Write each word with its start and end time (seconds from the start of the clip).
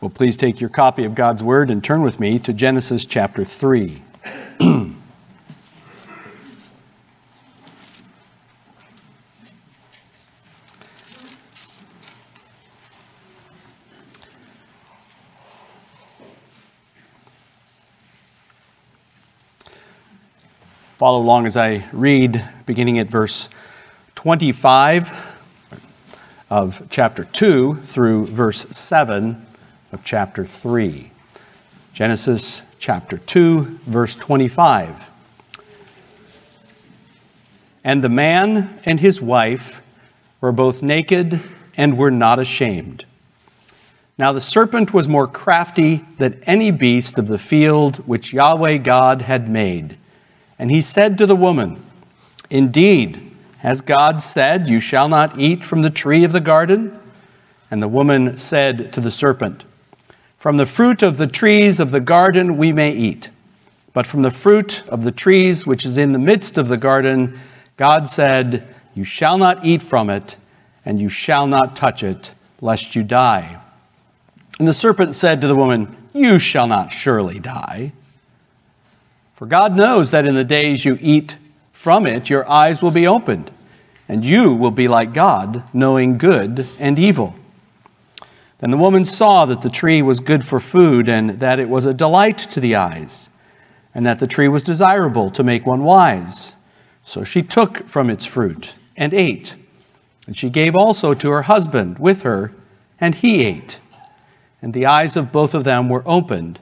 Well, 0.00 0.08
please 0.08 0.38
take 0.38 0.62
your 0.62 0.70
copy 0.70 1.04
of 1.04 1.14
God's 1.14 1.42
Word 1.42 1.68
and 1.68 1.84
turn 1.84 2.00
with 2.00 2.18
me 2.18 2.38
to 2.38 2.54
Genesis 2.54 3.04
chapter 3.04 3.44
3. 3.44 4.02
Follow 20.96 21.18
along 21.20 21.44
as 21.44 21.58
I 21.58 21.86
read, 21.92 22.42
beginning 22.64 22.98
at 22.98 23.08
verse 23.08 23.50
25 24.14 25.12
of 26.48 26.86
chapter 26.88 27.24
2 27.24 27.82
through 27.84 28.28
verse 28.28 28.64
7 28.70 29.46
of 29.92 30.04
chapter 30.04 30.44
3. 30.44 31.10
Genesis 31.92 32.62
chapter 32.78 33.18
2, 33.18 33.80
verse 33.86 34.16
25. 34.16 35.08
And 37.82 38.04
the 38.04 38.08
man 38.08 38.80
and 38.84 39.00
his 39.00 39.20
wife 39.20 39.82
were 40.40 40.52
both 40.52 40.82
naked 40.82 41.42
and 41.76 41.98
were 41.98 42.10
not 42.10 42.38
ashamed. 42.38 43.04
Now 44.18 44.32
the 44.32 44.40
serpent 44.40 44.92
was 44.92 45.08
more 45.08 45.26
crafty 45.26 46.04
than 46.18 46.42
any 46.44 46.70
beast 46.70 47.18
of 47.18 47.26
the 47.26 47.38
field 47.38 47.96
which 48.06 48.34
Yahweh 48.34 48.78
God 48.78 49.22
had 49.22 49.48
made. 49.48 49.96
And 50.58 50.70
he 50.70 50.82
said 50.82 51.16
to 51.18 51.26
the 51.26 51.36
woman, 51.36 51.82
Indeed, 52.50 53.32
has 53.58 53.80
God 53.80 54.22
said, 54.22 54.68
You 54.68 54.78
shall 54.78 55.08
not 55.08 55.38
eat 55.38 55.64
from 55.64 55.82
the 55.82 55.90
tree 55.90 56.22
of 56.24 56.32
the 56.32 56.40
garden? 56.40 56.98
And 57.70 57.82
the 57.82 57.88
woman 57.88 58.36
said 58.36 58.92
to 58.92 59.00
the 59.00 59.10
serpent, 59.10 59.64
From 60.40 60.56
the 60.56 60.64
fruit 60.64 61.02
of 61.02 61.18
the 61.18 61.26
trees 61.26 61.78
of 61.78 61.90
the 61.90 62.00
garden 62.00 62.56
we 62.56 62.72
may 62.72 62.92
eat, 62.92 63.28
but 63.92 64.06
from 64.06 64.22
the 64.22 64.30
fruit 64.30 64.82
of 64.88 65.04
the 65.04 65.12
trees 65.12 65.66
which 65.66 65.84
is 65.84 65.98
in 65.98 66.12
the 66.12 66.18
midst 66.18 66.56
of 66.56 66.68
the 66.68 66.78
garden, 66.78 67.38
God 67.76 68.08
said, 68.08 68.66
You 68.94 69.04
shall 69.04 69.36
not 69.36 69.66
eat 69.66 69.82
from 69.82 70.08
it, 70.08 70.38
and 70.82 70.98
you 70.98 71.10
shall 71.10 71.46
not 71.46 71.76
touch 71.76 72.02
it, 72.02 72.32
lest 72.62 72.96
you 72.96 73.02
die. 73.02 73.60
And 74.58 74.66
the 74.66 74.72
serpent 74.72 75.14
said 75.14 75.42
to 75.42 75.46
the 75.46 75.54
woman, 75.54 75.94
You 76.14 76.38
shall 76.38 76.66
not 76.66 76.90
surely 76.90 77.38
die. 77.38 77.92
For 79.34 79.44
God 79.44 79.76
knows 79.76 80.10
that 80.10 80.26
in 80.26 80.36
the 80.36 80.42
days 80.42 80.86
you 80.86 80.96
eat 81.02 81.36
from 81.70 82.06
it, 82.06 82.30
your 82.30 82.50
eyes 82.50 82.80
will 82.80 82.90
be 82.90 83.06
opened, 83.06 83.50
and 84.08 84.24
you 84.24 84.54
will 84.54 84.70
be 84.70 84.88
like 84.88 85.12
God, 85.12 85.64
knowing 85.74 86.16
good 86.16 86.66
and 86.78 86.98
evil. 86.98 87.34
Then 88.60 88.70
the 88.70 88.76
woman 88.76 89.04
saw 89.04 89.46
that 89.46 89.62
the 89.62 89.70
tree 89.70 90.00
was 90.02 90.20
good 90.20 90.46
for 90.46 90.60
food, 90.60 91.08
and 91.08 91.40
that 91.40 91.58
it 91.58 91.68
was 91.68 91.86
a 91.86 91.94
delight 91.94 92.38
to 92.38 92.60
the 92.60 92.76
eyes, 92.76 93.28
and 93.94 94.06
that 94.06 94.20
the 94.20 94.26
tree 94.26 94.48
was 94.48 94.62
desirable 94.62 95.30
to 95.32 95.42
make 95.42 95.66
one 95.66 95.82
wise. 95.82 96.56
So 97.04 97.24
she 97.24 97.42
took 97.42 97.88
from 97.88 98.08
its 98.08 98.24
fruit 98.24 98.74
and 98.96 99.12
ate. 99.12 99.56
And 100.26 100.36
she 100.36 100.50
gave 100.50 100.76
also 100.76 101.14
to 101.14 101.30
her 101.30 101.42
husband 101.42 101.98
with 101.98 102.22
her, 102.22 102.52
and 103.00 103.14
he 103.14 103.44
ate. 103.44 103.80
And 104.62 104.74
the 104.74 104.86
eyes 104.86 105.16
of 105.16 105.32
both 105.32 105.54
of 105.54 105.64
them 105.64 105.88
were 105.88 106.02
opened, 106.06 106.60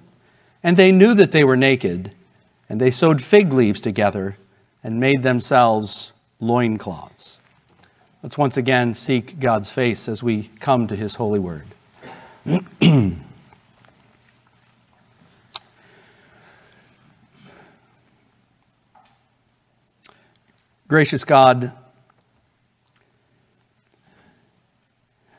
and 0.62 0.76
they 0.76 0.92
knew 0.92 1.14
that 1.14 1.32
they 1.32 1.44
were 1.44 1.56
naked 1.56 2.12
and 2.68 2.80
they 2.80 2.90
sewed 2.90 3.24
fig 3.24 3.52
leaves 3.52 3.80
together 3.80 4.36
and 4.84 5.00
made 5.00 5.22
themselves 5.22 6.12
loincloths. 6.40 7.38
Let's 8.22 8.36
once 8.36 8.56
again 8.56 8.94
seek 8.94 9.40
God's 9.40 9.70
face 9.70 10.08
as 10.08 10.22
we 10.22 10.50
come 10.60 10.86
to 10.88 10.96
his 10.96 11.14
holy 11.14 11.38
word. 11.38 11.64
Gracious 20.88 21.24
God, 21.24 21.72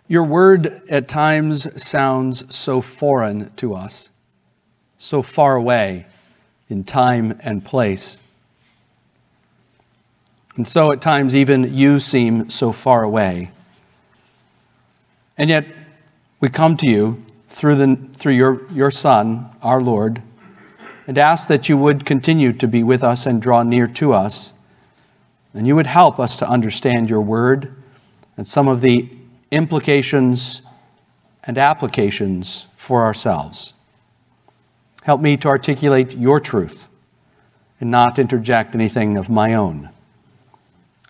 your 0.08 0.24
word 0.24 0.84
at 0.90 1.08
times 1.08 1.81
sounds 1.81 2.56
so 2.56 2.81
foreign 2.81 3.52
to 3.56 3.74
us, 3.74 4.12
so 5.00 5.24
far 5.24 5.56
away 5.56 6.06
in 6.69 6.84
time 6.84 7.40
and 7.42 7.66
place. 7.66 8.22
And 10.56 10.68
so 10.68 10.92
at 10.92 11.02
times, 11.02 11.34
even 11.34 11.74
you 11.74 12.00
seem 12.00 12.52
so 12.52 12.72
far 12.72 13.02
away. 13.02 13.50
And 15.38 15.50
yet, 15.50 15.66
we 16.40 16.50
come 16.50 16.78
to 16.78 16.88
you 16.88 17.24
through, 17.50 17.76
the, 17.76 18.00
through 18.14 18.34
your, 18.34 18.72
your 18.72 18.92
Son, 18.92 19.50
our 19.62 19.82
Lord, 19.82 20.22
and 21.08 21.18
ask 21.18 21.48
that 21.48 21.68
you 21.68 21.78
would 21.78 22.06
continue 22.06 22.54
to 22.54 22.68
be 22.68 22.84
with 22.84 23.04
us 23.04 23.26
and 23.26 23.42
draw 23.42 23.64
near 23.64 23.88
to 23.88 24.14
us. 24.14 24.54
And 25.54 25.66
you 25.66 25.76
would 25.76 25.88
help 25.88 26.20
us 26.20 26.38
to 26.38 26.48
understand 26.48 27.10
your 27.10 27.22
word 27.22 27.74
and 28.38 28.48
some 28.48 28.68
of 28.68 28.82
the 28.82 29.10
implications 29.52 30.62
and 31.44 31.58
applications 31.58 32.68
for 32.78 33.04
ourselves. 33.04 33.74
Help 35.04 35.20
me 35.20 35.36
to 35.38 35.48
articulate 35.48 36.14
your 36.14 36.40
truth 36.40 36.86
and 37.82 37.90
not 37.90 38.20
interject 38.20 38.76
anything 38.76 39.18
of 39.18 39.30
my 39.30 39.54
own. 39.54 39.90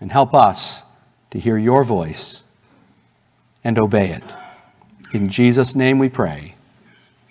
And 0.00 0.10
help 0.10 0.34
us 0.34 0.82
to 1.30 1.38
hear 1.38 1.58
your 1.58 1.84
voice 1.84 2.42
and 3.62 3.78
obey 3.78 4.10
it. 4.10 4.24
In 5.12 5.28
Jesus' 5.28 5.74
name 5.74 5.98
we 5.98 6.08
pray. 6.08 6.54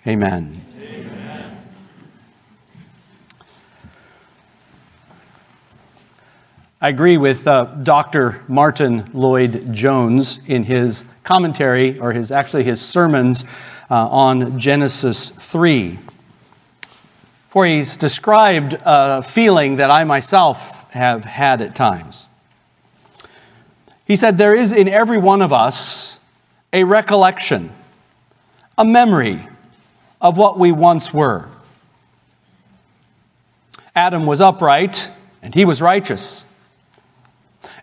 Amen. 0.06 0.60
Amen. 0.82 1.62
I 6.80 6.88
agree 6.88 7.16
with 7.16 7.46
uh, 7.46 7.64
Dr. 7.82 8.42
Martyn 8.48 9.10
Lloyd-Jones 9.12 10.40
in 10.46 10.64
his 10.64 11.04
commentary, 11.24 11.98
or 11.98 12.12
his 12.12 12.30
actually 12.30 12.64
his 12.64 12.80
sermons 12.80 13.44
uh, 13.90 14.08
on 14.08 14.58
Genesis 14.58 15.30
3 15.30 15.98
for 17.50 17.66
he's 17.66 17.96
described 17.96 18.76
a 18.84 19.22
feeling 19.24 19.76
that 19.76 19.90
I 19.90 20.04
myself 20.04 20.88
have 20.92 21.24
had 21.24 21.60
at 21.60 21.74
times. 21.74 22.28
He 24.04 24.14
said, 24.14 24.38
There 24.38 24.54
is 24.54 24.70
in 24.70 24.88
every 24.88 25.18
one 25.18 25.42
of 25.42 25.52
us 25.52 26.19
a 26.72 26.84
recollection, 26.84 27.72
a 28.78 28.84
memory 28.84 29.46
of 30.20 30.36
what 30.36 30.58
we 30.58 30.72
once 30.72 31.12
were. 31.12 31.48
Adam 33.94 34.26
was 34.26 34.40
upright 34.40 35.10
and 35.42 35.54
he 35.54 35.64
was 35.64 35.82
righteous. 35.82 36.44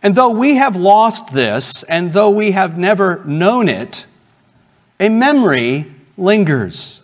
And 0.01 0.15
though 0.15 0.29
we 0.29 0.55
have 0.55 0.75
lost 0.75 1.33
this, 1.33 1.83
and 1.83 2.13
though 2.13 2.29
we 2.29 2.51
have 2.51 2.77
never 2.77 3.23
known 3.25 3.67
it, 3.67 4.05
a 4.99 5.09
memory 5.09 5.91
lingers. 6.17 7.01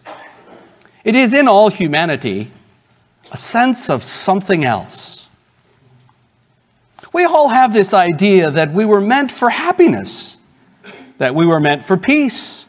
It 1.04 1.16
is 1.16 1.34
in 1.34 1.48
all 1.48 1.70
humanity 1.70 2.52
a 3.32 3.38
sense 3.38 3.90
of 3.90 4.04
something 4.04 4.64
else. 4.64 5.28
We 7.12 7.26
all 7.26 7.50
have 7.50 7.74
this 7.74 7.94
idea 7.94 8.50
that 8.52 8.74
we 8.74 8.86
were 8.86 9.02
meant 9.02 9.32
for 9.32 9.50
happiness, 9.50 10.38
that 11.18 11.36
we 11.36 11.46
were 11.46 11.60
meant 11.60 11.86
for 11.86 11.98
peace, 11.98 12.66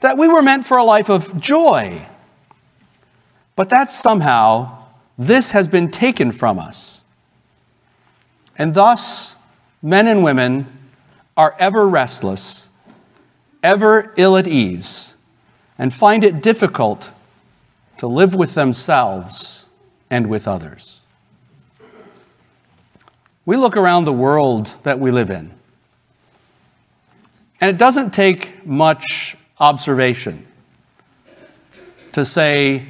that 0.00 0.18
we 0.18 0.28
were 0.28 0.42
meant 0.42 0.66
for 0.66 0.76
a 0.76 0.84
life 0.84 1.08
of 1.08 1.40
joy. 1.40 2.06
But 3.56 3.70
that 3.70 3.90
somehow, 3.90 4.84
this 5.16 5.52
has 5.52 5.68
been 5.68 5.90
taken 5.90 6.32
from 6.32 6.58
us. 6.58 7.04
And 8.56 8.74
thus, 8.74 9.36
men 9.82 10.06
and 10.06 10.22
women 10.22 10.66
are 11.36 11.56
ever 11.58 11.88
restless, 11.88 12.68
ever 13.62 14.12
ill 14.16 14.36
at 14.36 14.46
ease, 14.46 15.14
and 15.78 15.92
find 15.92 16.22
it 16.22 16.42
difficult 16.42 17.10
to 17.98 18.06
live 18.06 18.34
with 18.34 18.54
themselves 18.54 19.66
and 20.10 20.28
with 20.28 20.46
others. 20.46 21.00
We 23.46 23.56
look 23.56 23.76
around 23.76 24.04
the 24.04 24.12
world 24.12 24.74
that 24.84 24.98
we 24.98 25.10
live 25.10 25.30
in, 25.30 25.52
and 27.64 27.70
it 27.70 27.78
doesn't 27.78 28.10
take 28.10 28.66
much 28.66 29.38
observation 29.58 30.46
to 32.12 32.22
say 32.22 32.84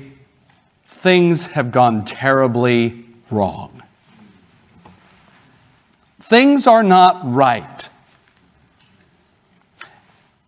things 0.85 1.47
have 1.47 1.71
gone 1.71 2.05
terribly 2.05 3.05
wrong. 3.31 3.85
Things 6.21 6.67
are 6.67 6.83
not 6.83 7.21
right. 7.23 7.89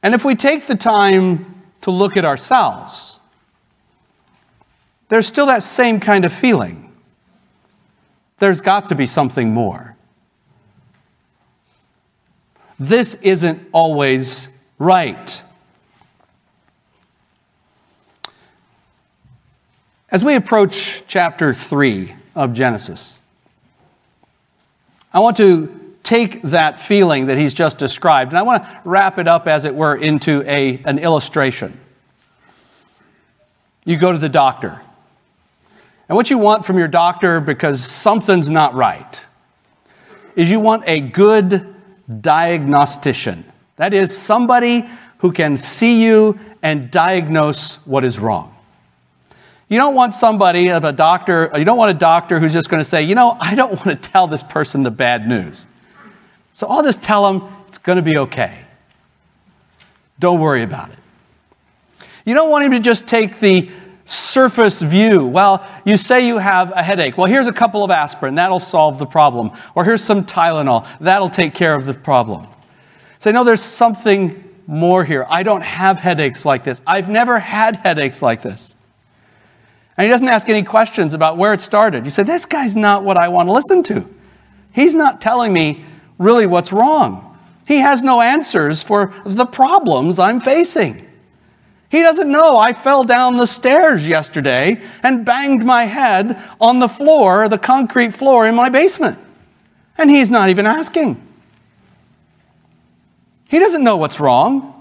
And 0.02 0.12
if 0.12 0.24
we 0.24 0.34
take 0.34 0.66
the 0.66 0.74
time 0.74 1.62
to 1.82 1.92
look 1.92 2.16
at 2.16 2.24
ourselves, 2.24 3.20
there's 5.08 5.28
still 5.28 5.46
that 5.46 5.62
same 5.62 6.00
kind 6.00 6.24
of 6.24 6.32
feeling. 6.32 6.92
There's 8.40 8.60
got 8.60 8.88
to 8.88 8.96
be 8.96 9.06
something 9.06 9.54
more. 9.54 9.95
This 12.78 13.14
isn't 13.22 13.68
always 13.72 14.48
right. 14.78 15.42
As 20.10 20.22
we 20.22 20.34
approach 20.34 21.02
chapter 21.06 21.52
3 21.52 22.14
of 22.34 22.52
Genesis, 22.52 23.20
I 25.12 25.20
want 25.20 25.36
to 25.38 25.94
take 26.02 26.42
that 26.42 26.80
feeling 26.80 27.26
that 27.26 27.38
he's 27.38 27.54
just 27.54 27.78
described 27.78 28.30
and 28.30 28.38
I 28.38 28.42
want 28.42 28.62
to 28.62 28.80
wrap 28.84 29.18
it 29.18 29.26
up, 29.26 29.46
as 29.46 29.64
it 29.64 29.74
were, 29.74 29.96
into 29.96 30.42
a, 30.42 30.80
an 30.84 30.98
illustration. 30.98 31.80
You 33.84 33.96
go 33.96 34.12
to 34.12 34.18
the 34.18 34.28
doctor. 34.28 34.82
And 36.08 36.14
what 36.14 36.30
you 36.30 36.38
want 36.38 36.64
from 36.64 36.78
your 36.78 36.88
doctor, 36.88 37.40
because 37.40 37.84
something's 37.84 38.50
not 38.50 38.74
right, 38.74 39.26
is 40.36 40.50
you 40.50 40.60
want 40.60 40.84
a 40.86 41.00
good 41.00 41.75
diagnostician. 42.20 43.44
That 43.76 43.92
is, 43.92 44.16
somebody 44.16 44.88
who 45.18 45.32
can 45.32 45.56
see 45.56 46.02
you 46.02 46.38
and 46.62 46.90
diagnose 46.90 47.76
what 47.86 48.04
is 48.04 48.18
wrong. 48.18 48.54
You 49.68 49.78
don't 49.78 49.94
want 49.94 50.14
somebody 50.14 50.70
of 50.70 50.84
a 50.84 50.92
doctor, 50.92 51.50
you 51.56 51.64
don't 51.64 51.78
want 51.78 51.90
a 51.90 51.98
doctor 51.98 52.38
who's 52.38 52.52
just 52.52 52.70
going 52.70 52.80
to 52.80 52.88
say, 52.88 53.02
you 53.02 53.14
know, 53.14 53.36
I 53.40 53.54
don't 53.54 53.72
want 53.72 54.00
to 54.00 54.10
tell 54.10 54.26
this 54.28 54.42
person 54.42 54.82
the 54.82 54.90
bad 54.90 55.28
news. 55.28 55.66
So 56.52 56.68
I'll 56.68 56.82
just 56.82 57.02
tell 57.02 57.30
them 57.30 57.52
it's 57.68 57.78
going 57.78 57.96
to 57.96 58.02
be 58.02 58.16
okay. 58.18 58.60
Don't 60.18 60.40
worry 60.40 60.62
about 60.62 60.90
it. 60.90 60.98
You 62.24 62.34
don't 62.34 62.50
want 62.50 62.64
him 62.64 62.72
to 62.72 62.80
just 62.80 63.06
take 63.06 63.40
the 63.40 63.68
surface 64.06 64.80
view. 64.80 65.26
Well, 65.26 65.66
you 65.84 65.96
say 65.96 66.26
you 66.26 66.38
have 66.38 66.72
a 66.72 66.82
headache. 66.82 67.18
Well, 67.18 67.26
here's 67.26 67.48
a 67.48 67.52
couple 67.52 67.84
of 67.84 67.90
aspirin. 67.90 68.36
That'll 68.36 68.58
solve 68.58 68.98
the 68.98 69.06
problem. 69.06 69.50
Or 69.74 69.84
here's 69.84 70.02
some 70.02 70.24
Tylenol. 70.24 70.86
That'll 71.00 71.28
take 71.28 71.54
care 71.54 71.74
of 71.74 71.84
the 71.84 71.94
problem. 71.94 72.46
Say, 73.18 73.32
no, 73.32 73.44
there's 73.44 73.62
something 73.62 74.42
more 74.66 75.04
here. 75.04 75.26
I 75.28 75.42
don't 75.42 75.62
have 75.62 75.98
headaches 75.98 76.44
like 76.44 76.64
this. 76.64 76.80
I've 76.86 77.08
never 77.08 77.38
had 77.38 77.76
headaches 77.76 78.22
like 78.22 78.42
this. 78.42 78.76
And 79.96 80.04
he 80.04 80.10
doesn't 80.10 80.28
ask 80.28 80.48
any 80.48 80.62
questions 80.62 81.14
about 81.14 81.36
where 81.36 81.52
it 81.52 81.60
started. 81.60 82.04
You 82.04 82.10
say, 82.10 82.22
this 82.22 82.46
guy's 82.46 82.76
not 82.76 83.02
what 83.02 83.16
I 83.16 83.28
want 83.28 83.48
to 83.48 83.52
listen 83.52 83.82
to. 83.84 84.08
He's 84.72 84.94
not 84.94 85.20
telling 85.20 85.52
me 85.52 85.84
really 86.18 86.46
what's 86.46 86.72
wrong. 86.72 87.38
He 87.66 87.78
has 87.78 88.02
no 88.02 88.20
answers 88.20 88.82
for 88.82 89.12
the 89.24 89.46
problems 89.46 90.18
I'm 90.18 90.40
facing. 90.40 91.05
He 91.88 92.02
doesn't 92.02 92.30
know 92.30 92.58
I 92.58 92.72
fell 92.72 93.04
down 93.04 93.36
the 93.36 93.46
stairs 93.46 94.06
yesterday 94.06 94.80
and 95.02 95.24
banged 95.24 95.64
my 95.64 95.84
head 95.84 96.42
on 96.60 96.80
the 96.80 96.88
floor, 96.88 97.48
the 97.48 97.58
concrete 97.58 98.12
floor 98.12 98.46
in 98.46 98.54
my 98.54 98.68
basement. 98.68 99.18
And 99.96 100.10
he's 100.10 100.30
not 100.30 100.48
even 100.48 100.66
asking. 100.66 101.22
He 103.48 103.58
doesn't 103.58 103.84
know 103.84 103.96
what's 103.96 104.18
wrong. 104.18 104.72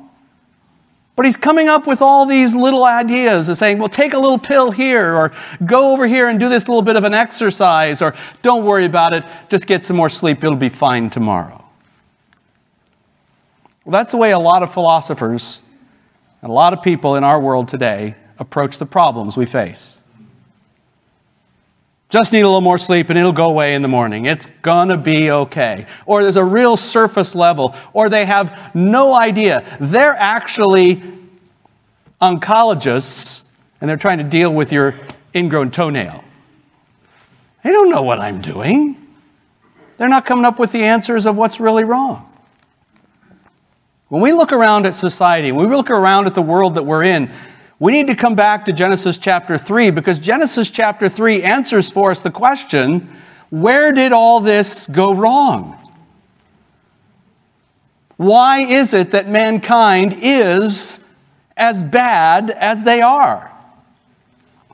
But 1.15 1.25
he's 1.25 1.37
coming 1.37 1.69
up 1.69 1.87
with 1.87 2.01
all 2.01 2.25
these 2.25 2.53
little 2.53 2.83
ideas 2.83 3.47
of 3.47 3.57
saying, 3.57 3.79
well, 3.79 3.87
take 3.87 4.13
a 4.13 4.19
little 4.19 4.37
pill 4.37 4.71
here, 4.71 5.15
or 5.15 5.31
go 5.65 5.93
over 5.93 6.07
here 6.07 6.27
and 6.27 6.37
do 6.39 6.49
this 6.49 6.67
little 6.67 6.81
bit 6.81 6.97
of 6.97 7.05
an 7.05 7.13
exercise, 7.13 8.01
or 8.01 8.13
don't 8.41 8.65
worry 8.65 8.83
about 8.83 9.13
it, 9.13 9.23
just 9.47 9.65
get 9.65 9.85
some 9.85 9.95
more 9.95 10.09
sleep, 10.09 10.43
it'll 10.43 10.57
be 10.57 10.67
fine 10.67 11.09
tomorrow. 11.09 11.63
Well, 13.85 13.91
that's 13.93 14.11
the 14.11 14.17
way 14.17 14.31
a 14.31 14.39
lot 14.39 14.61
of 14.61 14.73
philosophers 14.73 15.61
and 16.45 16.51
a 16.51 16.53
lot 16.53 16.73
of 16.73 16.83
people 16.83 17.15
in 17.15 17.23
our 17.23 17.41
world 17.41 17.67
today 17.67 18.13
approach 18.37 18.77
the 18.77 18.85
problems 18.85 19.35
we 19.35 19.47
face. 19.47 19.99
Just 22.09 22.31
need 22.31 22.41
a 22.41 22.45
little 22.45 22.61
more 22.61 22.77
sleep 22.77 23.09
and 23.09 23.17
it'll 23.17 23.31
go 23.31 23.49
away 23.49 23.73
in 23.73 23.81
the 23.81 23.87
morning. 23.87 24.25
It's 24.25 24.47
gonna 24.61 24.95
be 24.95 25.31
okay. 25.31 25.87
Or 26.05 26.21
there's 26.21 26.35
a 26.35 26.45
real 26.45 26.77
surface 26.77 27.33
level, 27.33 27.75
or 27.93 28.09
they 28.09 28.25
have 28.25 28.75
no 28.75 29.15
idea. 29.15 29.65
They're 29.79 30.13
actually 30.13 31.01
oncologists 32.21 33.41
and 33.81 33.89
they're 33.89 33.97
trying 33.97 34.19
to 34.19 34.23
deal 34.23 34.53
with 34.53 34.71
your 34.71 34.99
ingrown 35.33 35.71
toenail. 35.71 36.23
They 37.63 37.71
don't 37.71 37.89
know 37.89 38.03
what 38.03 38.19
I'm 38.19 38.39
doing. 38.39 39.03
They're 39.97 40.09
not 40.09 40.27
coming 40.27 40.45
up 40.45 40.59
with 40.59 40.71
the 40.71 40.83
answers 40.83 41.25
of 41.25 41.37
what's 41.37 41.59
really 41.59 41.85
wrong. 41.85 42.34
When 44.07 44.21
we 44.21 44.33
look 44.33 44.51
around 44.51 44.85
at 44.85 44.93
society, 44.93 45.51
when 45.51 45.69
we 45.69 45.75
look 45.75 45.89
around 45.89 46.27
at 46.27 46.35
the 46.35 46.41
world 46.41 46.75
that 46.75 46.83
we're 46.83 47.03
in, 47.03 47.31
we 47.79 47.91
need 47.91 48.07
to 48.07 48.15
come 48.15 48.35
back 48.35 48.65
to 48.65 48.73
Genesis 48.73 49.17
chapter 49.17 49.57
3 49.57 49.89
because 49.91 50.19
Genesis 50.19 50.69
chapter 50.69 51.09
3 51.09 51.43
answers 51.43 51.89
for 51.89 52.11
us 52.11 52.21
the 52.21 52.31
question 52.31 53.09
where 53.49 53.91
did 53.91 54.11
all 54.11 54.39
this 54.39 54.87
go 54.87 55.13
wrong? 55.13 55.81
Why 58.17 58.61
is 58.61 58.93
it 58.93 59.11
that 59.11 59.27
mankind 59.27 60.15
is 60.21 60.99
as 61.57 61.83
bad 61.83 62.49
as 62.49 62.83
they 62.83 63.01
are? 63.01 63.51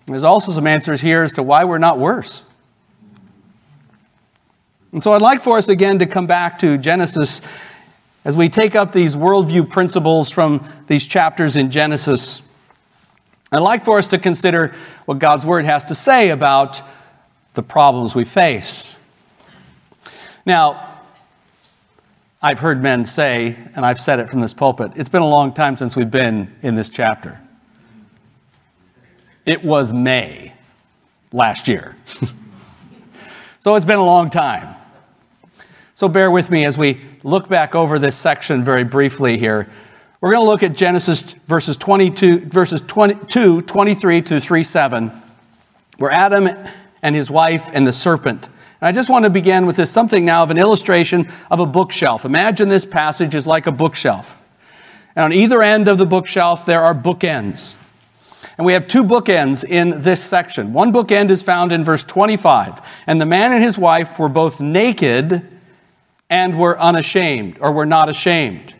There's 0.06 0.24
also 0.24 0.52
some 0.52 0.68
answers 0.68 1.02
here 1.02 1.24
as 1.24 1.34
to 1.34 1.44
why 1.44 1.64
we're 1.64 1.78
not 1.78 2.00
worse. 2.00 2.44
And 4.92 5.02
so 5.02 5.14
I'd 5.14 5.22
like 5.22 5.42
for 5.42 5.58
us 5.58 5.70
again 5.70 6.00
to 6.00 6.06
come 6.06 6.28
back 6.28 6.60
to 6.60 6.78
Genesis 6.78 7.42
as 8.24 8.36
we 8.36 8.50
take 8.50 8.76
up 8.76 8.92
these 8.92 9.16
worldview 9.16 9.70
principles 9.70 10.30
from 10.30 10.68
these 10.88 11.06
chapters 11.06 11.56
in 11.56 11.72
Genesis. 11.72 12.42
I'd 13.52 13.60
like 13.60 13.84
for 13.84 13.98
us 13.98 14.08
to 14.08 14.20
consider 14.20 14.76
what 15.06 15.20
God's 15.20 15.46
Word 15.46 15.66
has 15.66 15.86
to 15.86 15.96
say 15.96 16.30
about 16.30 16.82
the 17.54 17.64
problems 17.64 18.16
we 18.16 18.24
face. 18.24 18.98
Now, 20.46 21.00
I've 22.42 22.60
heard 22.60 22.82
men 22.82 23.06
say, 23.06 23.56
and 23.76 23.86
I've 23.86 24.00
said 24.00 24.20
it 24.20 24.30
from 24.30 24.42
this 24.42 24.54
pulpit, 24.54 24.94
it's 24.96 25.10
been 25.10 25.22
a 25.22 25.30
long 25.30 25.54
time 25.54 25.76
since 25.76 25.96
we've 25.96 26.10
been 26.10 26.56
in 26.64 26.76
this 26.76 26.90
chapter. 26.90 27.40
It 29.46 29.64
was 29.64 29.92
May 29.92 30.54
last 31.32 31.68
year. 31.68 31.96
so 33.60 33.76
it's 33.76 33.86
been 33.86 34.00
a 34.00 34.06
long 34.06 34.30
time. 34.30 34.76
So 35.96 36.08
bear 36.08 36.32
with 36.32 36.50
me 36.50 36.66
as 36.66 36.78
we 36.78 37.02
look 37.24 37.48
back 37.48 37.76
over 37.76 38.00
this 38.00 38.16
section 38.16 38.64
very 38.64 38.84
briefly 38.84 39.38
here. 39.38 39.68
We're 40.22 40.32
going 40.32 40.44
to 40.44 40.50
look 40.50 40.64
at 40.64 40.76
Genesis 40.76 41.22
verses 41.48 41.78
22, 41.78 42.42
verses 42.42 42.82
22, 42.82 43.62
23 43.62 44.22
to 44.22 44.40
3 44.40 44.64
7, 44.64 45.12
where 45.98 46.12
Adam 46.12 46.50
and 47.02 47.16
his 47.16 47.32
wife 47.32 47.68
and 47.74 47.88
the 47.88 47.94
serpent. 47.94 48.46
And 48.46 48.88
I 48.88 48.92
just 48.92 49.10
want 49.10 49.26
to 49.26 49.30
begin 49.30 49.66
with 49.66 49.76
this 49.76 49.92
something 49.92 50.26
now 50.26 50.44
of 50.44 50.52
an 50.52 50.58
illustration 50.58 51.32
of 51.50 51.60
a 51.60 51.66
bookshelf. 51.66 52.26
Imagine 52.26 52.70
this 52.70 52.86
passage 52.86 53.36
is 53.36 53.48
like 53.48 53.68
a 53.68 53.72
bookshelf. 53.72 54.40
And 55.16 55.26
on 55.26 55.34
either 55.34 55.62
end 55.62 55.88
of 55.88 55.98
the 55.98 56.06
bookshelf, 56.06 56.66
there 56.66 56.82
are 56.82 56.96
bookends. 56.96 57.78
And 58.58 58.66
we 58.66 58.74
have 58.74 58.88
two 58.88 59.04
bookends 59.04 59.64
in 59.64 60.02
this 60.02 60.24
section. 60.24 60.74
One 60.74 60.94
bookend 60.94 61.30
is 61.30 61.42
found 61.42 61.72
in 61.72 61.84
verse 61.84 62.04
25. 62.04 62.82
And 63.08 63.20
the 63.20 63.26
man 63.26 63.54
and 63.54 63.64
his 63.64 63.78
wife 63.78 64.20
were 64.20 64.30
both 64.30 64.60
naked 64.60 65.51
and 66.32 66.58
were 66.58 66.80
unashamed, 66.80 67.58
or 67.60 67.74
were 67.74 67.86
not 67.86 68.10
ashamed. 68.10 68.74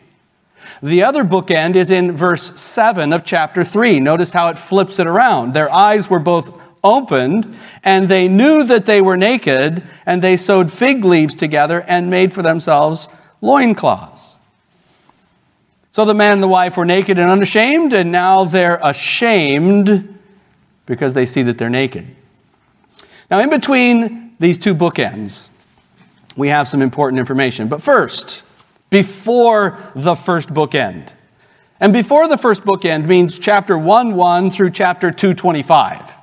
The 0.82 1.04
other 1.04 1.22
bookend 1.22 1.76
is 1.76 1.90
in 1.90 2.10
verse 2.10 2.58
7 2.58 3.12
of 3.12 3.24
chapter 3.24 3.62
3. 3.62 4.00
Notice 4.00 4.32
how 4.32 4.48
it 4.48 4.58
flips 4.58 4.98
it 4.98 5.06
around. 5.06 5.52
Their 5.52 5.70
eyes 5.70 6.08
were 6.10 6.18
both 6.18 6.58
opened, 6.82 7.54
and 7.84 8.08
they 8.08 8.26
knew 8.26 8.64
that 8.64 8.86
they 8.86 9.00
were 9.00 9.18
naked, 9.18 9.84
and 10.06 10.22
they 10.22 10.36
sewed 10.36 10.72
fig 10.72 11.04
leaves 11.04 11.34
together 11.34 11.82
and 11.82 12.10
made 12.10 12.32
for 12.32 12.42
themselves 12.42 13.06
loincloths. 13.42 14.38
So 15.92 16.06
the 16.06 16.14
man 16.14 16.32
and 16.32 16.42
the 16.42 16.48
wife 16.48 16.78
were 16.78 16.86
naked 16.86 17.18
and 17.18 17.30
unashamed, 17.30 17.92
and 17.92 18.10
now 18.10 18.44
they're 18.44 18.80
ashamed 18.82 20.18
because 20.86 21.12
they 21.12 21.26
see 21.26 21.42
that 21.42 21.58
they're 21.58 21.70
naked. 21.70 22.06
Now, 23.30 23.40
in 23.40 23.50
between 23.50 24.34
these 24.40 24.56
two 24.56 24.74
bookends, 24.74 25.50
we 26.36 26.48
have 26.48 26.68
some 26.68 26.82
important 26.82 27.18
information. 27.18 27.68
But 27.68 27.82
first, 27.82 28.42
before 28.90 29.78
the 29.94 30.14
first 30.14 30.50
bookend. 30.50 31.12
And 31.80 31.92
before 31.92 32.28
the 32.28 32.38
first 32.38 32.62
bookend 32.62 33.06
means 33.06 33.38
chapter 33.38 33.76
1 33.76 34.14
1 34.14 34.50
through 34.50 34.70
chapter 34.70 35.10
225. 35.10 36.14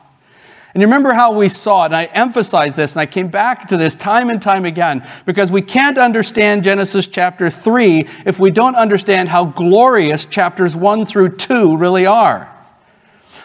And 0.74 0.82
you 0.82 0.88
remember 0.88 1.14
how 1.14 1.34
we 1.34 1.50
saw 1.50 1.84
it, 1.84 1.88
and 1.88 1.96
I 1.96 2.06
emphasized 2.06 2.76
this, 2.76 2.94
and 2.94 3.02
I 3.02 3.08
came 3.08 3.28
back 3.28 3.68
to 3.70 3.76
this 3.76 3.96
time 3.96 4.30
and 4.30 4.40
time 4.40 4.66
again, 4.66 5.06
because 5.26 5.52
we 5.52 5.64
can't 5.64 5.98
understand 5.98 6.64
Genesis 6.64 7.08
chapter 7.08 7.50
3 7.50 8.08
if 8.26 8.40
we 8.40 8.52
don't 8.52 8.76
understand 8.76 9.30
how 9.30 9.46
glorious 9.46 10.26
chapters 10.26 10.76
1 10.76 11.08
through 11.08 11.38
2 11.38 11.76
really 11.76 12.06
are. 12.06 12.56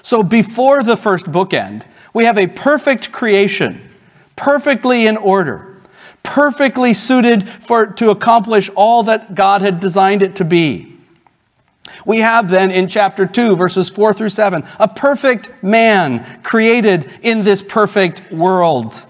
So 0.03 0.23
before 0.23 0.83
the 0.83 0.99
first 0.99 1.33
bookend, 1.33 1.83
we 2.13 2.27
have 2.27 2.37
a 2.37 2.47
perfect 2.47 3.11
creation, 3.11 3.91
perfectly 4.37 5.07
in 5.07 5.17
order 5.17 5.74
perfectly 6.25 6.93
suited 6.93 7.49
for, 7.49 7.87
to 7.87 8.11
accomplish 8.11 8.69
all 8.75 9.05
that 9.05 9.37
God 9.37 9.63
had 9.63 9.79
designed 9.79 10.23
it 10.23 10.35
to 10.37 10.45
be. 10.45 10.97
We 12.05 12.19
have 12.19 12.51
then 12.51 12.73
in 12.73 12.89
chapter 12.89 13.27
2, 13.27 13.55
verses 13.55 13.89
4 13.89 14.15
through 14.15 14.31
7, 14.31 14.65
a 14.81 14.89
perfect 14.89 15.63
man 15.63 16.43
created 16.43 17.11
in 17.23 17.45
this 17.45 17.63
perfect 17.63 18.33
world. 18.33 19.07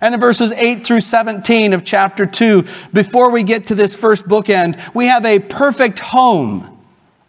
And 0.00 0.14
in 0.14 0.20
verses 0.20 0.52
8 0.52 0.86
through 0.86 1.00
17 1.00 1.72
of 1.72 1.84
chapter 1.84 2.24
2, 2.24 2.64
before 2.92 3.30
we 3.30 3.42
get 3.42 3.64
to 3.66 3.74
this 3.74 3.94
first 3.94 4.24
bookend, 4.26 4.94
we 4.94 5.06
have 5.06 5.26
a 5.26 5.38
perfect 5.38 5.98
home, 5.98 6.78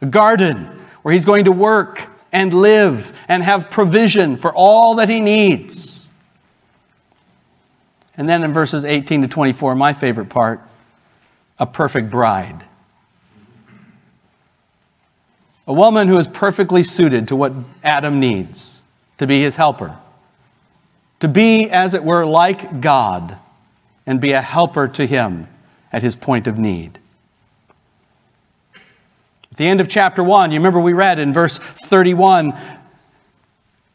a 0.02 0.06
garden, 0.06 0.66
where 1.02 1.14
he's 1.14 1.26
going 1.26 1.46
to 1.46 1.52
work 1.52 2.08
and 2.32 2.54
live 2.54 3.12
and 3.28 3.44
have 3.44 3.70
provision 3.70 4.38
for 4.38 4.54
all 4.54 4.96
that 4.96 5.10
he 5.10 5.20
needs. 5.20 5.91
And 8.18 8.28
then 8.28 8.44
in 8.44 8.54
verses 8.54 8.84
18 8.84 9.22
to 9.24 9.28
24, 9.28 9.76
my 9.76 9.94
favorite 9.94 10.30
part, 10.30 10.62
a 11.58 11.66
perfect 11.66 12.10
bride. 12.10 12.66
A 15.68 15.74
woman 15.74 16.08
who 16.08 16.18
is 16.18 16.28
perfectly 16.28 16.84
suited 16.84 17.28
to 17.30 17.36
what 17.36 17.54
Adam 17.84 18.20
needs 18.20 18.82
to 19.18 19.28
be 19.28 19.42
his 19.42 19.56
helper, 19.56 19.98
to 21.20 21.28
be, 21.28 21.70
as 21.70 21.94
it 21.94 22.04
were, 22.04 22.26
like 22.26 22.82
God 22.82 23.38
and 24.06 24.20
be 24.20 24.32
a 24.32 24.42
helper 24.42 24.88
to 24.88 25.06
him 25.06 25.48
at 25.92 26.02
his 26.02 26.16
point 26.16 26.48
of 26.48 26.58
need. 26.58 27.00
At 29.52 29.58
the 29.58 29.68
end 29.68 29.82
of 29.82 29.88
chapter 29.88 30.24
1, 30.24 30.52
you 30.52 30.60
remember 30.60 30.80
we 30.80 30.94
read 30.94 31.20
in 31.20 31.34
verse 31.34 31.58
31 31.58 32.54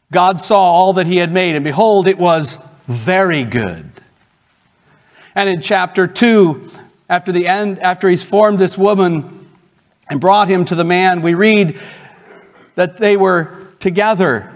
God 0.09 0.39
saw 0.39 0.57
all 0.57 0.93
that 0.93 1.05
he 1.05 1.17
had 1.17 1.33
made, 1.33 1.55
and 1.55 1.65
behold, 1.65 2.07
it 2.07 2.17
was 2.17 2.59
very 2.87 3.43
good. 3.43 3.91
And 5.37 5.47
in 5.47 5.61
chapter 5.61 6.07
2, 6.07 6.67
after 7.09 7.31
the 7.31 7.47
end, 7.47 7.77
after 7.77 8.09
he's 8.09 8.23
formed 8.23 8.57
this 8.57 8.75
woman 8.75 9.47
and 10.09 10.19
brought 10.19 10.47
him 10.47 10.65
to 10.65 10.73
the 10.73 10.83
man, 10.83 11.21
we 11.21 11.35
read 11.35 11.79
that 12.73 12.97
they 12.97 13.17
were 13.17 13.67
together, 13.77 14.51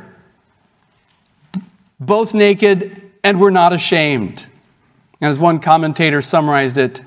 both 2.00 2.34
naked, 2.34 3.12
and 3.24 3.40
were 3.40 3.52
not 3.52 3.74
ashamed. 3.74 4.48
And 5.22 5.30
as 5.30 5.38
one 5.38 5.60
commentator 5.60 6.20
summarized 6.24 6.80
it, 6.80 7.04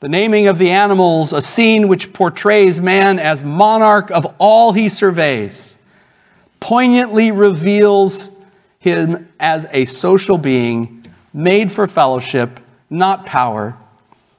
the 0.00 0.08
naming 0.08 0.48
of 0.48 0.58
the 0.58 0.70
animals, 0.70 1.32
a 1.32 1.40
scene 1.40 1.86
which 1.86 2.12
portrays 2.12 2.80
man 2.80 3.20
as 3.20 3.44
monarch 3.44 4.10
of 4.10 4.26
all 4.40 4.72
he 4.72 4.88
surveys, 4.88 5.78
poignantly 6.58 7.30
reveals 7.30 8.30
him 8.80 9.28
as 9.38 9.68
a 9.70 9.84
social 9.84 10.36
being 10.36 11.06
made 11.32 11.70
for 11.70 11.86
fellowship, 11.86 12.58
not 12.90 13.26
power. 13.26 13.76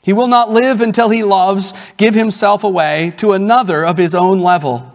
He 0.02 0.14
will 0.14 0.28
not 0.28 0.52
live 0.52 0.82
until 0.82 1.10
he 1.10 1.24
loves, 1.24 1.74
give 1.98 2.14
himself 2.14 2.64
away 2.64 3.14
to 3.18 3.32
another 3.32 3.86
of 3.86 3.98
his 3.98 4.14
own 4.14 4.40
level. 4.40 4.92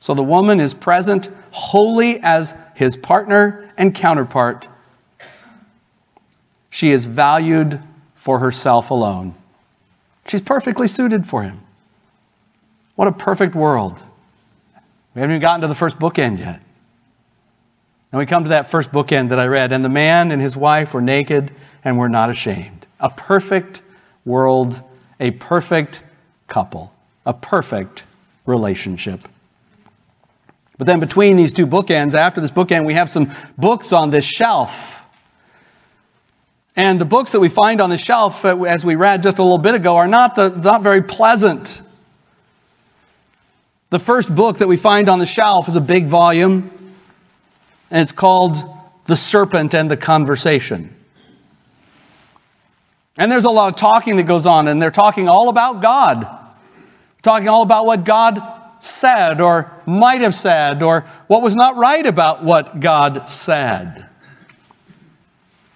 So 0.00 0.14
the 0.14 0.22
woman 0.22 0.60
is 0.60 0.74
present 0.74 1.30
wholly 1.50 2.18
as 2.22 2.54
his 2.74 2.96
partner 2.96 3.72
and 3.76 3.94
counterpart. 3.94 4.66
She 6.70 6.90
is 6.90 7.04
valued 7.04 7.80
for 8.14 8.38
herself 8.38 8.90
alone. 8.90 9.34
She's 10.26 10.40
perfectly 10.40 10.88
suited 10.88 11.26
for 11.26 11.42
him. 11.42 11.60
What 12.94 13.08
a 13.08 13.12
perfect 13.12 13.54
world. 13.54 14.02
We 15.14 15.20
haven't 15.20 15.36
even 15.36 15.42
gotten 15.42 15.60
to 15.60 15.68
the 15.68 15.74
first 15.74 15.98
bookend 15.98 16.38
yet. 16.38 16.60
And 18.10 18.18
we 18.18 18.26
come 18.26 18.44
to 18.44 18.50
that 18.50 18.70
first 18.70 18.92
bookend 18.92 19.28
that 19.28 19.38
I 19.38 19.46
read. 19.46 19.72
And 19.72 19.84
the 19.84 19.88
man 19.88 20.32
and 20.32 20.40
his 20.40 20.56
wife 20.56 20.94
were 20.94 21.02
naked 21.02 21.50
and 21.84 21.98
were 21.98 22.08
not 22.08 22.30
ashamed. 22.30 22.83
A 23.04 23.10
perfect 23.10 23.82
world, 24.24 24.82
a 25.20 25.30
perfect 25.32 26.02
couple, 26.48 26.90
a 27.26 27.34
perfect 27.34 28.04
relationship. 28.46 29.28
But 30.78 30.86
then 30.86 31.00
between 31.00 31.36
these 31.36 31.52
two 31.52 31.66
bookends, 31.66 32.14
after 32.14 32.40
this 32.40 32.50
bookend, 32.50 32.86
we 32.86 32.94
have 32.94 33.10
some 33.10 33.30
books 33.58 33.92
on 33.92 34.08
this 34.08 34.24
shelf. 34.24 35.02
And 36.76 36.98
the 36.98 37.04
books 37.04 37.32
that 37.32 37.40
we 37.40 37.50
find 37.50 37.82
on 37.82 37.90
the 37.90 37.98
shelf, 37.98 38.42
uh, 38.42 38.62
as 38.62 38.86
we 38.86 38.94
read 38.94 39.22
just 39.22 39.36
a 39.38 39.42
little 39.42 39.58
bit 39.58 39.74
ago, 39.74 39.96
are 39.96 40.08
not, 40.08 40.34
the, 40.34 40.48
not 40.48 40.80
very 40.80 41.02
pleasant. 41.02 41.82
The 43.90 43.98
first 43.98 44.34
book 44.34 44.60
that 44.60 44.66
we 44.66 44.78
find 44.78 45.10
on 45.10 45.18
the 45.18 45.26
shelf 45.26 45.68
is 45.68 45.76
a 45.76 45.80
big 45.82 46.06
volume, 46.06 46.70
and 47.90 48.00
it's 48.00 48.12
called 48.12 48.56
The 49.04 49.14
Serpent 49.14 49.74
and 49.74 49.90
the 49.90 49.98
Conversation. 49.98 50.96
And 53.16 53.30
there's 53.30 53.44
a 53.44 53.50
lot 53.50 53.72
of 53.72 53.76
talking 53.76 54.16
that 54.16 54.24
goes 54.24 54.46
on, 54.46 54.68
and 54.68 54.80
they're 54.80 54.90
talking 54.90 55.28
all 55.28 55.48
about 55.48 55.80
God, 55.82 56.26
talking 57.22 57.48
all 57.48 57.62
about 57.62 57.86
what 57.86 58.04
God 58.04 58.42
said 58.80 59.40
or 59.40 59.72
might 59.86 60.20
have 60.20 60.34
said, 60.34 60.82
or 60.82 61.06
what 61.26 61.42
was 61.42 61.54
not 61.54 61.76
right 61.76 62.06
about 62.06 62.44
what 62.44 62.80
God 62.80 63.28
said 63.28 64.08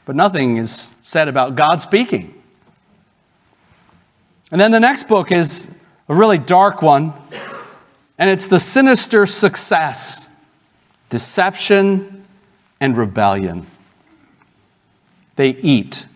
but 0.09 0.17
nothing 0.17 0.57
is 0.57 0.93
said 1.03 1.29
about 1.29 1.55
God 1.55 1.83
speaking. 1.83 2.33
And 4.51 4.59
then 4.59 4.71
the 4.71 4.81
next 4.81 5.07
book 5.07 5.31
is 5.31 5.69
a 6.09 6.15
really 6.15 6.39
dark 6.39 6.81
one, 6.81 7.13
and 8.17 8.31
it's 8.31 8.47
the 8.47 8.59
sinister 8.59 9.27
success, 9.27 10.31
deception, 11.11 12.25
and 12.81 12.97
rebellion. 12.97 13.67
They 15.37 15.51
eat 15.51 16.07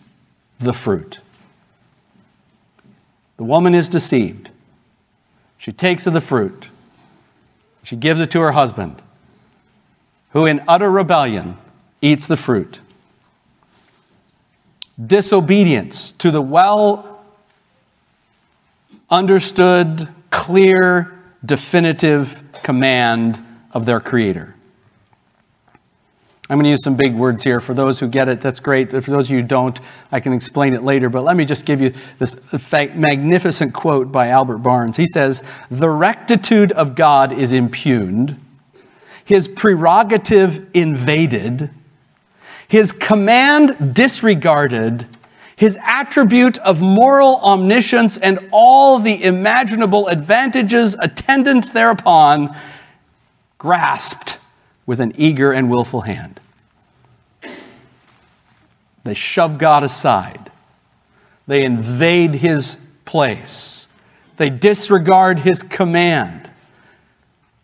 the 0.62 0.72
fruit. 0.72 1.20
The 3.36 3.44
woman 3.44 3.74
is 3.74 3.88
deceived. 3.88 4.50
She 5.58 5.72
takes 5.72 6.06
of 6.06 6.12
the 6.12 6.20
fruit. 6.20 6.68
She 7.82 7.96
gives 7.96 8.20
it 8.20 8.30
to 8.32 8.40
her 8.40 8.52
husband, 8.52 9.02
who 10.30 10.46
in 10.46 10.62
utter 10.66 10.90
rebellion 10.90 11.56
eats 12.00 12.26
the 12.26 12.36
fruit 12.36 12.80
disobedience 15.06 16.12
to 16.12 16.30
the 16.30 16.42
well 16.42 17.24
understood, 19.10 20.08
clear, 20.30 21.18
definitive 21.44 22.42
command 22.62 23.44
of 23.72 23.84
their 23.84 24.00
Creator. 24.00 24.54
I'm 26.52 26.58
going 26.58 26.64
to 26.64 26.70
use 26.70 26.84
some 26.84 26.96
big 26.96 27.14
words 27.14 27.42
here. 27.42 27.60
For 27.60 27.72
those 27.72 27.98
who 27.98 28.08
get 28.08 28.28
it, 28.28 28.42
that's 28.42 28.60
great. 28.60 28.90
For 28.90 29.10
those 29.10 29.28
of 29.28 29.30
you 29.30 29.40
who 29.40 29.48
don't, 29.48 29.80
I 30.10 30.20
can 30.20 30.32
explain 30.32 30.74
it 30.74 30.82
later. 30.82 31.08
But 31.08 31.22
let 31.24 31.36
me 31.36 31.46
just 31.46 31.64
give 31.64 31.80
you 31.80 31.94
this 32.18 32.36
magnificent 32.94 33.72
quote 33.72 34.12
by 34.12 34.28
Albert 34.28 34.58
Barnes. 34.58 34.98
He 34.98 35.06
says, 35.06 35.44
The 35.70 35.88
rectitude 35.88 36.70
of 36.72 36.94
God 36.94 37.32
is 37.32 37.52
impugned, 37.52 38.38
his 39.24 39.48
prerogative 39.48 40.66
invaded 40.74 41.70
his 42.72 42.90
command 42.90 43.94
disregarded, 43.94 45.06
his 45.56 45.78
attribute 45.84 46.56
of 46.56 46.80
moral 46.80 47.36
omniscience 47.42 48.16
and 48.16 48.48
all 48.50 48.98
the 48.98 49.22
imaginable 49.22 50.08
advantages 50.08 50.96
attendant 50.98 51.74
thereupon 51.74 52.56
grasped 53.58 54.38
with 54.86 55.00
an 55.00 55.12
eager 55.16 55.52
and 55.52 55.68
willful 55.68 56.00
hand. 56.00 56.40
They 59.04 59.14
shove 59.14 59.58
God 59.58 59.82
aside. 59.82 60.50
They 61.46 61.64
invade 61.64 62.36
his 62.36 62.76
place. 63.04 63.88
They 64.36 64.50
disregard 64.50 65.40
his 65.40 65.62
command. 65.62 66.50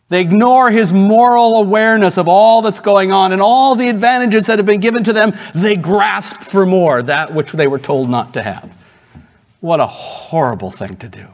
They 0.08 0.20
ignore 0.20 0.70
his 0.70 0.92
moral 0.92 1.56
awareness 1.56 2.16
of 2.16 2.28
all 2.28 2.62
that's 2.62 2.80
going 2.80 3.12
on 3.12 3.32
and 3.32 3.42
all 3.42 3.74
the 3.74 3.88
advantages 3.88 4.46
that 4.46 4.58
have 4.58 4.66
been 4.66 4.80
given 4.80 5.04
to 5.04 5.12
them. 5.12 5.34
They 5.54 5.76
grasp 5.76 6.40
for 6.40 6.64
more, 6.64 7.02
that 7.02 7.34
which 7.34 7.52
they 7.52 7.66
were 7.66 7.78
told 7.78 8.08
not 8.08 8.34
to 8.34 8.42
have. 8.42 8.74
What 9.60 9.80
a 9.80 9.86
horrible 9.86 10.70
thing 10.70 10.96
to 10.98 11.08
do. 11.08 11.26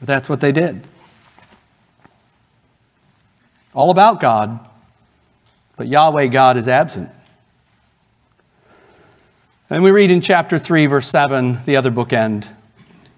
But 0.00 0.06
that's 0.06 0.28
what 0.28 0.40
they 0.40 0.52
did. 0.52 0.86
All 3.74 3.90
about 3.90 4.20
God, 4.20 4.60
but 5.76 5.86
Yahweh 5.86 6.26
God 6.26 6.58
is 6.58 6.68
absent. 6.68 7.08
And 9.72 9.82
we 9.82 9.90
read 9.90 10.10
in 10.10 10.20
chapter 10.20 10.58
3, 10.58 10.84
verse 10.84 11.08
7, 11.08 11.60
the 11.64 11.76
other 11.76 11.90
bookend, 11.90 12.46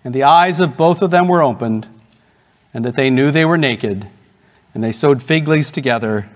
and 0.05 0.15
the 0.15 0.23
eyes 0.23 0.61
of 0.61 0.77
both 0.77 1.03
of 1.03 1.11
them 1.11 1.27
were 1.27 1.43
opened 1.43 1.89
and 2.73 2.85
that 2.85 2.95
they 2.95 3.11
knew 3.11 3.33
they 3.33 3.45
were 3.45 3.59
naked, 3.59 4.07
and 4.73 4.85
they 4.85 4.93
sewed 4.93 5.21
fig 5.21 5.49
leaves 5.49 5.73
together 5.73 6.29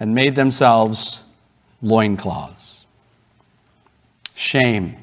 and 0.00 0.12
made 0.12 0.34
themselves 0.34 1.20
loincloths. 1.80 2.88
Shame. 4.34 4.96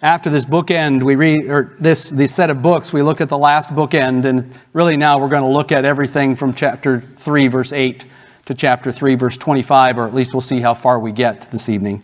After 0.00 0.30
this 0.30 0.44
bookend, 0.44 1.02
we 1.02 1.16
read, 1.16 1.50
or 1.50 1.74
this, 1.80 2.10
this 2.10 2.32
set 2.32 2.50
of 2.50 2.62
books, 2.62 2.92
we 2.92 3.02
look 3.02 3.20
at 3.20 3.28
the 3.28 3.38
last 3.38 3.70
bookend, 3.70 4.24
and 4.24 4.56
really 4.72 4.96
now 4.96 5.18
we're 5.18 5.28
going 5.28 5.42
to 5.42 5.48
look 5.48 5.72
at 5.72 5.84
everything 5.84 6.36
from 6.36 6.54
chapter 6.54 7.02
3, 7.16 7.48
verse 7.48 7.72
8 7.72 8.04
to 8.48 8.54
chapter 8.54 8.90
3, 8.90 9.14
verse 9.14 9.36
25, 9.36 9.98
or 9.98 10.06
at 10.06 10.14
least 10.14 10.32
we'll 10.32 10.40
see 10.40 10.60
how 10.60 10.72
far 10.72 10.98
we 10.98 11.12
get 11.12 11.50
this 11.50 11.68
evening. 11.68 12.02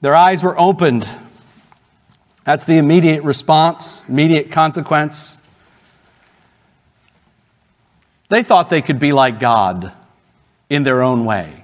Their 0.00 0.16
eyes 0.16 0.42
were 0.42 0.58
opened 0.58 1.08
that's 2.42 2.64
the 2.64 2.76
immediate 2.76 3.22
response, 3.22 4.04
immediate 4.08 4.50
consequence. 4.50 5.38
They 8.30 8.42
thought 8.42 8.68
they 8.68 8.82
could 8.82 8.98
be 8.98 9.12
like 9.12 9.38
God 9.38 9.92
in 10.68 10.82
their 10.82 11.02
own 11.02 11.24
way. 11.24 11.62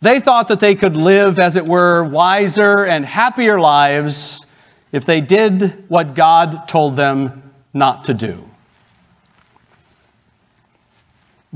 They 0.00 0.18
thought 0.18 0.48
that 0.48 0.60
they 0.60 0.76
could 0.76 0.96
live, 0.96 1.38
as 1.38 1.56
it 1.56 1.66
were, 1.66 2.04
wiser 2.04 2.86
and 2.86 3.04
happier 3.04 3.60
lives 3.60 4.46
if 4.92 5.04
they 5.04 5.20
did 5.20 5.84
what 5.88 6.14
God 6.14 6.68
told 6.68 6.96
them 6.96 7.52
not 7.74 8.04
to 8.04 8.14
do. 8.14 8.48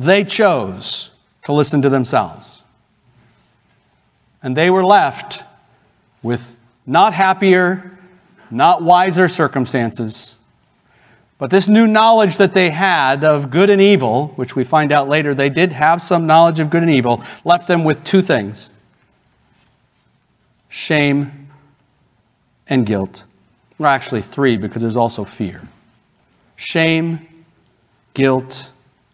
They 0.01 0.25
chose 0.25 1.11
to 1.45 1.53
listen 1.53 1.83
to 1.83 1.91
themselves. 1.91 2.63
And 4.43 4.57
they 4.57 4.71
were 4.71 4.83
left 4.83 5.43
with 6.23 6.57
not 6.87 7.13
happier, 7.13 7.99
not 8.51 8.83
wiser 8.83 9.29
circumstances, 9.29 10.37
but 11.37 11.51
this 11.51 11.69
new 11.69 11.87
knowledge 11.87 12.39
that 12.39 12.55
they 12.55 12.71
had 12.71 13.25
of 13.25 13.51
good 13.51 13.69
and 13.69 13.81
evil, 13.81 14.29
which 14.37 14.57
we 14.57 14.65
find 14.65 14.91
out 14.91 15.07
later 15.07 15.35
they 15.35 15.51
did 15.51 15.73
have 15.73 16.01
some 16.01 16.27
knowledge 16.27 16.61
of 16.61 16.71
good 16.71 16.81
and 16.81 16.91
evil, 16.91 17.23
left 17.45 17.69
them 17.69 17.85
with 17.85 18.03
two 18.03 18.23
things 18.23 18.73
shame 20.71 21.51
and 22.67 22.87
guilt. 22.87 23.25
Well, 23.77 23.91
actually, 23.91 24.23
three, 24.23 24.57
because 24.57 24.81
there's 24.81 24.97
also 24.97 25.25
fear 25.25 25.69
shame, 26.57 27.45
guilt, 28.15 28.71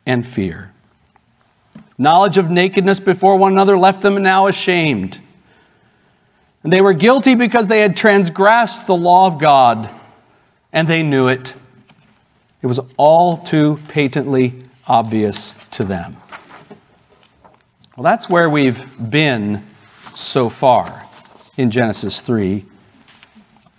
and 0.07 0.25
fear. 0.25 0.73
Knowledge 1.99 2.39
of 2.39 2.51
nakedness 2.51 3.01
before 3.01 3.37
one 3.37 3.53
another 3.53 3.79
left 3.79 4.03
them 4.03 4.23
now 4.23 4.47
ashamed. 4.47 5.21
And 6.63 6.73
they 6.73 6.81
were 6.81 6.93
guilty 6.93 7.35
because 7.35 7.69
they 7.69 7.81
had 7.81 7.97
transgressed 7.97 8.87
the 8.87 8.97
law 8.97 9.27
of 9.27 9.39
God, 9.39 9.89
and 10.73 10.89
they 10.89 11.03
knew 11.03 11.29
it. 11.29 11.55
It 12.61 12.67
was 12.67 12.81
all 12.97 13.39
too 13.39 13.79
patently 13.89 14.65
obvious 14.87 15.55
to 15.73 15.85
them. 15.85 16.17
Well, 17.97 18.05
that's 18.05 18.29
where 18.29 18.51
we've 18.51 19.11
been 19.11 19.67
so 20.15 20.49
far 20.49 21.07
in 21.57 21.71
Genesis 21.71 22.21
3. 22.21 22.65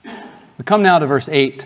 We 0.06 0.64
come 0.66 0.82
now 0.82 0.98
to 0.98 1.06
verse 1.06 1.30
8. 1.30 1.66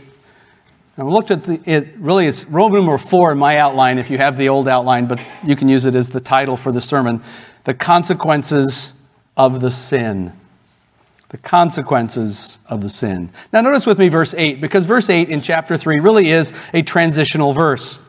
And 0.98 1.08
we 1.08 1.14
looked 1.14 1.32
at 1.32 1.44
the, 1.44 1.62
it 1.66 1.96
really 1.98 2.26
is 2.26 2.46
Roman 2.46 2.80
number 2.80 2.98
4 2.98 3.32
in 3.32 3.38
my 3.38 3.58
outline, 3.58 3.98
if 3.98 4.10
you 4.10 4.18
have 4.18 4.38
the 4.38 4.50
old 4.50 4.68
outline, 4.68 5.08
but 5.08 5.20
you 5.44 5.56
can 5.56 5.70
use 5.70 5.86
it 5.86 5.96
as 5.96 6.10
the 6.10 6.20
title 6.20 6.58
for 6.58 6.72
the 6.72 6.82
sermon 6.82 7.24
The 7.64 7.74
Consequences 7.74 8.94
of 9.38 9.62
the 9.62 9.72
Sin. 9.72 10.34
The 11.30 11.38
consequences 11.38 12.60
of 12.68 12.82
the 12.82 12.90
sin. 12.90 13.30
Now, 13.54 13.62
notice 13.62 13.86
with 13.86 13.98
me 13.98 14.10
verse 14.10 14.34
8, 14.34 14.60
because 14.60 14.84
verse 14.84 15.10
8 15.10 15.30
in 15.30 15.42
chapter 15.42 15.78
3 15.78 16.02
really 16.02 16.30
is 16.30 16.52
a 16.74 16.82
transitional 16.82 17.54
verse. 17.54 18.00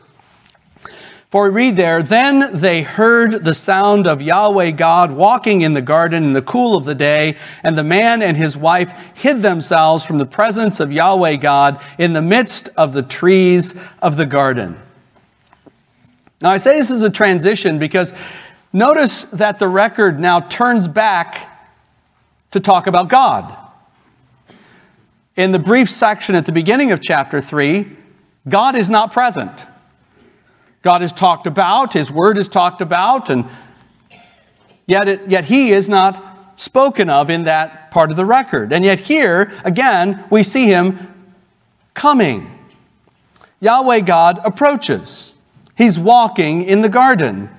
For 1.33 1.49
we 1.49 1.63
read 1.63 1.77
there, 1.77 2.03
Then 2.03 2.59
they 2.59 2.83
heard 2.83 3.43
the 3.43 3.55
sound 3.55 4.05
of 4.05 4.21
Yahweh 4.21 4.69
God 4.69 5.11
walking 5.11 5.63
in 5.63 5.73
the 5.73 5.81
garden 5.81 6.23
in 6.23 6.33
the 6.33 6.43
cool 6.43 6.77
of 6.77 6.85
the 6.85 6.93
day, 6.93 7.37
and 7.63 7.75
the 7.75 7.83
man 7.83 8.21
and 8.21 8.37
his 8.37 8.55
wife 8.55 8.93
hid 9.15 9.41
themselves 9.41 10.05
from 10.05 10.19
the 10.19 10.27
presence 10.27 10.79
of 10.79 10.91
Yahweh 10.91 11.37
God 11.37 11.81
in 11.97 12.13
the 12.13 12.21
midst 12.21 12.69
of 12.77 12.93
the 12.93 13.01
trees 13.01 13.73
of 13.99 14.15
the 14.15 14.27
garden. 14.27 14.79
Now, 16.39 16.51
I 16.51 16.57
say 16.57 16.77
this 16.77 16.91
is 16.91 17.01
a 17.01 17.09
transition 17.09 17.79
because 17.79 18.13
notice 18.71 19.23
that 19.23 19.57
the 19.57 19.67
record 19.67 20.19
now 20.19 20.39
turns 20.39 20.87
back 20.87 21.49
to 22.51 22.59
talk 22.59 22.85
about 22.85 23.07
God. 23.07 23.57
In 25.35 25.51
the 25.51 25.57
brief 25.57 25.89
section 25.89 26.35
at 26.35 26.45
the 26.45 26.51
beginning 26.51 26.91
of 26.91 27.01
chapter 27.01 27.41
3, 27.41 27.87
God 28.47 28.75
is 28.75 28.87
not 28.87 29.11
present. 29.11 29.65
God 30.83 31.01
is 31.01 31.11
talked 31.11 31.47
about, 31.47 31.93
His 31.93 32.11
Word 32.11 32.37
is 32.37 32.47
talked 32.47 32.81
about, 32.81 33.29
and 33.29 33.45
yet, 34.85 35.07
it, 35.07 35.27
yet 35.27 35.45
He 35.45 35.71
is 35.71 35.89
not 35.89 36.59
spoken 36.59 37.09
of 37.09 37.29
in 37.29 37.45
that 37.45 37.89
part 37.89 38.11
of 38.11 38.17
the 38.17 38.25
record. 38.25 38.71
And 38.71 38.85
yet, 38.85 38.99
here, 38.99 39.51
again, 39.63 40.25
we 40.29 40.43
see 40.43 40.67
Him 40.67 41.31
coming. 41.93 42.49
Yahweh 43.61 44.01
God 44.01 44.39
approaches. 44.43 45.35
He's 45.77 45.97
walking 45.97 46.63
in 46.63 46.81
the 46.81 46.89
garden. 46.89 47.49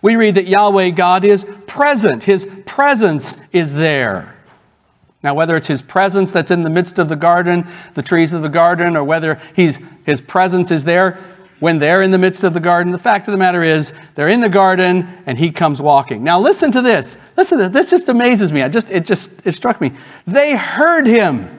We 0.00 0.16
read 0.16 0.34
that 0.34 0.48
Yahweh 0.48 0.90
God 0.90 1.24
is 1.24 1.46
present, 1.66 2.24
His 2.24 2.48
presence 2.64 3.36
is 3.52 3.74
there. 3.74 4.32
Now, 5.22 5.34
whether 5.34 5.56
it's 5.56 5.66
his 5.66 5.82
presence 5.82 6.30
that's 6.30 6.52
in 6.52 6.62
the 6.62 6.70
midst 6.70 7.00
of 7.00 7.08
the 7.08 7.16
garden, 7.16 7.66
the 7.94 8.02
trees 8.02 8.32
of 8.32 8.42
the 8.42 8.48
garden, 8.48 8.96
or 8.96 9.02
whether 9.02 9.40
his 9.54 9.80
presence 10.20 10.70
is 10.70 10.84
there, 10.84 11.18
when 11.60 11.78
they're 11.78 12.02
in 12.02 12.10
the 12.10 12.18
midst 12.18 12.44
of 12.44 12.54
the 12.54 12.60
garden. 12.60 12.92
The 12.92 12.98
fact 12.98 13.28
of 13.28 13.32
the 13.32 13.38
matter 13.38 13.62
is, 13.62 13.92
they're 14.14 14.28
in 14.28 14.40
the 14.40 14.48
garden 14.48 15.22
and 15.26 15.38
he 15.38 15.50
comes 15.50 15.80
walking. 15.80 16.22
Now 16.22 16.38
listen 16.38 16.70
to 16.72 16.82
this. 16.82 17.16
Listen 17.36 17.58
to 17.58 17.68
this. 17.68 17.72
This 17.72 17.90
just 17.90 18.08
amazes 18.08 18.52
me. 18.52 18.62
I 18.62 18.68
just 18.68 18.90
it 18.90 19.04
just 19.04 19.30
it 19.44 19.52
struck 19.52 19.80
me. 19.80 19.92
They 20.26 20.56
heard 20.56 21.06
him. 21.06 21.52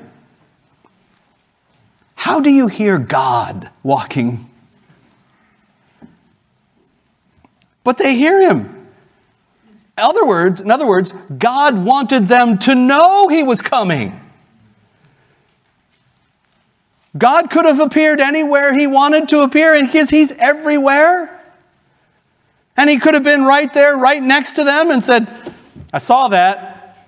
How 2.15 2.39
do 2.39 2.49
you 2.49 2.67
hear 2.67 2.97
God 2.97 3.69
walking? 3.83 4.49
But 7.83 7.97
they 7.97 8.15
hear 8.15 8.41
him. 8.49 8.89
In 9.97 10.03
other 10.03 10.27
words, 10.27 10.61
in 10.61 10.69
other 10.69 10.85
words, 10.85 11.13
God 11.37 11.77
wanted 11.77 12.27
them 12.27 12.59
to 12.59 12.75
know 12.75 13.29
he 13.29 13.43
was 13.43 13.61
coming. 13.61 14.19
God 17.17 17.49
could 17.49 17.65
have 17.65 17.79
appeared 17.79 18.19
anywhere 18.19 18.77
he 18.77 18.87
wanted 18.87 19.29
to 19.29 19.41
appear, 19.41 19.73
and 19.73 19.87
because 19.87 20.09
he's 20.09 20.31
everywhere. 20.31 21.33
And 22.75 22.89
he 22.89 22.99
could 22.99 23.13
have 23.13 23.23
been 23.23 23.43
right 23.43 23.73
there, 23.73 23.97
right 23.97 24.21
next 24.21 24.51
to 24.51 24.63
them, 24.63 24.91
and 24.91 25.03
said, 25.03 25.27
I 25.91 25.97
saw 25.97 26.27
that. 26.27 27.07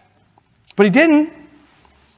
But 0.75 0.85
he 0.85 0.89
didn't. 0.89 1.31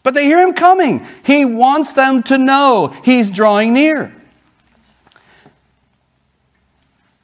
But 0.04 0.14
they 0.14 0.26
hear 0.26 0.40
him 0.40 0.54
coming. 0.54 1.06
He 1.26 1.46
wants 1.46 1.94
them 1.94 2.24
to 2.24 2.38
know 2.38 2.96
he's 3.04 3.30
drawing 3.30 3.74
near. 3.74 4.16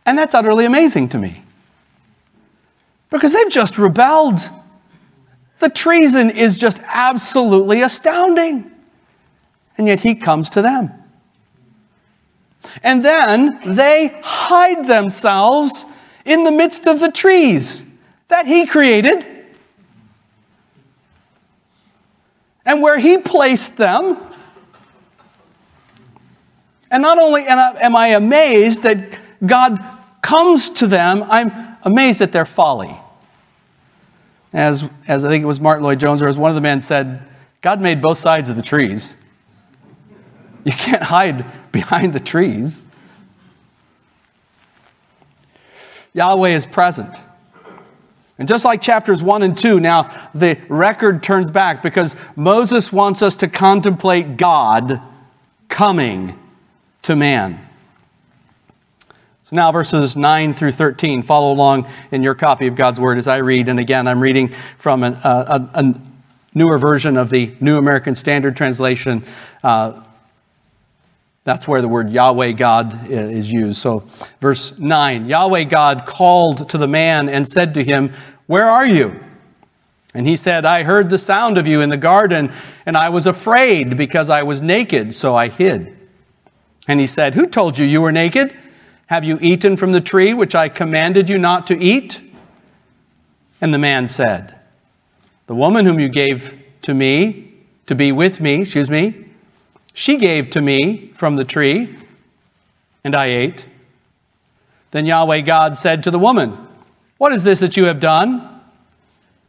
And 0.06 0.18
that's 0.18 0.34
utterly 0.34 0.66
amazing 0.66 1.10
to 1.10 1.18
me. 1.18 1.44
Because 3.10 3.32
they've 3.32 3.50
just 3.50 3.78
rebelled. 3.78 4.50
The 5.60 5.70
treason 5.70 6.30
is 6.30 6.58
just 6.58 6.82
absolutely 6.86 7.82
astounding 7.82 8.72
and 9.78 9.88
yet 9.88 10.02
he 10.02 10.16
comes 10.16 10.50
to 10.52 10.62
them. 10.62 10.92
And 12.84 13.04
then 13.04 13.60
they 13.66 14.20
hide 14.24 14.88
themselves 14.88 15.86
in 16.26 16.44
the 16.44 16.52
midst 16.52 16.88
of 16.88 17.00
the 17.00 17.12
trees 17.12 17.84
that 18.28 18.46
he 18.46 18.66
created. 18.66 19.26
And 22.66 22.82
where 22.82 23.00
he 23.00 23.18
placed 23.18 23.78
them. 23.78 24.18
And 26.92 27.02
not 27.02 27.18
only 27.18 27.46
am 27.48 27.96
I 27.96 28.08
amazed 28.10 28.84
that 28.84 29.20
God 29.46 29.80
comes 30.22 30.70
to 30.72 30.88
them, 30.88 31.24
I'm 31.30 31.78
amazed 31.84 32.22
at 32.22 32.32
their 32.32 32.46
folly. 32.46 32.98
As, 34.52 34.84
as 35.08 35.24
I 35.24 35.30
think 35.30 35.44
it 35.44 35.48
was 35.48 35.60
Martyn 35.60 35.84
Lloyd-Jones, 35.84 36.22
or 36.22 36.28
as 36.28 36.38
one 36.38 36.50
of 36.50 36.56
the 36.56 36.62
men 36.62 36.82
said, 36.82 37.22
God 37.62 37.80
made 37.82 38.02
both 38.02 38.18
sides 38.18 38.50
of 38.50 38.56
the 38.56 38.62
trees. 38.62 39.16
You 40.68 40.74
can't 40.74 41.02
hide 41.02 41.46
behind 41.72 42.12
the 42.12 42.20
trees. 42.20 42.82
Yahweh 46.14 46.50
is 46.50 46.66
present. 46.66 47.24
And 48.38 48.50
just 48.50 48.66
like 48.66 48.82
chapters 48.82 49.24
1 49.24 49.44
and 49.44 49.58
2, 49.58 49.80
now 49.80 50.30
the 50.36 50.60
record 50.68 51.24
turns 51.24 51.50
back 51.52 51.82
because 51.82 52.18
Moses 52.36 52.92
wants 52.92 53.22
us 53.22 53.36
to 53.36 53.48
contemplate 53.48 54.36
God 54.36 55.02
coming 55.70 56.38
to 57.04 57.16
man. 57.16 57.66
So 59.46 59.56
now, 59.56 59.72
verses 59.72 60.18
9 60.18 60.54
through 60.54 60.74
13, 60.74 61.24
follow 61.24 61.54
along 61.54 61.88
in 62.12 62.24
your 62.24 62.36
copy 62.36 62.68
of 62.68 62.76
God's 62.76 63.00
Word 63.00 63.18
as 63.18 63.30
I 63.30 63.38
read. 63.38 63.70
And 63.70 63.80
again, 63.80 64.06
I'm 64.06 64.20
reading 64.20 64.54
from 64.78 65.04
an, 65.04 65.14
uh, 65.14 65.70
a, 65.74 65.80
a, 65.80 66.02
newer 66.54 66.78
version 66.78 67.16
of 67.16 67.30
the 67.30 67.56
New 67.62 67.78
American 67.78 68.16
Standard 68.16 68.58
Translation. 68.58 69.24
Uh, 69.64 70.02
that's 71.48 71.66
where 71.66 71.82
the 71.82 71.88
word 71.88 72.10
Yahweh 72.10 72.52
God 72.52 73.10
is 73.10 73.50
used. 73.50 73.78
So, 73.78 74.04
verse 74.42 74.78
9 74.78 75.28
Yahweh 75.28 75.64
God 75.64 76.06
called 76.06 76.70
to 76.72 76.78
the 76.78 76.90
man 76.90 77.30
and 77.30 77.48
said 77.48 77.74
to 77.76 77.84
him, 77.86 78.12
Where 78.48 78.66
are 78.66 78.86
you? 78.86 79.18
And 80.14 80.28
he 80.28 80.36
said, 80.36 80.66
I 80.66 80.84
heard 80.84 81.10
the 81.10 81.18
sound 81.18 81.58
of 81.58 81.66
you 81.66 81.80
in 81.80 81.90
the 81.90 81.96
garden, 81.96 82.52
and 82.86 82.98
I 82.98 83.08
was 83.08 83.26
afraid 83.26 83.96
because 83.96 84.30
I 84.30 84.44
was 84.44 84.62
naked, 84.62 85.16
so 85.16 85.36
I 85.36 85.48
hid. 85.48 85.98
And 86.86 87.00
he 87.00 87.08
said, 87.08 87.34
Who 87.34 87.48
told 87.48 87.78
you 87.78 87.86
you 87.86 88.02
were 88.02 88.12
naked? 88.12 88.54
Have 89.06 89.24
you 89.24 89.38
eaten 89.40 89.78
from 89.78 89.94
the 89.94 90.02
tree 90.02 90.34
which 90.34 90.54
I 90.54 90.68
commanded 90.68 91.30
you 91.30 91.38
not 91.38 91.66
to 91.68 91.82
eat? 91.82 92.20
And 93.62 93.74
the 93.74 93.80
man 93.80 94.10
said, 94.10 94.54
The 95.46 95.56
woman 95.56 95.86
whom 95.86 95.98
you 95.98 96.10
gave 96.10 96.62
to 96.82 96.94
me, 96.94 97.54
to 97.86 97.96
be 97.96 98.12
with 98.12 98.42
me, 98.42 98.64
excuse 98.64 98.90
me, 98.90 99.27
she 99.98 100.18
gave 100.18 100.52
to 100.52 100.62
me 100.62 101.10
from 101.16 101.38
the 101.38 101.44
tree, 101.44 101.96
and 103.04 103.16
I 103.16 103.26
ate. 103.26 103.66
Then 104.92 105.08
Yahweh 105.08 105.42
God 105.42 105.76
said 105.76 106.04
to 106.04 106.12
the 106.12 106.20
woman, 106.20 106.56
What 107.18 107.34
is 107.34 107.42
this 107.42 107.60
that 107.62 107.76
you 107.76 107.86
have 107.86 108.00
done? 108.00 108.62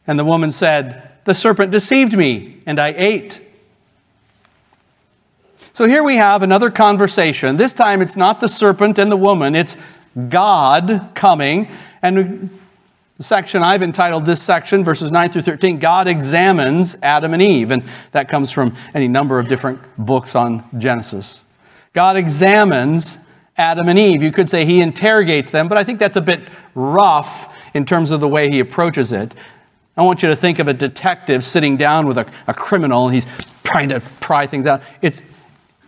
And 0.06 0.18
the 0.18 0.24
woman 0.24 0.50
said, 0.50 1.12
The 1.26 1.34
serpent 1.34 1.70
deceived 1.70 2.16
me, 2.16 2.62
and 2.64 2.78
I 2.78 2.94
ate. 2.96 3.42
So 5.74 5.86
here 5.86 6.02
we 6.02 6.16
have 6.16 6.42
another 6.42 6.70
conversation. 6.70 7.58
This 7.58 7.74
time 7.74 8.00
it's 8.00 8.16
not 8.16 8.40
the 8.40 8.48
serpent 8.48 8.98
and 8.98 9.12
the 9.12 9.18
woman, 9.18 9.54
it's 9.54 9.76
God 10.30 11.10
coming. 11.14 11.68
And 12.00 12.58
the 13.18 13.24
section 13.24 13.64
I've 13.64 13.82
entitled 13.82 14.26
this 14.26 14.40
section, 14.40 14.84
verses 14.84 15.10
9 15.10 15.30
through 15.30 15.42
13, 15.42 15.80
God 15.80 16.06
examines 16.06 16.96
Adam 17.02 17.34
and 17.34 17.42
Eve. 17.42 17.72
And 17.72 17.82
that 18.12 18.28
comes 18.28 18.52
from 18.52 18.76
any 18.94 19.08
number 19.08 19.40
of 19.40 19.48
different 19.48 19.80
books 19.98 20.36
on 20.36 20.64
Genesis. 20.78 21.44
God 21.92 22.16
examines 22.16 23.18
Adam 23.56 23.88
and 23.88 23.98
Eve. 23.98 24.22
You 24.22 24.30
could 24.30 24.48
say 24.48 24.64
he 24.64 24.80
interrogates 24.80 25.50
them, 25.50 25.66
but 25.66 25.76
I 25.76 25.82
think 25.82 25.98
that's 25.98 26.16
a 26.16 26.20
bit 26.20 26.42
rough 26.76 27.52
in 27.74 27.84
terms 27.84 28.12
of 28.12 28.20
the 28.20 28.28
way 28.28 28.50
he 28.50 28.60
approaches 28.60 29.10
it. 29.10 29.34
I 29.96 30.02
want 30.02 30.22
you 30.22 30.28
to 30.28 30.36
think 30.36 30.60
of 30.60 30.68
a 30.68 30.72
detective 30.72 31.42
sitting 31.42 31.76
down 31.76 32.06
with 32.06 32.18
a, 32.18 32.26
a 32.46 32.54
criminal 32.54 33.06
and 33.06 33.16
he's 33.16 33.26
trying 33.64 33.88
to 33.88 33.98
pry 34.20 34.46
things 34.46 34.64
out. 34.64 34.80
It's 35.02 35.22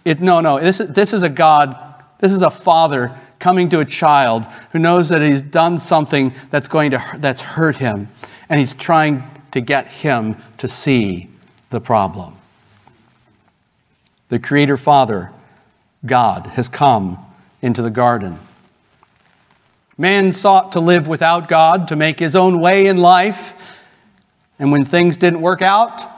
it, 0.05 0.21
no, 0.21 0.40
no. 0.40 0.59
This, 0.59 0.81
is, 0.81 0.88
this 0.88 1.12
is 1.12 1.23
a 1.23 1.29
God, 1.29 1.77
this 2.19 2.33
is 2.33 2.43
a 2.43 2.51
father 2.51 3.16
coming 3.40 3.68
to 3.70 3.81
a 3.81 3.85
child 3.85 4.46
who 4.70 4.79
knows 4.79 5.09
that 5.09 5.22
he's 5.22 5.42
done 5.42 5.79
something 5.79 6.33
that's 6.50 6.68
going 6.68 6.92
to 6.92 7.03
that's 7.16 7.40
hurt 7.40 7.76
him, 7.76 8.09
and 8.48 8.61
he's 8.61 8.72
trying 8.72 9.24
to 9.50 9.61
get 9.61 9.90
him 9.90 10.37
to 10.59 10.68
see 10.68 11.29
the 11.70 11.81
problem. 11.81 12.37
The 14.29 14.38
Creator 14.38 14.76
Father, 14.76 15.33
God, 16.07 16.46
has 16.48 16.68
come 16.68 17.18
into 17.61 17.83
the 17.83 17.90
garden. 17.90 18.38
Man 19.98 20.33
sought 20.33 20.72
to 20.72 20.81
live 20.81 21.09
without 21.09 21.48
God, 21.48 21.88
to 21.88 21.96
make 21.96 22.20
his 22.20 22.37
own 22.37 22.61
way 22.61 22.87
in 22.87 22.98
life, 22.98 23.55
and 24.59 24.70
when 24.70 24.85
things 24.85 25.16
didn't 25.16 25.40
work 25.40 25.62
out 25.62 26.09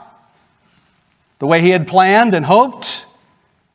the 1.39 1.47
way 1.47 1.59
he 1.59 1.71
had 1.71 1.87
planned 1.87 2.33
and 2.33 2.45
hoped, 2.45 3.05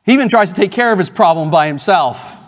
he 0.03 0.13
even 0.13 0.29
tries 0.29 0.49
to 0.49 0.55
take 0.55 0.71
care 0.71 0.91
of 0.91 0.97
his 0.97 1.09
problem 1.09 1.51
by 1.51 1.67
himself. 1.67 2.38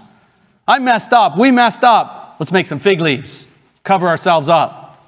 I 0.71 0.79
messed 0.79 1.11
up. 1.11 1.37
We 1.37 1.51
messed 1.51 1.83
up. 1.83 2.37
Let's 2.39 2.53
make 2.53 2.65
some 2.65 2.79
fig 2.79 3.01
leaves, 3.01 3.45
cover 3.83 4.07
ourselves 4.07 4.47
up. 4.47 5.05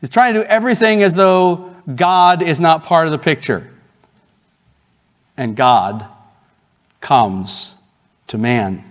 He's 0.00 0.10
trying 0.10 0.34
to 0.34 0.40
do 0.40 0.46
everything 0.46 1.04
as 1.04 1.14
though 1.14 1.72
God 1.94 2.42
is 2.42 2.58
not 2.58 2.82
part 2.82 3.06
of 3.06 3.12
the 3.12 3.18
picture. 3.18 3.70
And 5.36 5.54
God 5.54 6.04
comes 7.00 7.76
to 8.26 8.36
man. 8.36 8.84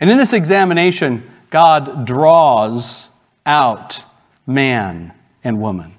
And 0.00 0.10
in 0.10 0.18
this 0.18 0.32
examination, 0.32 1.22
God 1.50 2.06
draws 2.06 3.08
out 3.46 4.02
man 4.48 5.12
and 5.44 5.60
woman. 5.60 5.94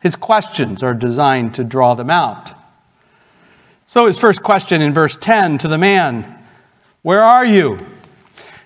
His 0.00 0.14
questions 0.14 0.80
are 0.80 0.94
designed 0.94 1.54
to 1.56 1.64
draw 1.64 1.94
them 1.94 2.08
out. 2.08 2.52
So, 3.92 4.06
his 4.06 4.16
first 4.16 4.42
question 4.42 4.80
in 4.80 4.94
verse 4.94 5.16
10 5.16 5.58
to 5.58 5.68
the 5.68 5.76
man, 5.76 6.42
Where 7.02 7.22
are 7.22 7.44
you? 7.44 7.78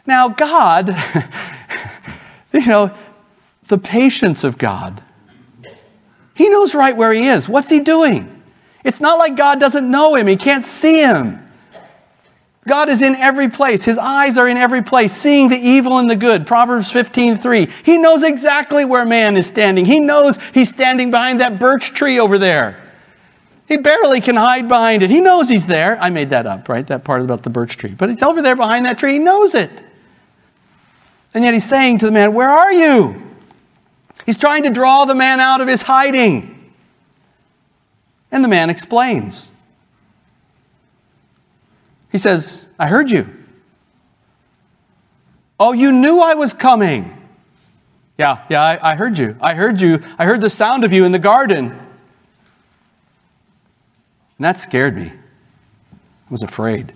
Now, 0.07 0.29
God, 0.29 0.97
you 2.53 2.65
know, 2.65 2.97
the 3.67 3.77
patience 3.77 4.45
of 4.45 4.57
God, 4.57 5.03
He 6.33 6.49
knows 6.49 6.77
right 6.77 6.97
where 6.97 7.13
He 7.13 7.27
is. 7.27 7.49
What's 7.49 7.71
He 7.71 7.81
doing? 7.81 8.41
It's 8.85 9.01
not 9.01 9.19
like 9.19 9.35
God 9.35 9.59
doesn't 9.59 9.91
know 9.91 10.15
Him, 10.15 10.29
He 10.29 10.37
can't 10.37 10.65
see 10.65 10.99
Him. 10.99 11.45
God 12.69 12.89
is 12.89 13.03
in 13.03 13.17
every 13.17 13.49
place. 13.49 13.85
His 13.85 13.99
eyes 13.99 14.39
are 14.39 14.49
in 14.49 14.57
every 14.57 14.83
place, 14.83 15.13
seeing 15.13 15.49
the 15.49 15.59
evil 15.59 15.99
and 15.99 16.09
the 16.09 16.15
good. 16.15 16.47
Proverbs 16.47 16.89
15:3. 16.93 17.69
He 17.83 17.99
knows 17.99 18.23
exactly 18.23 18.85
where 18.85 19.05
man 19.05 19.37
is 19.37 19.49
standing. 19.49 19.87
He 19.87 19.99
knows 19.99 20.39
he's 20.55 20.69
standing 20.69 21.11
behind 21.11 21.41
that 21.41 21.59
birch 21.59 21.95
tree 21.95 22.21
over 22.21 22.39
there. 22.39 22.86
He 23.67 23.77
barely 23.77 24.21
can 24.21 24.37
hide 24.37 24.69
behind 24.69 25.03
it. 25.03 25.11
He 25.11 25.21
knows 25.21 25.49
he's 25.49 25.67
there. 25.67 25.99
I 26.01 26.11
made 26.11 26.31
that 26.31 26.47
up, 26.47 26.69
right? 26.69 26.87
That 26.87 27.03
part 27.05 27.21
about 27.21 27.43
the 27.43 27.51
birch 27.51 27.77
tree. 27.77 27.95
But 27.97 28.11
he's 28.11 28.23
over 28.23 28.41
there 28.41 28.55
behind 28.55 28.87
that 28.87 28.99
tree. 28.99 29.15
He 29.15 29.19
knows 29.19 29.55
it. 29.55 29.71
And 31.35 31.45
yet 31.45 31.53
he's 31.53 31.69
saying 31.69 31.99
to 31.99 32.07
the 32.07 32.13
man, 32.13 32.33
Where 32.33 32.49
are 32.49 32.73
you? 32.73 33.23
He's 34.25 34.37
trying 34.37 34.63
to 34.63 34.71
draw 34.71 35.05
the 35.05 35.15
man 35.15 35.41
out 35.41 35.61
of 35.61 35.69
his 35.69 35.83
hiding. 35.83 36.73
And 38.31 38.43
the 38.43 38.49
man 38.49 38.71
explains. 38.71 39.51
He 42.11 42.19
says, 42.19 42.69
I 42.79 42.89
heard 42.89 43.11
you. 43.11 43.29
Oh, 45.59 45.73
you 45.73 45.93
knew 45.93 46.21
I 46.21 46.35
was 46.35 46.53
coming. 46.53 47.13
Yeah, 48.19 48.45
yeah, 48.49 48.63
I, 48.63 48.93
I, 48.93 48.97
heard 48.97 49.19
you. 49.19 49.37
I 49.41 49.55
heard 49.55 49.81
you. 49.81 50.03
I 50.19 50.25
heard 50.25 50.41
the 50.41 50.51
sound 50.51 50.85
of 50.85 50.93
you 50.93 51.05
in 51.05 51.13
the 51.13 51.19
garden. 51.19 51.86
And 54.39 54.45
that 54.45 54.59
scared 54.59 54.97
me. 54.97 55.13
I 55.13 56.31
was 56.31 56.43
afraid. 56.43 56.93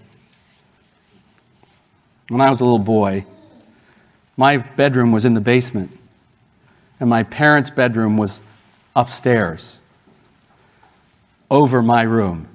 When 2.29 2.41
I 2.41 2.51
was 2.51 2.61
a 2.61 2.65
little 2.65 2.79
boy, 2.79 3.25
my 4.37 4.59
bedroom 4.59 5.13
was 5.13 5.25
in 5.25 5.35
the 5.35 5.41
basement, 5.41 5.97
and 6.99 7.11
my 7.11 7.23
parents' 7.23 7.71
bedroom 7.71 8.17
was 8.17 8.41
upstairs 8.95 9.81
over 11.51 11.83
my 11.83 12.03
room. 12.03 12.47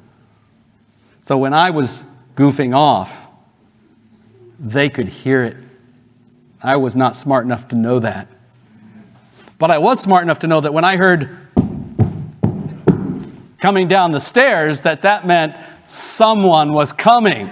So 1.21 1.37
when 1.37 1.53
I 1.53 1.71
was 1.71 2.05
goofing 2.35 2.75
off, 2.75 3.27
they 4.59 4.89
could 4.89 5.07
hear 5.07 5.43
it. 5.43 5.57
I 6.61 6.77
was 6.77 6.95
not 6.95 7.15
smart 7.15 7.45
enough 7.45 7.67
to 7.69 7.75
know 7.75 7.99
that. 7.99 8.27
But 9.57 9.71
I 9.71 9.77
was 9.77 9.99
smart 9.99 10.23
enough 10.23 10.39
to 10.39 10.47
know 10.47 10.61
that 10.61 10.73
when 10.73 10.83
I 10.83 10.97
heard 10.97 11.44
coming 13.65 13.87
down 13.87 14.11
the 14.11 14.19
stairs 14.19 14.81
that 14.81 15.01
that 15.01 15.25
meant 15.25 15.55
someone 15.87 16.71
was 16.71 16.93
coming. 16.93 17.51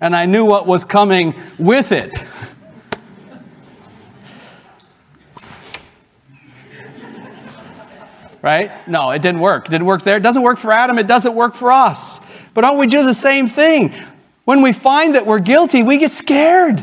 And 0.00 0.16
I 0.16 0.26
knew 0.26 0.44
what 0.44 0.66
was 0.66 0.84
coming 0.84 1.40
with 1.56 1.92
it. 1.92 2.10
right? 8.42 8.88
No, 8.88 9.12
it 9.12 9.22
didn't 9.22 9.40
work. 9.40 9.66
It 9.66 9.70
didn't 9.70 9.86
work 9.86 10.02
there. 10.02 10.16
It 10.16 10.24
doesn't 10.24 10.42
work 10.42 10.58
for 10.58 10.72
Adam. 10.72 10.98
It 10.98 11.06
doesn't 11.06 11.36
work 11.36 11.54
for 11.54 11.70
us. 11.70 12.18
But 12.52 12.62
don't 12.62 12.76
we 12.76 12.88
do 12.88 13.04
the 13.04 13.14
same 13.14 13.46
thing? 13.46 13.94
When 14.46 14.62
we 14.62 14.72
find 14.72 15.14
that 15.14 15.26
we're 15.26 15.38
guilty, 15.38 15.84
we 15.84 15.98
get 15.98 16.10
scared. 16.10 16.82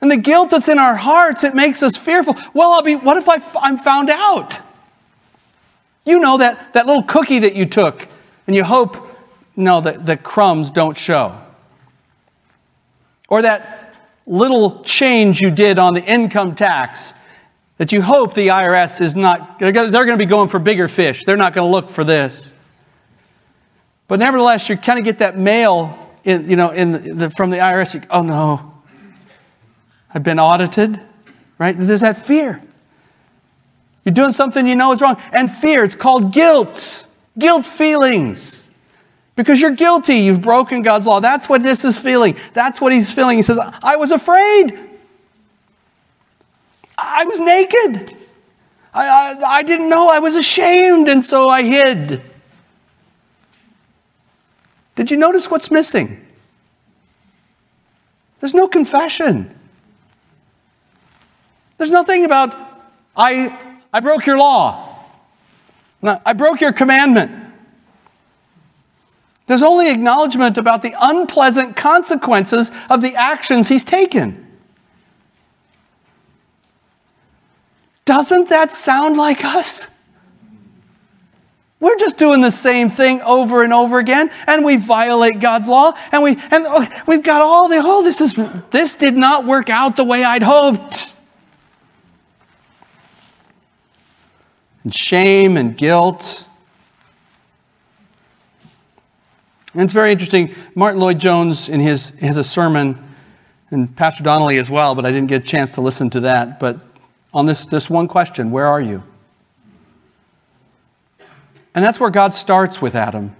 And 0.00 0.10
the 0.10 0.16
guilt 0.16 0.48
that's 0.48 0.70
in 0.70 0.78
our 0.78 0.96
hearts, 0.96 1.44
it 1.44 1.54
makes 1.54 1.82
us 1.82 1.94
fearful. 1.94 2.36
Well, 2.54 2.72
I'll 2.72 2.80
be, 2.80 2.96
what 2.96 3.18
if 3.18 3.28
I, 3.28 3.36
I'm 3.60 3.76
found 3.76 4.08
out? 4.08 4.62
You 6.04 6.18
know 6.18 6.38
that, 6.38 6.72
that 6.74 6.86
little 6.86 7.02
cookie 7.02 7.40
that 7.40 7.54
you 7.54 7.66
took, 7.66 8.06
and 8.46 8.54
you 8.54 8.64
hope, 8.64 8.96
no, 9.56 9.80
that 9.80 10.04
the 10.04 10.16
crumbs 10.16 10.70
don't 10.70 10.96
show. 10.96 11.40
Or 13.28 13.42
that 13.42 13.94
little 14.26 14.82
change 14.82 15.40
you 15.40 15.50
did 15.50 15.78
on 15.78 15.94
the 15.94 16.04
income 16.04 16.54
tax 16.54 17.14
that 17.78 17.90
you 17.92 18.02
hope 18.02 18.34
the 18.34 18.48
IRS 18.48 19.00
is 19.00 19.16
not, 19.16 19.58
they're 19.58 19.72
going 19.72 20.06
to 20.08 20.16
be 20.16 20.26
going 20.26 20.48
for 20.48 20.58
bigger 20.58 20.88
fish. 20.88 21.22
They're 21.24 21.36
not 21.36 21.52
going 21.52 21.66
to 21.66 21.72
look 21.72 21.90
for 21.90 22.04
this. 22.04 22.54
But 24.06 24.18
nevertheless, 24.18 24.68
you 24.68 24.76
kind 24.76 24.98
of 24.98 25.04
get 25.04 25.18
that 25.18 25.36
mail 25.36 25.98
in, 26.24 26.48
you 26.48 26.56
know, 26.56 26.70
in 26.70 27.18
the, 27.18 27.30
from 27.30 27.50
the 27.50 27.56
IRS. 27.56 27.94
You, 27.94 28.02
oh 28.10 28.22
no, 28.22 28.74
I've 30.12 30.22
been 30.22 30.38
audited, 30.38 31.00
right? 31.58 31.76
There's 31.76 32.02
that 32.02 32.24
fear. 32.24 32.62
You're 34.04 34.14
doing 34.14 34.32
something 34.32 34.66
you 34.66 34.76
know 34.76 34.92
is 34.92 35.00
wrong. 35.00 35.20
And 35.32 35.50
fear, 35.50 35.84
it's 35.84 35.94
called 35.94 36.32
guilt, 36.32 37.06
guilt 37.38 37.64
feelings. 37.64 38.70
Because 39.36 39.60
you're 39.60 39.72
guilty, 39.72 40.16
you've 40.16 40.42
broken 40.42 40.82
God's 40.82 41.06
law. 41.06 41.20
That's 41.20 41.48
what 41.48 41.62
this 41.62 41.84
is 41.84 41.98
feeling. 41.98 42.36
That's 42.52 42.80
what 42.80 42.92
he's 42.92 43.12
feeling. 43.12 43.36
He 43.36 43.42
says, 43.42 43.58
I 43.82 43.96
was 43.96 44.10
afraid. 44.10 44.78
I 46.96 47.24
was 47.24 47.40
naked. 47.40 48.16
I, 48.92 49.08
I, 49.08 49.56
I 49.56 49.62
didn't 49.64 49.88
know. 49.88 50.08
I 50.08 50.20
was 50.20 50.36
ashamed, 50.36 51.08
and 51.08 51.24
so 51.24 51.48
I 51.48 51.62
hid. 51.64 52.22
Did 54.94 55.10
you 55.10 55.16
notice 55.16 55.50
what's 55.50 55.70
missing? 55.70 56.24
There's 58.38 58.54
no 58.54 58.68
confession. 58.68 59.52
There's 61.78 61.90
nothing 61.90 62.24
about, 62.24 62.54
I, 63.16 63.73
I 63.94 64.00
broke 64.00 64.26
your 64.26 64.36
law. 64.36 64.90
I 66.02 66.32
broke 66.32 66.60
your 66.60 66.72
commandment. 66.72 67.30
There's 69.46 69.62
only 69.62 69.88
acknowledgement 69.88 70.58
about 70.58 70.82
the 70.82 70.96
unpleasant 71.00 71.76
consequences 71.76 72.72
of 72.90 73.02
the 73.02 73.14
actions 73.14 73.68
he's 73.68 73.84
taken. 73.84 74.44
Doesn't 78.04 78.48
that 78.48 78.72
sound 78.72 79.16
like 79.16 79.44
us? 79.44 79.86
We're 81.78 81.96
just 81.96 82.18
doing 82.18 82.40
the 82.40 82.50
same 82.50 82.90
thing 82.90 83.20
over 83.22 83.62
and 83.62 83.72
over 83.72 84.00
again, 84.00 84.30
and 84.48 84.64
we 84.64 84.76
violate 84.76 85.38
God's 85.38 85.68
law, 85.68 85.92
and 86.10 86.22
we 86.22 86.32
and 86.50 86.64
oh, 86.66 86.86
we've 87.06 87.22
got 87.22 87.42
all 87.42 87.68
the 87.68 87.80
oh 87.82 88.02
this 88.02 88.20
is 88.20 88.34
this 88.70 88.94
did 88.96 89.14
not 89.14 89.44
work 89.44 89.70
out 89.70 89.94
the 89.94 90.04
way 90.04 90.24
I'd 90.24 90.42
hoped. 90.42 91.13
And 94.84 94.94
shame 94.94 95.56
and 95.56 95.76
guilt. 95.76 96.46
And 99.72 99.82
it's 99.82 99.92
very 99.92 100.12
interesting. 100.12 100.54
Martyn 100.74 101.00
Lloyd-Jones, 101.00 101.68
in 101.68 101.80
his, 101.80 102.10
has 102.20 102.36
a 102.36 102.44
sermon, 102.44 103.02
and 103.70 103.94
Pastor 103.96 104.22
Donnelly 104.22 104.58
as 104.58 104.70
well, 104.70 104.94
but 104.94 105.04
I 105.04 105.10
didn't 105.10 105.28
get 105.28 105.42
a 105.42 105.46
chance 105.46 105.72
to 105.72 105.80
listen 105.80 106.10
to 106.10 106.20
that. 106.20 106.60
But 106.60 106.78
on 107.32 107.46
this, 107.46 107.66
this 107.66 107.90
one 107.90 108.06
question, 108.06 108.52
where 108.52 108.66
are 108.66 108.80
you? 108.80 109.02
And 111.74 111.84
that's 111.84 111.98
where 111.98 112.10
God 112.10 112.32
starts 112.34 112.80
with 112.80 112.94
Adam. 112.94 113.34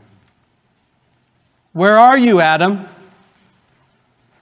Where 1.73 1.99
are 1.99 2.19
you, 2.19 2.41
Adam? 2.41 2.89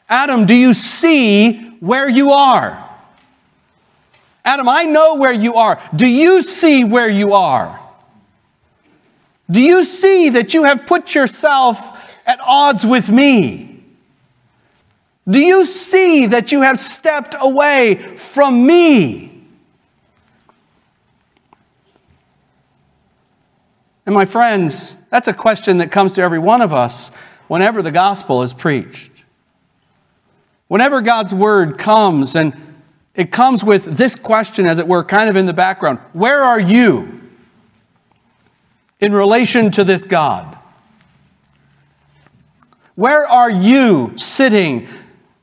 Adam, 0.09 0.47
do 0.47 0.55
you 0.55 0.73
see 0.73 1.77
where 1.81 2.09
you 2.09 2.31
are? 2.31 2.88
Adam, 4.45 4.69
I 4.69 4.85
know 4.85 5.15
where 5.15 5.33
you 5.33 5.55
are. 5.55 5.81
Do 5.95 6.07
you 6.07 6.43
see 6.43 6.85
where 6.85 7.09
you 7.09 7.33
are? 7.33 7.79
Do 9.51 9.61
you 9.61 9.85
see 9.85 10.31
that 10.31 10.55
you 10.55 10.65
have 10.65 10.87
put 10.87 11.15
yourself 11.15 11.99
at 12.27 12.41
odds 12.41 12.85
with 12.85 13.11
me? 13.11 13.85
Do 15.29 15.39
you 15.39 15.65
see 15.65 16.27
that 16.27 16.51
you 16.51 16.63
have 16.63 16.81
stepped 16.81 17.35
away 17.39 17.95
from 18.17 18.67
me? 18.67 19.33
And 24.05 24.15
my 24.15 24.25
friends, 24.25 24.97
that's 25.11 25.29
a 25.29 25.33
question 25.33 25.79
that 25.79 25.93
comes 25.93 26.13
to 26.15 26.23
every 26.23 26.41
one 26.41 26.61
of 26.61 26.73
us 26.73 27.11
whenever 27.47 27.83
the 27.83 27.93
gospel 27.93 28.43
is 28.43 28.53
preached. 28.53 29.13
Whenever 30.67 31.01
God's 31.03 31.33
word 31.33 31.79
comes, 31.79 32.35
and 32.35 32.72
it 33.14 33.31
comes 33.31 33.62
with 33.62 33.96
this 33.96 34.14
question, 34.14 34.66
as 34.66 34.79
it 34.79 34.88
were, 34.88 35.05
kind 35.05 35.29
of 35.29 35.37
in 35.37 35.46
the 35.46 35.53
background 35.53 35.98
Where 36.12 36.42
are 36.42 36.61
you 36.61 37.20
in 39.01 39.12
relation 39.12 39.70
to 39.72 39.85
this 39.85 40.05
God? 40.05 40.57
Where 42.94 43.27
are 43.27 43.51
you 43.51 44.12
sitting 44.16 44.88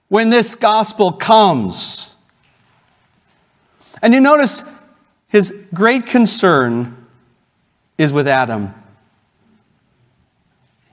when 0.07 0.29
this 0.29 0.55
gospel 0.55 1.11
comes? 1.11 2.13
And 4.01 4.13
you 4.13 4.21
notice 4.21 4.63
his 5.27 5.53
great 5.73 6.05
concern 6.05 7.07
is 7.97 8.13
with 8.13 8.27
Adam. 8.27 8.73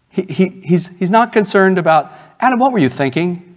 He, 0.09 0.23
he, 0.23 0.61
he's, 0.65 0.89
he's 0.99 1.11
not 1.11 1.33
concerned 1.33 1.79
about, 1.79 2.11
Adam, 2.41 2.59
what 2.59 2.73
were 2.73 2.79
you 2.79 2.89
thinking? 2.89 3.56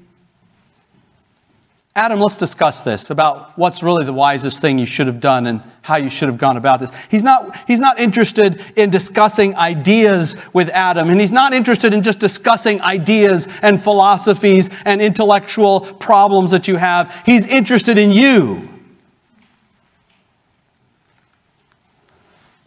Adam, 2.00 2.22
let's 2.22 2.38
discuss 2.38 2.82
this 2.82 3.10
about 3.10 3.58
what's 3.58 3.84
really 3.84 4.06
the 4.06 4.14
wisest 4.14 4.62
thing 4.62 4.80
you 4.80 4.86
should 4.86 5.08
have 5.08 5.20
done 5.20 5.46
and 5.48 5.62
how 5.82 5.98
you 5.98 6.08
should 6.08 6.30
have 6.30 6.38
gone 6.38 6.56
about 6.56 6.80
this. 6.80 6.90
He's 7.12 7.26
not, 7.26 7.60
he's 7.68 7.82
not 7.82 8.00
interested 8.00 8.64
in 8.78 8.90
discussing 8.90 9.54
ideas 9.58 10.38
with 10.54 10.70
Adam, 10.70 11.10
and 11.10 11.20
he's 11.20 11.34
not 11.34 11.54
interested 11.54 11.94
in 11.94 12.02
just 12.02 12.22
discussing 12.22 12.80
ideas 12.80 13.50
and 13.62 13.84
philosophies 13.84 14.70
and 14.86 15.02
intellectual 15.02 15.82
problems 15.82 16.52
that 16.52 16.70
you 16.70 16.78
have. 16.78 17.14
He's 17.26 17.46
interested 17.46 17.98
in 17.98 18.12
you. 18.12 18.70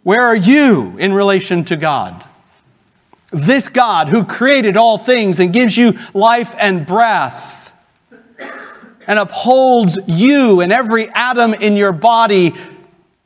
Where 0.03 0.21
are 0.21 0.37
you 0.37 0.99
in 0.99 1.15
relation 1.15 1.65
to 1.65 1.77
God? 1.77 2.23
This 3.31 3.71
God 3.71 4.11
who 4.11 4.27
created 4.27 4.77
all 4.77 4.99
things 4.99 5.39
and 5.39 5.55
gives 5.55 5.79
you 5.79 5.99
life 6.13 6.55
and 6.59 6.85
breath 6.85 7.62
and 9.13 9.19
upholds 9.19 9.99
you 10.07 10.63
and 10.63 10.73
every 10.73 11.07
atom 11.11 11.53
in 11.53 11.77
your 11.77 11.93
body, 11.93 12.55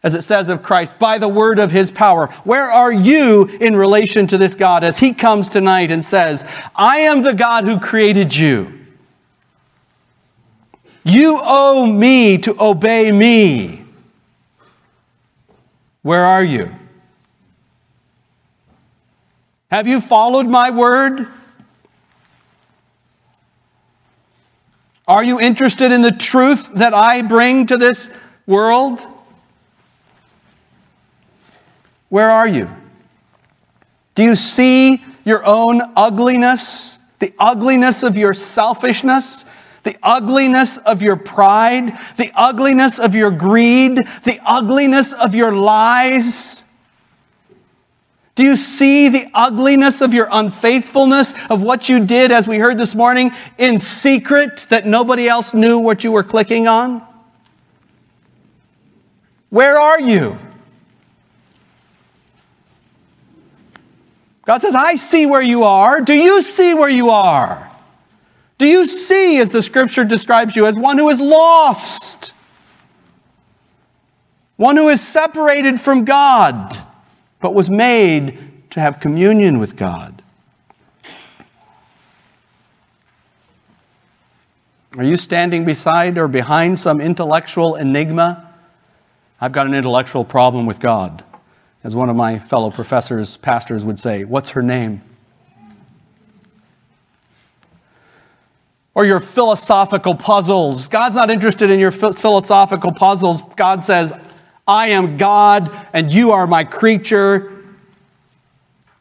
as 0.02 0.14
it 0.14 0.22
says 0.22 0.48
of 0.48 0.60
Christ, 0.60 0.98
by 0.98 1.16
the 1.16 1.28
word 1.28 1.60
of 1.60 1.70
his 1.70 1.92
power. 1.92 2.26
Where 2.42 2.68
are 2.68 2.90
you 2.90 3.44
in 3.44 3.76
relation 3.76 4.26
to 4.26 4.36
this 4.36 4.56
God 4.56 4.82
as 4.82 4.98
he 4.98 5.14
comes 5.14 5.48
tonight 5.48 5.92
and 5.92 6.04
says, 6.04 6.44
I 6.74 6.98
am 6.98 7.22
the 7.22 7.34
God 7.34 7.66
who 7.66 7.78
created 7.78 8.34
you? 8.34 8.84
You 11.04 11.38
owe 11.40 11.86
me 11.86 12.38
to 12.38 12.60
obey 12.60 13.12
me. 13.12 13.84
Where 16.02 16.24
are 16.24 16.42
you? 16.42 16.74
Have 19.70 19.86
you 19.86 20.00
followed 20.00 20.48
my 20.48 20.70
word? 20.70 21.28
Are 25.08 25.22
you 25.22 25.40
interested 25.40 25.92
in 25.92 26.02
the 26.02 26.10
truth 26.10 26.68
that 26.74 26.92
I 26.92 27.22
bring 27.22 27.66
to 27.66 27.76
this 27.76 28.10
world? 28.46 29.06
Where 32.08 32.30
are 32.30 32.48
you? 32.48 32.70
Do 34.16 34.24
you 34.24 34.34
see 34.34 35.04
your 35.24 35.44
own 35.44 35.80
ugliness, 35.94 36.98
the 37.18 37.32
ugliness 37.38 38.02
of 38.02 38.16
your 38.16 38.34
selfishness, 38.34 39.44
the 39.84 39.96
ugliness 40.02 40.78
of 40.78 41.02
your 41.02 41.16
pride, 41.16 41.96
the 42.16 42.32
ugliness 42.34 42.98
of 42.98 43.14
your 43.14 43.30
greed, 43.30 43.96
the 44.24 44.40
ugliness 44.44 45.12
of 45.12 45.34
your 45.34 45.52
lies? 45.52 46.64
Do 48.36 48.44
you 48.44 48.54
see 48.54 49.08
the 49.08 49.26
ugliness 49.34 50.02
of 50.02 50.14
your 50.14 50.28
unfaithfulness, 50.30 51.32
of 51.48 51.62
what 51.62 51.88
you 51.88 52.04
did, 52.04 52.30
as 52.30 52.46
we 52.46 52.58
heard 52.58 52.76
this 52.76 52.94
morning, 52.94 53.32
in 53.56 53.78
secret 53.78 54.66
that 54.68 54.86
nobody 54.86 55.26
else 55.26 55.54
knew 55.54 55.78
what 55.78 56.04
you 56.04 56.12
were 56.12 56.22
clicking 56.22 56.68
on? 56.68 57.02
Where 59.48 59.80
are 59.80 60.00
you? 60.00 60.38
God 64.44 64.60
says, 64.60 64.74
I 64.74 64.96
see 64.96 65.24
where 65.24 65.42
you 65.42 65.64
are. 65.64 66.02
Do 66.02 66.12
you 66.12 66.42
see 66.42 66.74
where 66.74 66.90
you 66.90 67.08
are? 67.08 67.70
Do 68.58 68.66
you 68.66 68.84
see, 68.84 69.38
as 69.38 69.50
the 69.50 69.62
scripture 69.62 70.04
describes 70.04 70.54
you, 70.54 70.66
as 70.66 70.76
one 70.76 70.98
who 70.98 71.08
is 71.08 71.20
lost? 71.20 72.34
One 74.56 74.76
who 74.76 74.90
is 74.90 75.00
separated 75.00 75.80
from 75.80 76.04
God, 76.04 76.85
but 77.46 77.54
was 77.54 77.70
made 77.70 78.36
to 78.70 78.80
have 78.80 78.98
communion 78.98 79.60
with 79.60 79.76
God. 79.76 80.20
Are 84.98 85.04
you 85.04 85.16
standing 85.16 85.64
beside 85.64 86.18
or 86.18 86.26
behind 86.26 86.80
some 86.80 87.00
intellectual 87.00 87.76
enigma? 87.76 88.52
I've 89.40 89.52
got 89.52 89.68
an 89.68 89.74
intellectual 89.74 90.24
problem 90.24 90.66
with 90.66 90.80
God. 90.80 91.22
As 91.84 91.94
one 91.94 92.08
of 92.08 92.16
my 92.16 92.40
fellow 92.40 92.72
professors, 92.72 93.36
pastors 93.36 93.84
would 93.84 94.00
say, 94.00 94.24
What's 94.24 94.50
her 94.50 94.62
name? 94.62 95.02
or 98.92 99.04
your 99.04 99.20
philosophical 99.20 100.16
puzzles. 100.16 100.88
God's 100.88 101.14
not 101.14 101.30
interested 101.30 101.70
in 101.70 101.78
your 101.78 101.92
philosophical 101.92 102.92
puzzles. 102.92 103.42
God 103.54 103.84
says, 103.84 104.12
I 104.66 104.88
am 104.88 105.16
God 105.16 105.70
and 105.92 106.12
you 106.12 106.32
are 106.32 106.46
my 106.46 106.64
creature. 106.64 107.64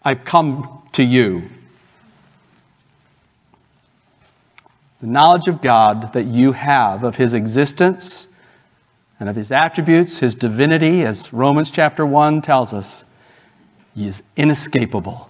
I've 0.04 0.24
come 0.24 0.84
to 0.94 1.04
you. 1.04 1.50
The 5.02 5.08
knowledge 5.08 5.48
of 5.48 5.62
God 5.62 6.14
that 6.14 6.26
you 6.26 6.54
have 6.54 7.04
of 7.04 7.18
his 7.18 7.34
existence 7.34 8.28
and 9.20 9.30
of 9.30 9.36
his 9.36 9.52
attributes, 9.52 10.18
his 10.18 10.36
divinity, 10.36 11.04
as 11.04 11.32
Romans 11.34 11.72
chapter 11.72 12.06
1 12.06 12.42
tells 12.42 12.74
us, 12.74 13.04
is 13.96 14.24
inescapable. 14.36 15.30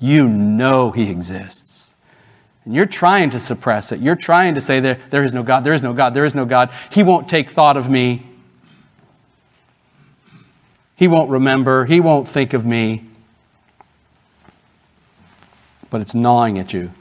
You 0.00 0.28
know 0.28 0.90
he 0.90 1.10
exists. 1.10 1.92
And 2.64 2.74
you're 2.74 2.86
trying 2.86 3.30
to 3.30 3.40
suppress 3.40 3.92
it. 3.92 4.00
You're 4.00 4.16
trying 4.16 4.54
to 4.54 4.60
say 4.60 4.80
there, 4.80 5.00
there 5.10 5.24
is 5.24 5.32
no 5.32 5.42
God, 5.42 5.64
there 5.64 5.74
is 5.74 5.82
no 5.82 5.92
God, 5.92 6.14
there 6.14 6.24
is 6.24 6.34
no 6.34 6.44
God. 6.44 6.70
He 6.90 7.02
won't 7.02 7.28
take 7.28 7.50
thought 7.50 7.76
of 7.76 7.88
me. 7.88 8.26
He 10.96 11.08
won't 11.08 11.30
remember. 11.30 11.84
He 11.84 12.00
won't 12.00 12.28
think 12.28 12.52
of 12.52 12.64
me. 12.64 13.04
But 15.90 16.00
it's 16.00 16.14
gnawing 16.14 16.58
at 16.58 16.72
you. 16.72 16.92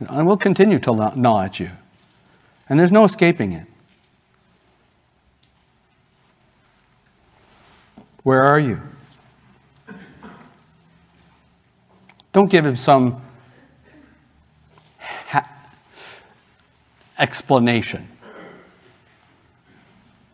And 0.00 0.26
will 0.26 0.36
continue 0.36 0.78
to 0.80 1.12
gnaw 1.16 1.42
at 1.42 1.60
you. 1.60 1.70
And 2.68 2.78
there's 2.78 2.92
no 2.92 3.04
escaping 3.04 3.52
it. 3.52 3.66
Where 8.22 8.42
are 8.42 8.58
you? 8.58 8.80
Don't 12.32 12.50
give 12.50 12.66
him 12.66 12.76
some 12.76 13.22
explanation. 17.18 18.08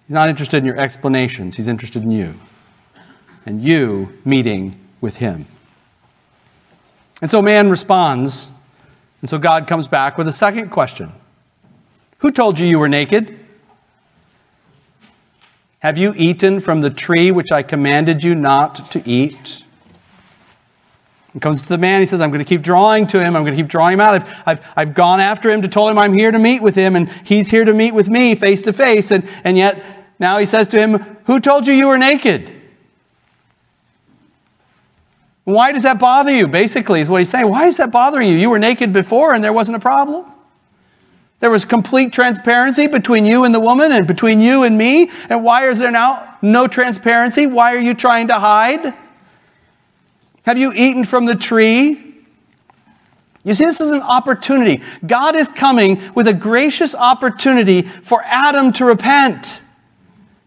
He's 0.06 0.14
not 0.14 0.28
interested 0.28 0.56
in 0.56 0.64
your 0.64 0.78
explanations, 0.78 1.56
he's 1.56 1.68
interested 1.68 2.02
in 2.02 2.10
you 2.10 2.40
and 3.44 3.62
you 3.62 4.18
meeting 4.24 4.78
with 5.00 5.16
him. 5.16 5.46
And 7.20 7.30
so 7.30 7.40
man 7.40 7.70
responds, 7.70 8.50
and 9.20 9.30
so 9.30 9.38
God 9.38 9.66
comes 9.66 9.86
back 9.86 10.18
with 10.18 10.26
a 10.28 10.32
second 10.32 10.70
question 10.70 11.12
Who 12.18 12.30
told 12.30 12.58
you 12.58 12.66
you 12.66 12.78
were 12.78 12.88
naked? 12.88 13.38
Have 15.78 15.98
you 15.98 16.14
eaten 16.16 16.60
from 16.60 16.80
the 16.80 16.90
tree 16.90 17.32
which 17.32 17.50
I 17.50 17.62
commanded 17.62 18.22
you 18.22 18.36
not 18.36 18.90
to 18.92 19.08
eat? 19.08 19.64
He 21.32 21.40
comes 21.40 21.62
to 21.62 21.68
the 21.68 21.78
man. 21.78 22.00
He 22.00 22.06
says, 22.06 22.20
I'm 22.20 22.30
going 22.30 22.44
to 22.44 22.48
keep 22.48 22.62
drawing 22.62 23.06
to 23.08 23.18
him. 23.18 23.34
I'm 23.34 23.42
going 23.42 23.56
to 23.56 23.60
keep 23.60 23.70
drawing 23.70 23.94
him 23.94 24.00
out. 24.00 24.14
I've, 24.14 24.42
I've, 24.46 24.66
I've 24.76 24.94
gone 24.94 25.18
after 25.18 25.50
him 25.50 25.62
to 25.62 25.68
tell 25.68 25.88
him 25.88 25.98
I'm 25.98 26.12
here 26.12 26.30
to 26.30 26.38
meet 26.38 26.62
with 26.62 26.76
him, 26.76 26.94
and 26.94 27.08
he's 27.24 27.50
here 27.50 27.64
to 27.64 27.74
meet 27.74 27.94
with 27.94 28.08
me 28.08 28.34
face 28.34 28.60
to 28.62 28.72
face. 28.72 29.10
And, 29.10 29.26
and 29.42 29.56
yet 29.56 29.82
now 30.20 30.38
he 30.38 30.46
says 30.46 30.68
to 30.68 30.78
him, 30.78 30.98
Who 31.24 31.40
told 31.40 31.66
you 31.66 31.74
you 31.74 31.88
were 31.88 31.98
naked? 31.98 32.61
Why 35.44 35.72
does 35.72 35.82
that 35.82 35.98
bother 35.98 36.30
you? 36.30 36.46
Basically, 36.46 37.00
is 37.00 37.10
what 37.10 37.20
he's 37.20 37.30
saying. 37.30 37.48
Why 37.48 37.66
is 37.66 37.76
that 37.78 37.90
bothering 37.90 38.28
you? 38.28 38.36
You 38.36 38.50
were 38.50 38.58
naked 38.58 38.92
before 38.92 39.34
and 39.34 39.42
there 39.42 39.52
wasn't 39.52 39.76
a 39.76 39.80
problem. 39.80 40.26
There 41.40 41.50
was 41.50 41.64
complete 41.64 42.12
transparency 42.12 42.86
between 42.86 43.26
you 43.26 43.42
and 43.42 43.52
the 43.52 43.58
woman 43.58 43.90
and 43.90 44.06
between 44.06 44.40
you 44.40 44.62
and 44.62 44.78
me. 44.78 45.10
And 45.28 45.42
why 45.42 45.68
is 45.68 45.80
there 45.80 45.90
now 45.90 46.38
no 46.40 46.68
transparency? 46.68 47.46
Why 47.46 47.74
are 47.74 47.80
you 47.80 47.94
trying 47.94 48.28
to 48.28 48.34
hide? 48.34 48.94
Have 50.42 50.56
you 50.56 50.72
eaten 50.72 51.02
from 51.04 51.26
the 51.26 51.34
tree? 51.34 52.14
You 53.42 53.54
see, 53.54 53.64
this 53.64 53.80
is 53.80 53.90
an 53.90 54.02
opportunity. 54.02 54.82
God 55.04 55.34
is 55.34 55.48
coming 55.48 56.00
with 56.14 56.28
a 56.28 56.32
gracious 56.32 56.94
opportunity 56.94 57.82
for 57.82 58.22
Adam 58.24 58.72
to 58.74 58.84
repent, 58.84 59.62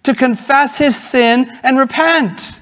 to 0.03 0.15
confess 0.15 0.77
his 0.77 0.95
sin 0.95 1.59
and 1.61 1.77
repent. 1.77 2.61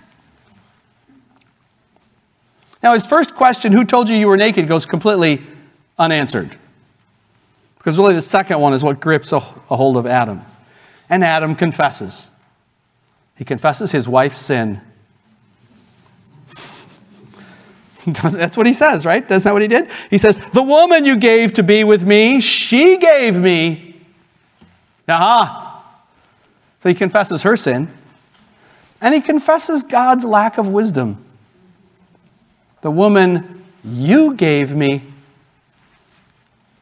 Now, 2.83 2.93
his 2.93 3.05
first 3.05 3.33
question, 3.33 3.71
who 3.71 3.85
told 3.85 4.09
you 4.09 4.15
you 4.15 4.27
were 4.27 4.37
naked, 4.37 4.67
goes 4.67 4.85
completely 4.85 5.41
unanswered. 5.97 6.57
Because 7.77 7.97
really, 7.97 8.13
the 8.13 8.21
second 8.21 8.59
one 8.59 8.73
is 8.73 8.83
what 8.83 8.99
grips 8.99 9.31
a, 9.31 9.39
hold 9.39 9.97
of 9.97 10.05
Adam. 10.05 10.41
And 11.09 11.23
Adam 11.23 11.55
confesses. 11.55 12.29
He 13.37 13.45
confesses 13.45 13.91
his 13.91 14.07
wife's 14.07 14.37
sin 14.37 14.81
That's 18.05 18.57
what 18.57 18.65
he 18.65 18.73
says, 18.73 19.05
right? 19.05 19.23
Isn't 19.29 19.43
that 19.47 19.53
what 19.53 19.61
he 19.61 19.67
did? 19.67 19.89
He 20.09 20.17
says, 20.17 20.37
The 20.51 20.63
woman 20.63 21.05
you 21.05 21.15
gave 21.15 21.53
to 21.53 21.63
be 21.63 21.83
with 21.83 22.05
me, 22.05 22.41
she 22.41 22.97
gave 22.97 23.35
me. 23.35 24.01
Aha. 25.07 25.85
So 26.81 26.89
he 26.89 26.95
confesses 26.95 27.43
her 27.43 27.55
sin. 27.55 27.87
And 28.99 29.13
he 29.13 29.21
confesses 29.21 29.83
God's 29.83 30.25
lack 30.25 30.57
of 30.57 30.67
wisdom. 30.67 31.22
The 32.83 32.91
woman 32.91 33.63
you 33.83 34.35
gave 34.35 34.75
me. 34.75 35.01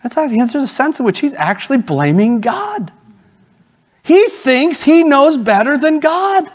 That's 0.03 0.15
how, 0.15 0.27
there's 0.27 0.55
a 0.55 0.67
sense 0.67 0.99
in 0.99 1.05
which 1.05 1.19
he's 1.19 1.35
actually 1.35 1.77
blaming 1.77 2.41
God. 2.41 2.91
He 4.03 4.27
thinks 4.29 4.81
he 4.81 5.03
knows 5.03 5.37
better 5.37 5.77
than 5.77 5.99
God. 5.99 6.51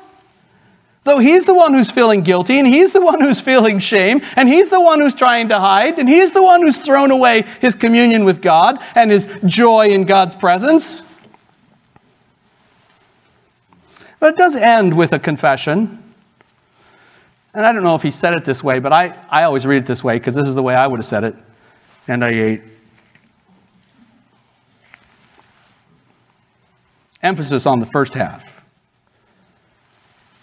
Though 1.05 1.21
he's 1.21 1.45
the 1.45 1.55
one 1.55 1.73
who's 1.73 1.93
feeling 1.93 2.23
guilty, 2.23 2.59
and 2.59 2.67
he's 2.67 2.93
the 2.93 3.01
one 3.01 3.21
who's 3.21 3.41
feeling 3.41 3.79
shame, 3.79 4.21
and 4.35 4.49
he's 4.49 4.71
the 4.71 4.81
one 4.81 5.01
who's 5.01 5.15
trying 5.15 5.49
to 5.51 5.61
hide, 5.61 6.01
and 6.01 6.09
he's 6.09 6.33
the 6.33 6.43
one 6.43 6.63
who's 6.63 6.77
thrown 6.77 7.13
away 7.13 7.45
his 7.61 7.77
communion 7.77 8.25
with 8.25 8.43
God 8.43 8.83
and 8.97 9.13
his 9.13 9.29
joy 9.45 9.87
in 9.91 10.05
God's 10.05 10.35
presence. 10.35 11.05
But 14.19 14.35
it 14.35 14.37
does 14.37 14.57
end 14.57 14.97
with 14.97 15.13
a 15.13 15.21
confession. 15.21 16.03
And 17.57 17.65
I 17.65 17.73
don't 17.73 17.83
know 17.83 17.95
if 17.95 18.03
he 18.03 18.11
said 18.11 18.35
it 18.35 18.45
this 18.45 18.63
way, 18.63 18.81
but 18.81 18.93
I, 18.93 19.19
I 19.31 19.45
always 19.45 19.67
read 19.67 19.79
it 19.79 19.87
this 19.87 20.05
way 20.05 20.19
because 20.19 20.35
this 20.35 20.47
is 20.47 20.55
the 20.55 20.63
way 20.63 20.75
I 20.75 20.87
would 20.87 20.99
have 20.99 21.07
said 21.07 21.25
it. 21.25 21.35
And 22.07 22.23
I 22.23 22.29
ate. 22.29 22.63
Emphasis 27.23 27.65
on 27.65 27.81
the 27.81 27.87
first 27.87 28.13
half. 28.13 28.63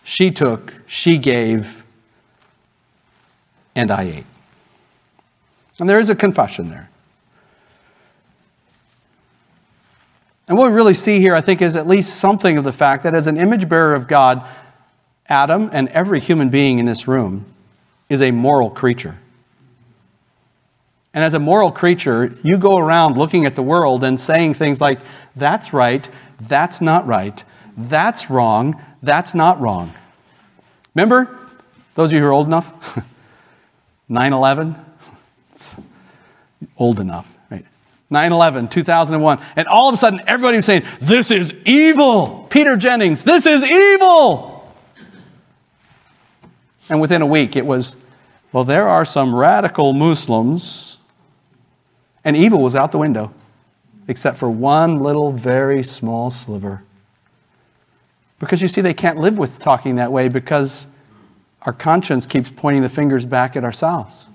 She 0.03 0.31
took, 0.31 0.73
she 0.87 1.19
gave, 1.19 1.83
and 3.75 3.91
I 3.91 4.03
ate. 4.03 4.25
And 5.79 5.87
there 5.87 5.99
is 5.99 6.09
a 6.09 6.15
confession 6.15 6.71
there. 6.71 6.89
And 10.47 10.57
what 10.57 10.71
we 10.71 10.75
really 10.75 10.95
see 10.95 11.19
here, 11.19 11.35
I 11.35 11.41
think, 11.41 11.61
is 11.61 11.75
at 11.75 11.85
least 11.85 12.15
something 12.15 12.57
of 12.57 12.63
the 12.63 12.73
fact 12.73 13.03
that 13.03 13.13
as 13.13 13.27
an 13.27 13.37
image 13.37 13.69
bearer 13.69 13.93
of 13.93 14.07
God, 14.07 14.43
Adam 15.27 15.69
and 15.71 15.87
every 15.89 16.19
human 16.19 16.49
being 16.49 16.79
in 16.79 16.85
this 16.85 17.07
room 17.07 17.45
is 18.09 18.21
a 18.21 18.31
moral 18.31 18.69
creature. 18.69 19.17
And 21.13 21.23
as 21.23 21.33
a 21.33 21.39
moral 21.39 21.71
creature, 21.71 22.35
you 22.43 22.57
go 22.57 22.77
around 22.77 23.17
looking 23.17 23.45
at 23.45 23.55
the 23.55 23.61
world 23.61 24.03
and 24.03 24.19
saying 24.19 24.55
things 24.55 24.81
like, 24.81 24.99
that's 25.35 25.71
right, 25.71 26.07
that's 26.41 26.81
not 26.81 27.05
right, 27.05 27.43
that's 27.77 28.29
wrong, 28.29 28.81
that's 29.03 29.35
not 29.35 29.61
wrong. 29.61 29.93
Remember, 30.95 31.39
those 31.95 32.09
of 32.09 32.13
you 32.13 32.19
who 32.19 32.25
are 32.25 32.31
old 32.31 32.47
enough? 32.47 32.99
9 34.09 34.33
11? 34.33 34.75
Old 36.77 36.99
enough, 36.99 37.31
right? 37.49 37.65
9 38.09 38.31
11, 38.31 38.67
2001. 38.69 39.39
And 39.55 39.67
all 39.67 39.89
of 39.89 39.93
a 39.93 39.97
sudden, 39.97 40.21
everybody 40.27 40.57
was 40.57 40.65
saying, 40.65 40.83
This 41.01 41.31
is 41.31 41.53
evil. 41.65 42.47
Peter 42.49 42.75
Jennings, 42.75 43.23
this 43.23 43.45
is 43.45 43.63
evil. 43.63 44.52
And 46.93 47.01
within 47.01 47.23
a 47.23 47.25
week, 47.25 47.55
it 47.55 47.65
was, 47.65 47.95
Well, 48.51 48.63
there 48.63 48.87
are 48.87 49.03
some 49.03 49.33
radical 49.33 49.93
Muslims. 49.93 50.99
And 52.23 52.37
evil 52.37 52.61
was 52.61 52.75
out 52.75 52.91
the 52.91 52.99
window, 52.99 53.33
except 54.07 54.37
for 54.37 54.47
one 54.47 54.99
little, 54.99 55.31
very 55.31 55.81
small 55.81 56.29
sliver. 56.29 56.83
Because 58.37 58.61
you 58.61 58.67
see, 58.67 58.79
they 58.79 58.93
can't 58.93 59.17
live 59.17 59.39
with 59.39 59.57
talking 59.57 59.95
that 59.95 60.11
way 60.11 60.27
because 60.27 60.85
our 61.63 61.73
conscience 61.73 62.27
keeps 62.27 62.51
pointing 62.51 62.83
the 62.83 62.89
fingers 62.89 63.25
back 63.25 63.55
at 63.55 63.63
ourselves. 63.63 64.27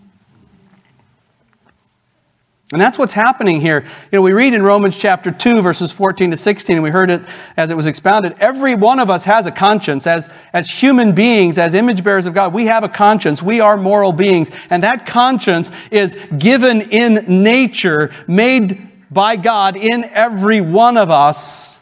And 2.70 2.81
that's 2.81 2.98
what's 2.98 3.14
happening 3.14 3.62
here. 3.62 3.81
You 4.12 4.18
know, 4.18 4.22
we 4.22 4.33
read 4.33 4.52
in 4.52 4.62
Romans 4.62 4.94
chapter 4.94 5.31
2, 5.31 5.62
verses 5.62 5.90
14 5.90 6.33
to 6.33 6.37
16, 6.37 6.76
and 6.76 6.83
we 6.83 6.90
heard 6.90 7.09
it 7.09 7.22
as 7.57 7.70
it 7.70 7.76
was 7.76 7.87
expounded. 7.87 8.35
Every 8.40 8.74
one 8.74 9.00
of 9.00 9.09
us 9.09 9.24
has 9.24 9.46
a 9.46 9.50
conscience. 9.50 10.07
As, 10.07 10.28
as 10.52 10.70
human 10.70 11.14
beings, 11.14 11.57
as 11.57 11.72
image 11.72 12.04
bearers 12.04 12.26
of 12.26 12.35
God, 12.35 12.52
we 12.52 12.66
have 12.66 12.85
a 12.85 12.88
conscience. 12.88 13.42
We 13.42 13.61
are 13.61 13.78
moral 13.78 14.12
beings. 14.12 14.50
And 14.68 14.83
that 14.83 15.07
conscience 15.07 15.70
is 15.90 16.14
given 16.37 16.83
in 16.83 17.42
nature, 17.42 18.12
made 18.26 18.87
by 19.11 19.37
God 19.37 19.74
in 19.76 20.04
every 20.04 20.61
one 20.61 20.98
of 20.98 21.11
us 21.11 21.78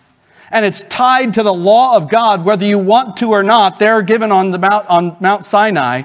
and 0.50 0.64
it's 0.64 0.82
tied 0.82 1.34
to 1.34 1.42
the 1.42 1.52
law 1.52 1.96
of 1.96 2.08
God, 2.08 2.44
whether 2.44 2.64
you 2.64 2.78
want 2.78 3.16
to 3.18 3.30
or 3.32 3.42
not. 3.42 3.78
They're 3.78 4.02
given 4.02 4.30
on, 4.30 4.52
the 4.52 4.60
on 4.88 5.16
Mount 5.20 5.44
Sinai. 5.44 6.02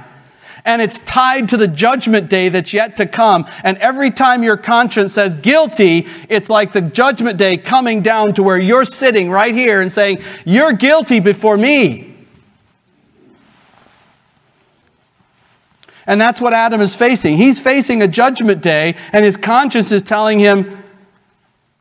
And 0.63 0.81
it's 0.81 0.99
tied 0.99 1.49
to 1.49 1.57
the 1.57 1.67
judgment 1.67 2.29
day 2.29 2.49
that's 2.49 2.73
yet 2.73 2.97
to 2.97 3.07
come. 3.07 3.47
And 3.63 3.77
every 3.79 4.11
time 4.11 4.43
your 4.43 4.57
conscience 4.57 5.13
says 5.13 5.35
guilty, 5.35 6.07
it's 6.29 6.49
like 6.49 6.71
the 6.71 6.81
judgment 6.81 7.37
day 7.37 7.57
coming 7.57 8.01
down 8.01 8.33
to 8.35 8.43
where 8.43 8.59
you're 8.59 8.85
sitting 8.85 9.31
right 9.31 9.55
here 9.55 9.81
and 9.81 9.91
saying, 9.91 10.21
You're 10.45 10.73
guilty 10.73 11.19
before 11.19 11.57
me. 11.57 12.11
And 16.05 16.19
that's 16.19 16.41
what 16.41 16.53
Adam 16.53 16.81
is 16.81 16.95
facing. 16.95 17.37
He's 17.37 17.59
facing 17.59 18.01
a 18.01 18.07
judgment 18.07 18.61
day, 18.61 18.95
and 19.13 19.23
his 19.23 19.37
conscience 19.37 19.91
is 19.91 20.03
telling 20.03 20.39
him, 20.39 20.83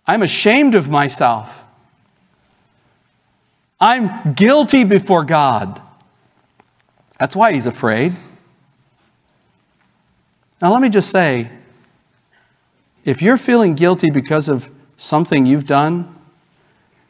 I'm 0.06 0.22
ashamed 0.22 0.74
of 0.74 0.88
myself. 0.88 1.56
I'm 3.80 4.34
guilty 4.34 4.84
before 4.84 5.24
God. 5.24 5.80
That's 7.18 7.34
why 7.34 7.52
he's 7.52 7.66
afraid. 7.66 8.14
Now, 10.60 10.72
let 10.72 10.82
me 10.82 10.88
just 10.88 11.10
say 11.10 11.50
if 13.04 13.22
you're 13.22 13.38
feeling 13.38 13.74
guilty 13.74 14.10
because 14.10 14.48
of 14.48 14.70
something 14.96 15.46
you've 15.46 15.66
done, 15.66 16.14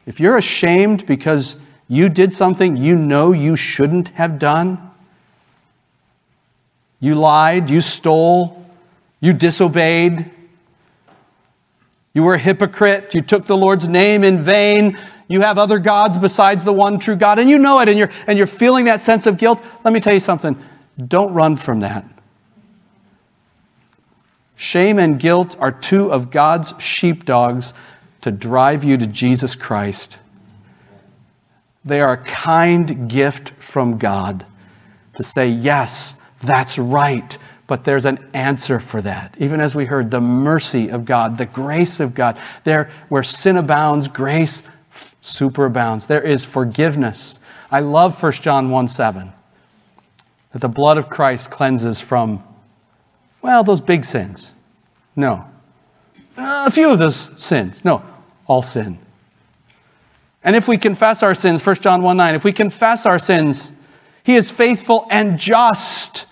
if 0.07 0.21
you're 0.21 0.37
ashamed 0.37 1.07
because 1.07 1.57
you 1.89 2.09
did 2.09 2.35
something 2.35 2.77
you 2.77 2.95
know 2.95 3.33
you 3.33 3.57
shouldn't 3.57 4.11
have 4.11 4.39
done, 4.39 4.91
you 7.01 7.15
lied, 7.15 7.71
you 7.71 7.81
stole, 7.81 8.65
you 9.21 9.33
disobeyed, 9.33 10.31
you 12.13 12.23
were 12.23 12.35
a 12.35 12.39
hypocrite, 12.39 13.15
you 13.15 13.23
took 13.23 13.47
the 13.47 13.57
Lord's 13.57 13.89
name 13.89 14.23
in 14.23 14.43
vain, 14.43 14.99
you 15.29 15.41
have 15.41 15.59
other 15.59 15.79
gods 15.79 16.19
besides 16.19 16.65
the 16.65 16.73
one 16.73 16.99
true 16.99 17.17
God, 17.17 17.39
and 17.39 17.49
you 17.49 17.59
know 17.59 17.81
it, 17.81 17.89
and 17.89 17.99
you're, 17.99 18.11
and 18.27 18.37
you're 18.37 18.47
feeling 18.47 18.85
that 18.85 19.01
sense 19.01 19.27
of 19.27 19.39
guilt. 19.39 19.63
Let 19.85 19.93
me 19.93 20.01
tell 20.01 20.15
you 20.15 20.21
something 20.21 20.61
don't 21.09 21.33
run 21.33 21.57
from 21.57 21.81
that. 21.81 22.05
Shame 24.61 24.99
and 24.99 25.19
guilt 25.19 25.57
are 25.59 25.73
two 25.73 26.13
of 26.13 26.31
God's 26.31 26.75
sheepdogs 26.79 27.73
to 28.21 28.31
drive 28.31 28.85
you 28.85 28.99
to 28.99 29.07
Jesus 29.07 29.55
Christ. 29.55 30.19
They 31.83 32.03
are 32.03 32.13
a 32.13 32.19
kind 32.19 33.09
gift 33.09 33.53
from 33.53 33.97
God 33.97 34.45
to 35.15 35.23
say, 35.23 35.49
yes, 35.49 36.17
that's 36.43 36.77
right, 36.77 37.39
but 37.67 37.85
there's 37.85 38.05
an 38.05 38.19
answer 38.35 38.81
for 38.81 39.01
that. 39.01 39.35
Even 39.39 39.63
as 39.63 39.75
we 39.75 39.87
heard, 39.87 40.11
the 40.11 40.21
mercy 40.21 40.91
of 40.91 41.07
God, 41.07 41.39
the 41.39 41.47
grace 41.47 41.99
of 41.99 42.15
God. 42.15 42.39
There, 42.65 42.91
where 43.09 43.23
sin 43.23 43.57
abounds, 43.57 44.09
grace 44.09 44.63
superabounds. 45.23 46.07
There 46.07 46.21
is 46.21 46.45
forgiveness. 46.45 47.39
I 47.71 47.81
love 47.81 48.23
1 48.23 48.33
John 48.33 48.69
1 48.69 48.89
7. 48.89 49.33
That 50.53 50.59
the 50.59 50.69
blood 50.69 50.99
of 50.99 51.09
Christ 51.09 51.51
cleanses 51.51 52.03
from, 52.03 52.45
well, 53.43 53.65
those 53.65 53.81
big 53.81 54.05
sins. 54.05 54.53
No. 55.17 55.45
Uh, 56.37 56.65
a 56.67 56.71
few 56.71 56.91
of 56.91 56.99
those 56.99 57.31
sins. 57.37 57.85
No, 57.85 58.03
all 58.47 58.63
sin. 58.63 58.99
And 60.43 60.57
if 60.57 60.69
we 60.69 60.79
confess 60.79 61.23
our 61.23 61.35
sins, 61.35 61.65
1 61.65 61.77
John 61.77 62.03
1 62.03 62.17
9, 62.17 62.35
if 62.35 62.45
we 62.45 62.53
confess 62.53 63.05
our 63.05 63.19
sins, 63.19 63.73
he 64.23 64.37
is 64.37 64.51
faithful 64.51 65.07
and 65.11 65.39
just 65.39 66.27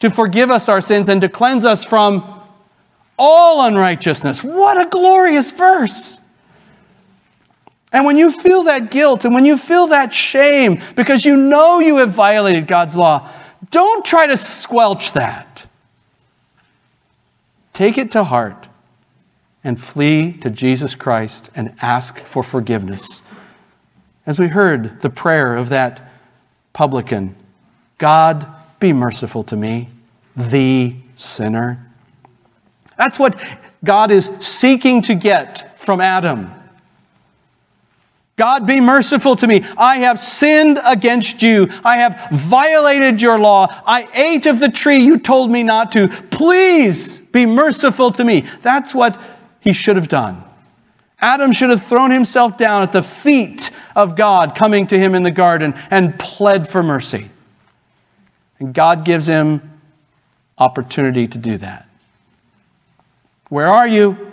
to 0.00 0.10
forgive 0.10 0.50
us 0.50 0.68
our 0.68 0.80
sins 0.80 1.08
and 1.08 1.20
to 1.20 1.28
cleanse 1.28 1.64
us 1.64 1.84
from 1.84 2.42
all 3.18 3.66
unrighteousness. 3.66 4.44
What 4.44 4.80
a 4.80 4.88
glorious 4.88 5.50
verse! 5.50 6.20
And 7.92 8.04
when 8.04 8.16
you 8.16 8.32
feel 8.32 8.64
that 8.64 8.90
guilt 8.90 9.24
and 9.24 9.32
when 9.32 9.44
you 9.44 9.56
feel 9.56 9.86
that 9.86 10.12
shame 10.12 10.82
because 10.96 11.24
you 11.24 11.36
know 11.36 11.78
you 11.78 11.98
have 11.98 12.10
violated 12.10 12.66
God's 12.66 12.96
law, 12.96 13.30
don't 13.70 14.04
try 14.04 14.26
to 14.26 14.36
squelch 14.36 15.12
that. 15.12 15.63
Take 17.74 17.98
it 17.98 18.10
to 18.12 18.24
heart 18.24 18.68
and 19.62 19.78
flee 19.78 20.32
to 20.38 20.48
Jesus 20.48 20.94
Christ 20.94 21.50
and 21.54 21.74
ask 21.82 22.20
for 22.20 22.42
forgiveness. 22.42 23.22
As 24.24 24.38
we 24.38 24.48
heard 24.48 25.02
the 25.02 25.10
prayer 25.10 25.56
of 25.56 25.68
that 25.68 26.10
publican 26.72 27.36
God, 27.98 28.46
be 28.80 28.92
merciful 28.92 29.44
to 29.44 29.56
me, 29.56 29.88
the 30.36 30.94
sinner. 31.16 31.90
That's 32.96 33.18
what 33.18 33.38
God 33.82 34.10
is 34.10 34.30
seeking 34.40 35.02
to 35.02 35.14
get 35.14 35.78
from 35.78 36.00
Adam. 36.00 36.52
God, 38.36 38.66
be 38.66 38.80
merciful 38.80 39.36
to 39.36 39.46
me. 39.46 39.64
I 39.76 39.98
have 39.98 40.18
sinned 40.18 40.80
against 40.84 41.40
you. 41.40 41.68
I 41.84 41.98
have 41.98 42.28
violated 42.32 43.22
your 43.22 43.38
law. 43.38 43.68
I 43.86 44.08
ate 44.12 44.46
of 44.46 44.58
the 44.58 44.68
tree 44.68 44.98
you 44.98 45.18
told 45.18 45.50
me 45.52 45.62
not 45.62 45.92
to. 45.92 46.08
Please 46.08 47.20
be 47.20 47.46
merciful 47.46 48.10
to 48.12 48.24
me. 48.24 48.46
That's 48.62 48.92
what 48.92 49.20
he 49.60 49.72
should 49.72 49.94
have 49.96 50.08
done. 50.08 50.42
Adam 51.20 51.52
should 51.52 51.70
have 51.70 51.84
thrown 51.84 52.10
himself 52.10 52.56
down 52.56 52.82
at 52.82 52.90
the 52.90 53.02
feet 53.02 53.70
of 53.94 54.16
God 54.16 54.56
coming 54.56 54.88
to 54.88 54.98
him 54.98 55.14
in 55.14 55.22
the 55.22 55.30
garden 55.30 55.72
and 55.90 56.18
pled 56.18 56.68
for 56.68 56.82
mercy. 56.82 57.30
And 58.58 58.74
God 58.74 59.04
gives 59.04 59.28
him 59.28 59.80
opportunity 60.58 61.28
to 61.28 61.38
do 61.38 61.56
that. 61.58 61.88
Where 63.48 63.68
are 63.68 63.86
you? 63.86 64.32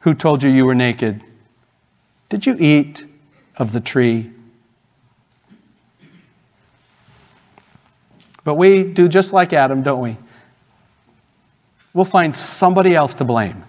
Who 0.00 0.14
told 0.14 0.42
you 0.42 0.50
you 0.50 0.64
were 0.64 0.74
naked? 0.74 1.22
Did 2.28 2.46
you 2.46 2.56
eat 2.58 3.04
of 3.56 3.72
the 3.72 3.80
tree? 3.80 4.30
But 8.44 8.54
we 8.54 8.82
do 8.82 9.08
just 9.08 9.32
like 9.32 9.52
Adam, 9.52 9.82
don't 9.82 10.00
we? 10.00 10.16
We'll 11.92 12.04
find 12.04 12.34
somebody 12.34 12.94
else 12.94 13.14
to 13.16 13.24
blame. 13.24 13.64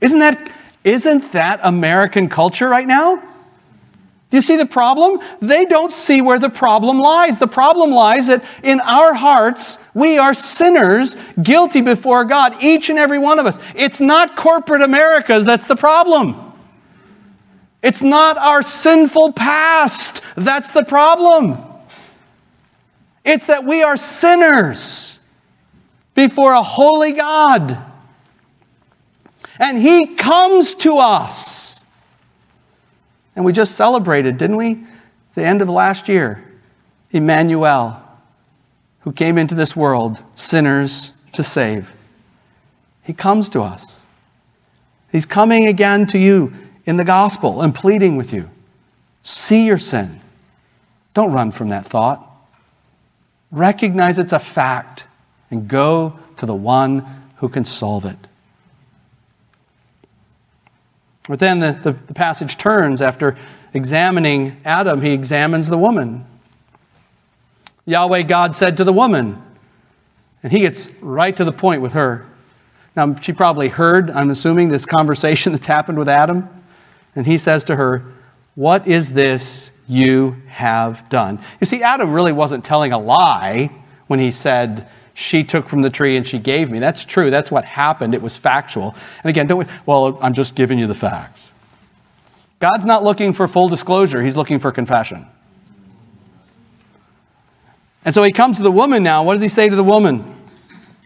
Isn't 0.00 0.20
that, 0.20 0.52
isn't 0.84 1.32
that 1.32 1.60
American 1.62 2.28
culture 2.28 2.68
right 2.68 2.86
now? 2.86 3.22
Do 4.30 4.36
you 4.36 4.42
see 4.42 4.56
the 4.56 4.66
problem? 4.66 5.20
They 5.40 5.64
don't 5.64 5.92
see 5.92 6.20
where 6.20 6.38
the 6.38 6.50
problem 6.50 6.98
lies. 6.98 7.38
The 7.38 7.46
problem 7.46 7.90
lies 7.90 8.26
that 8.26 8.44
in 8.62 8.78
our 8.80 9.14
hearts, 9.14 9.78
we 9.94 10.18
are 10.18 10.34
sinners, 10.34 11.16
guilty 11.42 11.80
before 11.80 12.24
God, 12.24 12.62
each 12.62 12.90
and 12.90 12.98
every 12.98 13.18
one 13.18 13.38
of 13.38 13.46
us. 13.46 13.58
It's 13.74 14.00
not 14.00 14.36
corporate 14.36 14.82
America 14.82 15.40
that's 15.40 15.66
the 15.66 15.76
problem. 15.76 16.44
It's 17.82 18.02
not 18.02 18.36
our 18.36 18.62
sinful 18.62 19.32
past 19.32 20.20
that's 20.36 20.72
the 20.72 20.84
problem. 20.84 21.64
It's 23.24 23.46
that 23.46 23.64
we 23.64 23.82
are 23.82 23.96
sinners 23.96 25.20
before 26.14 26.52
a 26.52 26.62
holy 26.62 27.12
God. 27.12 27.78
And 29.58 29.78
He 29.78 30.14
comes 30.16 30.74
to 30.76 30.98
us. 30.98 31.67
And 33.38 33.44
we 33.44 33.52
just 33.52 33.76
celebrated, 33.76 34.36
didn't 34.36 34.56
we? 34.56 34.84
The 35.36 35.44
end 35.44 35.62
of 35.62 35.68
last 35.68 36.08
year, 36.08 36.42
Emmanuel, 37.12 38.02
who 39.02 39.12
came 39.12 39.38
into 39.38 39.54
this 39.54 39.76
world, 39.76 40.20
sinners 40.34 41.12
to 41.34 41.44
save. 41.44 41.92
He 43.04 43.12
comes 43.12 43.48
to 43.50 43.62
us. 43.62 44.04
He's 45.12 45.24
coming 45.24 45.68
again 45.68 46.08
to 46.08 46.18
you 46.18 46.52
in 46.84 46.96
the 46.96 47.04
gospel 47.04 47.62
and 47.62 47.72
pleading 47.72 48.16
with 48.16 48.32
you. 48.32 48.50
See 49.22 49.66
your 49.66 49.78
sin. 49.78 50.20
Don't 51.14 51.30
run 51.30 51.52
from 51.52 51.68
that 51.68 51.86
thought. 51.86 52.28
Recognize 53.52 54.18
it's 54.18 54.32
a 54.32 54.40
fact 54.40 55.04
and 55.48 55.68
go 55.68 56.18
to 56.38 56.46
the 56.46 56.56
one 56.56 57.06
who 57.36 57.48
can 57.48 57.64
solve 57.64 58.04
it. 58.04 58.18
But 61.28 61.38
then 61.38 61.58
the, 61.58 61.78
the, 61.82 61.92
the, 61.92 62.14
passage 62.14 62.56
turns 62.56 63.02
after 63.02 63.36
examining 63.74 64.56
Adam, 64.64 65.02
he 65.02 65.12
examines 65.12 65.68
the 65.68 65.76
woman. 65.76 66.24
Yahweh 67.84 68.22
God 68.22 68.54
said 68.54 68.78
to 68.78 68.84
the 68.84 68.92
woman, 68.92 69.42
and 70.42 70.50
he 70.50 70.60
gets 70.60 70.90
right 71.00 71.36
to 71.36 71.44
the 71.44 71.52
point 71.52 71.82
with 71.82 71.92
her. 71.92 72.26
Now, 72.96 73.14
she 73.16 73.32
probably 73.32 73.68
heard, 73.68 74.10
I'm 74.10 74.30
assuming, 74.30 74.70
this 74.70 74.86
conversation 74.86 75.52
that's 75.54 75.66
happened 75.66 75.98
with 75.98 76.08
Adam. 76.08 76.48
And 77.14 77.26
he 77.26 77.36
says 77.36 77.64
to 77.64 77.76
her, 77.76 78.04
What 78.54 78.88
is 78.88 79.10
this 79.10 79.70
you 79.86 80.36
have 80.48 81.08
done? 81.08 81.40
You 81.60 81.66
see, 81.66 81.82
Adam 81.82 82.12
really 82.12 82.32
wasn't 82.32 82.64
telling 82.64 82.92
a 82.92 82.98
lie 82.98 83.70
when 84.06 84.18
he 84.18 84.30
said, 84.30 84.88
she 85.18 85.42
took 85.42 85.68
from 85.68 85.82
the 85.82 85.90
tree 85.90 86.16
and 86.16 86.24
she 86.24 86.38
gave 86.38 86.70
me. 86.70 86.78
That's 86.78 87.04
true. 87.04 87.28
That's 87.28 87.50
what 87.50 87.64
happened. 87.64 88.14
It 88.14 88.22
was 88.22 88.36
factual. 88.36 88.94
And 89.24 89.30
again, 89.30 89.48
don't 89.48 89.58
we, 89.58 89.64
well, 89.84 90.16
I'm 90.22 90.32
just 90.32 90.54
giving 90.54 90.78
you 90.78 90.86
the 90.86 90.94
facts. 90.94 91.52
God's 92.60 92.86
not 92.86 93.02
looking 93.02 93.32
for 93.32 93.48
full 93.48 93.68
disclosure, 93.68 94.22
He's 94.22 94.36
looking 94.36 94.60
for 94.60 94.70
confession. 94.70 95.26
And 98.04 98.14
so 98.14 98.22
he 98.22 98.30
comes 98.30 98.58
to 98.58 98.62
the 98.62 98.70
woman 98.70 99.02
now. 99.02 99.24
What 99.24 99.32
does 99.34 99.42
he 99.42 99.48
say 99.48 99.68
to 99.68 99.74
the 99.74 99.82
woman? 99.82 100.36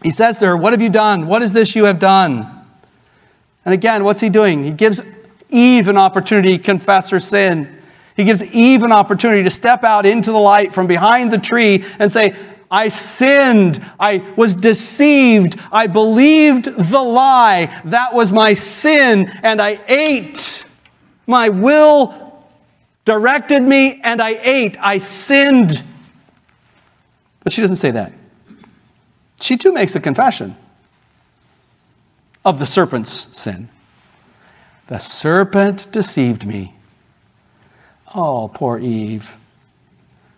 He 0.03 0.11
says 0.11 0.37
to 0.37 0.45
her, 0.45 0.55
What 0.55 0.73
have 0.73 0.81
you 0.81 0.89
done? 0.89 1.25
What 1.25 1.41
is 1.41 1.51
this 1.51 1.75
you 1.75 1.85
have 1.85 1.99
done? 1.99 2.65
And 3.65 3.73
again, 3.73 4.03
what's 4.03 4.21
he 4.21 4.29
doing? 4.29 4.63
He 4.63 4.69
gives 4.69 5.01
Eve 5.49 5.87
an 5.87 5.97
opportunity 5.97 6.59
to 6.59 6.63
confess 6.63 7.09
her 7.09 7.19
sin. 7.19 7.81
He 8.15 8.25
gives 8.25 8.43
Eve 8.43 8.83
an 8.83 8.91
opportunity 8.91 9.41
to 9.41 9.49
step 9.49 9.83
out 9.83 10.05
into 10.05 10.31
the 10.31 10.39
light 10.39 10.71
from 10.71 10.85
behind 10.85 11.33
the 11.33 11.39
tree 11.39 11.83
and 11.97 12.11
say, 12.11 12.35
I 12.73 12.87
sinned. 12.87 13.85
I 13.99 14.33
was 14.35 14.55
deceived. 14.55 15.59
I 15.71 15.85
believed 15.85 16.65
the 16.65 17.03
lie. 17.03 17.81
That 17.85 18.15
was 18.15 18.33
my 18.33 18.53
sin. 18.53 19.31
And 19.43 19.61
I 19.61 19.79
ate. 19.87 20.65
My 21.27 21.49
will 21.49 22.43
directed 23.05 23.61
me 23.61 24.01
and 24.03 24.19
I 24.19 24.39
ate. 24.41 24.75
I 24.81 24.97
sinned. 24.97 25.83
But 27.43 27.53
she 27.53 27.61
doesn't 27.61 27.75
say 27.75 27.91
that. 27.91 28.11
She 29.39 29.55
too 29.55 29.71
makes 29.71 29.95
a 29.95 29.99
confession 29.99 30.57
of 32.43 32.57
the 32.57 32.65
serpent's 32.65 33.37
sin. 33.37 33.69
The 34.87 34.97
serpent 34.97 35.91
deceived 35.91 36.43
me. 36.43 36.73
Oh, 38.15 38.49
poor 38.51 38.79
Eve. 38.79 39.37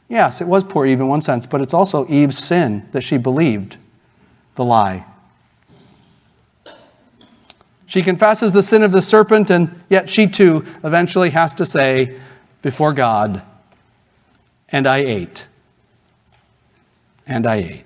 Yes, 0.07 0.39
it 0.39 0.47
was 0.47 0.63
poor 0.63 0.85
Eve 0.85 1.01
in 1.01 1.07
one 1.07 1.21
sense, 1.21 1.45
but 1.45 1.61
it's 1.61 1.73
also 1.73 2.07
Eve's 2.07 2.37
sin 2.37 2.87
that 2.91 3.01
she 3.01 3.17
believed 3.17 3.77
the 4.55 4.63
lie. 4.63 5.05
She 7.87 8.01
confesses 8.01 8.51
the 8.51 8.63
sin 8.63 8.83
of 8.83 8.91
the 8.91 9.01
serpent, 9.01 9.49
and 9.49 9.81
yet 9.89 10.09
she 10.09 10.27
too 10.27 10.65
eventually 10.83 11.29
has 11.31 11.53
to 11.55 11.65
say 11.65 12.19
before 12.61 12.93
God, 12.93 13.43
And 14.69 14.87
I 14.87 14.97
ate. 14.97 15.47
And 17.27 17.45
I 17.47 17.55
ate. 17.55 17.84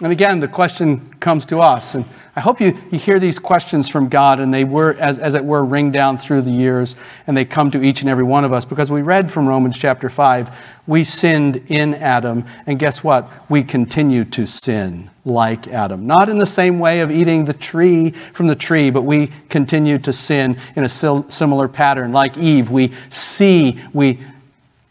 And 0.00 0.12
again, 0.12 0.38
the 0.38 0.46
question 0.46 1.12
comes 1.14 1.44
to 1.46 1.58
us. 1.58 1.96
And 1.96 2.04
I 2.36 2.40
hope 2.40 2.60
you, 2.60 2.78
you 2.92 3.00
hear 3.00 3.18
these 3.18 3.40
questions 3.40 3.88
from 3.88 4.08
God 4.08 4.38
and 4.38 4.54
they 4.54 4.62
were, 4.62 4.94
as, 4.94 5.18
as 5.18 5.34
it 5.34 5.44
were, 5.44 5.64
ring 5.64 5.90
down 5.90 6.18
through 6.18 6.42
the 6.42 6.52
years 6.52 6.94
and 7.26 7.36
they 7.36 7.44
come 7.44 7.72
to 7.72 7.82
each 7.82 8.02
and 8.02 8.08
every 8.08 8.22
one 8.22 8.44
of 8.44 8.52
us 8.52 8.64
because 8.64 8.92
we 8.92 9.02
read 9.02 9.28
from 9.28 9.48
Romans 9.48 9.76
chapter 9.76 10.08
5 10.08 10.54
we 10.88 11.04
sinned 11.04 11.56
in 11.66 11.94
Adam. 11.94 12.46
And 12.66 12.78
guess 12.78 13.04
what? 13.04 13.28
We 13.50 13.62
continue 13.62 14.24
to 14.24 14.46
sin 14.46 15.10
like 15.24 15.68
Adam. 15.68 16.06
Not 16.06 16.30
in 16.30 16.38
the 16.38 16.46
same 16.46 16.78
way 16.78 17.00
of 17.00 17.10
eating 17.10 17.44
the 17.44 17.52
tree 17.52 18.10
from 18.32 18.46
the 18.46 18.56
tree, 18.56 18.90
but 18.90 19.02
we 19.02 19.26
continue 19.50 19.98
to 19.98 20.12
sin 20.12 20.58
in 20.76 20.84
a 20.84 20.88
similar 20.88 21.68
pattern. 21.68 22.12
Like 22.12 22.38
Eve, 22.38 22.70
we 22.70 22.94
see, 23.10 23.78
we 23.92 24.18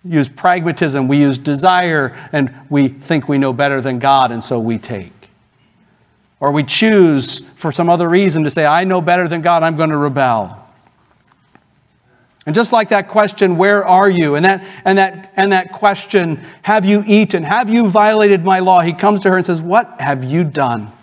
use 0.08 0.30
pragmatism, 0.30 1.08
we 1.08 1.18
use 1.18 1.38
desire, 1.38 2.16
and 2.32 2.54
we 2.70 2.88
think 2.88 3.28
we 3.28 3.38
know 3.38 3.54
better 3.54 3.82
than 3.82 4.00
God, 4.00 4.32
and 4.32 4.44
so 4.44 4.60
we 4.60 4.78
take. 4.78 5.12
Or 6.40 6.52
we 6.52 6.64
choose 6.64 7.40
for 7.56 7.72
some 7.72 7.90
other 7.90 8.08
reason 8.08 8.44
to 8.44 8.50
say, 8.50 8.66
I 8.66 8.84
know 8.84 9.02
better 9.02 9.28
than 9.28 9.42
God, 9.42 9.64
I'm 9.64 9.76
going 9.76 9.90
to 9.90 9.98
rebel. 9.98 10.68
And 12.46 12.56
just 12.56 12.72
like 12.72 12.90
that 12.90 13.10
question, 13.10 13.58
where 13.58 13.86
are 13.86 14.10
you? 14.10 14.36
And 14.36 14.46
that, 14.46 14.64
and 14.86 14.98
that, 14.98 15.34
and 15.36 15.52
that 15.52 15.74
question, 15.74 16.42
have 16.62 16.86
you 16.86 17.04
eaten? 17.06 17.44
Have 17.44 17.70
you 17.70 17.90
violated 17.90 18.46
my 18.46 18.60
law? 18.60 18.80
He 18.80 18.94
comes 18.94 19.20
to 19.22 19.30
her 19.30 19.36
and 19.36 19.46
says, 19.46 19.60
What 19.60 20.00
have 20.00 20.24
you 20.24 20.46
done? 20.46 20.94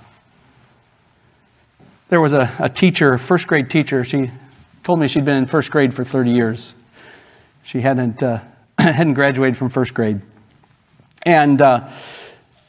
There 2.09 2.20
was 2.20 2.32
a, 2.32 2.50
a 2.59 2.70
teacher, 2.70 3.12
a 3.12 3.18
first 3.18 3.46
grade 3.46 3.68
teacher. 3.68 4.05
She 4.05 4.30
told 4.84 5.00
me 5.00 5.09
she'd 5.09 5.26
been 5.26 5.36
in 5.36 5.46
first 5.46 5.70
grade 5.70 5.92
for 5.92 6.02
30 6.02 6.30
years. 6.30 6.74
She 7.62 7.82
hadn't, 7.82 8.22
uh, 8.22 8.40
hadn't 8.79 9.14
graduated 9.14 9.57
from 9.57 9.68
first 9.68 9.95
grade. 9.95 10.20
And 11.25 11.61
uh, 11.61 11.89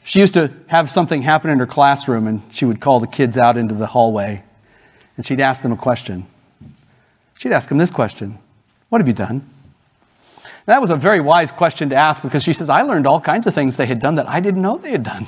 she 0.04 0.20
used 0.20 0.34
to 0.34 0.52
have 0.68 0.90
something 0.90 1.22
happen 1.22 1.50
in 1.50 1.58
her 1.58 1.66
classroom, 1.66 2.26
and 2.26 2.42
she 2.50 2.64
would 2.64 2.80
call 2.80 3.00
the 3.00 3.06
kids 3.06 3.36
out 3.36 3.56
into 3.58 3.74
the 3.74 3.86
hallway, 3.86 4.42
and 5.16 5.26
she'd 5.26 5.40
ask 5.40 5.62
them 5.62 5.72
a 5.72 5.76
question. 5.76 6.26
She'd 7.38 7.52
ask 7.52 7.68
them 7.68 7.78
this 7.78 7.90
question 7.90 8.38
What 8.88 9.00
have 9.00 9.08
you 9.08 9.14
done? 9.14 9.48
That 10.66 10.80
was 10.80 10.90
a 10.90 10.96
very 10.96 11.20
wise 11.20 11.52
question 11.52 11.90
to 11.90 11.96
ask 11.96 12.22
because 12.22 12.42
she 12.42 12.52
says, 12.52 12.68
I 12.68 12.82
learned 12.82 13.06
all 13.06 13.20
kinds 13.20 13.46
of 13.46 13.54
things 13.54 13.76
they 13.76 13.86
had 13.86 14.00
done 14.00 14.16
that 14.16 14.28
I 14.28 14.40
didn't 14.40 14.62
know 14.62 14.76
they 14.76 14.90
had 14.90 15.04
done. 15.04 15.26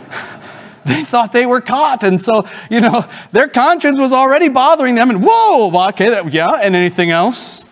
they 0.84 1.02
thought 1.02 1.32
they 1.32 1.46
were 1.46 1.62
caught. 1.62 2.04
And 2.04 2.20
so, 2.20 2.46
you 2.70 2.82
know, 2.82 3.06
their 3.32 3.48
conscience 3.48 3.98
was 3.98 4.12
already 4.12 4.50
bothering 4.50 4.96
them. 4.96 5.08
And 5.08 5.24
whoa, 5.24 5.88
okay, 5.88 6.10
that, 6.10 6.30
yeah, 6.30 6.60
and 6.62 6.76
anything 6.76 7.10
else? 7.10 7.63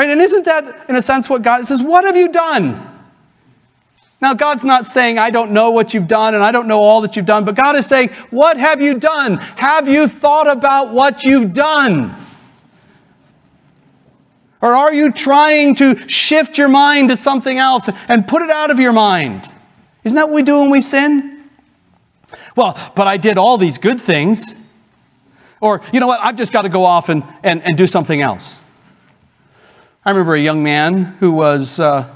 Right? 0.00 0.08
And 0.08 0.22
isn't 0.22 0.46
that, 0.46 0.88
in 0.88 0.96
a 0.96 1.02
sense, 1.02 1.28
what 1.28 1.42
God 1.42 1.66
says? 1.66 1.82
What 1.82 2.06
have 2.06 2.16
you 2.16 2.32
done? 2.32 2.88
Now, 4.22 4.32
God's 4.32 4.64
not 4.64 4.86
saying, 4.86 5.18
I 5.18 5.28
don't 5.28 5.50
know 5.50 5.72
what 5.72 5.92
you've 5.92 6.08
done 6.08 6.34
and 6.34 6.42
I 6.42 6.52
don't 6.52 6.66
know 6.68 6.80
all 6.80 7.02
that 7.02 7.16
you've 7.16 7.26
done, 7.26 7.44
but 7.44 7.54
God 7.54 7.76
is 7.76 7.84
saying, 7.84 8.08
What 8.30 8.56
have 8.56 8.80
you 8.80 8.98
done? 8.98 9.36
Have 9.36 9.90
you 9.90 10.08
thought 10.08 10.48
about 10.48 10.94
what 10.94 11.22
you've 11.22 11.52
done? 11.52 12.16
Or 14.62 14.74
are 14.74 14.90
you 14.90 15.12
trying 15.12 15.74
to 15.74 16.08
shift 16.08 16.56
your 16.56 16.68
mind 16.68 17.10
to 17.10 17.16
something 17.16 17.58
else 17.58 17.90
and 18.08 18.26
put 18.26 18.40
it 18.40 18.48
out 18.48 18.70
of 18.70 18.80
your 18.80 18.94
mind? 18.94 19.50
Isn't 20.04 20.16
that 20.16 20.30
what 20.30 20.34
we 20.34 20.42
do 20.42 20.60
when 20.60 20.70
we 20.70 20.80
sin? 20.80 21.44
Well, 22.56 22.78
but 22.96 23.06
I 23.06 23.18
did 23.18 23.36
all 23.36 23.58
these 23.58 23.76
good 23.76 24.00
things. 24.00 24.54
Or, 25.60 25.82
you 25.92 26.00
know 26.00 26.06
what, 26.06 26.20
I've 26.22 26.36
just 26.36 26.54
got 26.54 26.62
to 26.62 26.70
go 26.70 26.86
off 26.86 27.10
and, 27.10 27.22
and, 27.42 27.62
and 27.62 27.76
do 27.76 27.86
something 27.86 28.22
else. 28.22 28.62
I 30.02 30.10
remember 30.10 30.34
a 30.34 30.40
young 30.40 30.62
man 30.62 31.02
who 31.20 31.30
was 31.30 31.78
uh, 31.78 32.10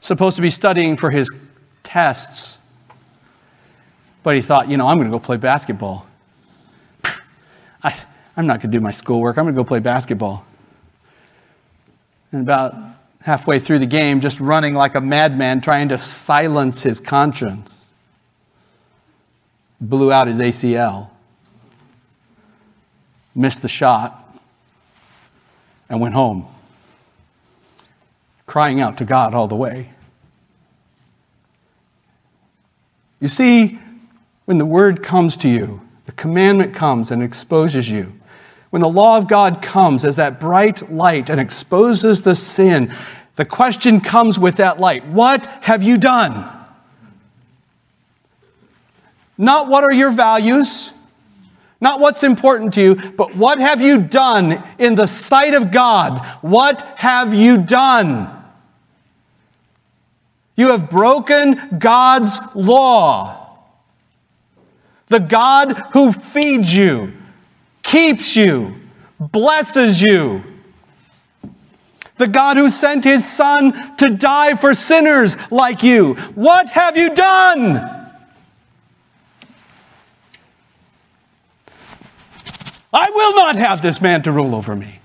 supposed 0.00 0.36
to 0.36 0.42
be 0.42 0.48
studying 0.48 0.96
for 0.96 1.10
his 1.10 1.30
tests, 1.82 2.58
but 4.22 4.36
he 4.36 4.40
thought, 4.40 4.70
you 4.70 4.78
know, 4.78 4.86
I'm 4.86 4.96
going 4.96 5.10
to 5.10 5.14
go 5.14 5.18
play 5.18 5.36
basketball. 5.36 6.06
I, 7.82 7.94
I'm 8.38 8.46
not 8.46 8.62
going 8.62 8.72
to 8.72 8.78
do 8.78 8.80
my 8.80 8.90
schoolwork, 8.90 9.36
I'm 9.36 9.44
going 9.44 9.54
to 9.54 9.60
go 9.60 9.66
play 9.66 9.80
basketball. 9.80 10.46
And 12.32 12.40
about 12.40 12.74
halfway 13.20 13.58
through 13.58 13.80
the 13.80 13.86
game, 13.86 14.22
just 14.22 14.40
running 14.40 14.74
like 14.74 14.94
a 14.94 15.00
madman, 15.02 15.60
trying 15.60 15.90
to 15.90 15.98
silence 15.98 16.82
his 16.82 17.00
conscience, 17.00 17.84
blew 19.78 20.10
out 20.10 20.26
his 20.26 20.40
ACL, 20.40 21.10
missed 23.34 23.60
the 23.60 23.68
shot, 23.68 24.22
and 25.90 26.00
went 26.00 26.14
home 26.14 26.48
crying 28.46 28.80
out 28.80 28.98
to 28.98 29.04
God 29.04 29.34
all 29.34 29.48
the 29.48 29.56
way. 29.56 29.90
You 33.20 33.28
see, 33.28 33.78
when 34.44 34.58
the 34.58 34.66
word 34.66 35.02
comes 35.02 35.36
to 35.38 35.48
you, 35.48 35.80
the 36.06 36.12
commandment 36.12 36.74
comes 36.74 37.10
and 37.10 37.22
exposes 37.22 37.90
you. 37.90 38.18
When 38.70 38.82
the 38.82 38.88
law 38.88 39.16
of 39.16 39.28
God 39.28 39.62
comes 39.62 40.04
as 40.04 40.16
that 40.16 40.38
bright 40.38 40.90
light 40.90 41.30
and 41.30 41.40
exposes 41.40 42.22
the 42.22 42.34
sin, 42.34 42.94
the 43.36 43.44
question 43.44 44.00
comes 44.00 44.38
with 44.38 44.56
that 44.56 44.78
light 44.80 45.06
What 45.06 45.46
have 45.62 45.82
you 45.82 45.98
done? 45.98 46.52
Not 49.38 49.68
what 49.68 49.84
are 49.84 49.92
your 49.92 50.10
values, 50.10 50.92
not 51.80 52.00
what's 52.00 52.22
important 52.22 52.74
to 52.74 52.80
you, 52.80 52.94
but 52.94 53.36
what 53.36 53.58
have 53.58 53.82
you 53.82 54.00
done 54.00 54.62
in 54.78 54.94
the 54.94 55.06
sight 55.06 55.54
of 55.54 55.70
God? 55.70 56.24
What 56.40 56.80
have 56.96 57.34
you 57.34 57.58
done? 57.58 58.32
You 60.56 60.70
have 60.70 60.90
broken 60.90 61.78
God's 61.78 62.38
law. 62.54 63.58
The 65.08 65.20
God 65.20 65.72
who 65.92 66.12
feeds 66.12 66.74
you, 66.74 67.12
keeps 67.82 68.34
you, 68.34 68.74
blesses 69.20 70.00
you. 70.00 70.42
The 72.16 72.26
God 72.26 72.56
who 72.56 72.70
sent 72.70 73.04
his 73.04 73.30
Son 73.30 73.96
to 73.98 74.08
die 74.08 74.56
for 74.56 74.74
sinners 74.74 75.36
like 75.50 75.82
you. 75.82 76.14
What 76.34 76.68
have 76.68 76.96
you 76.96 77.14
done? 77.14 77.95
I 82.96 83.10
will 83.10 83.34
not 83.34 83.56
have 83.56 83.82
this 83.82 84.00
man 84.00 84.22
to 84.22 84.32
rule 84.32 84.54
over 84.54 84.74
me. 84.74 85.00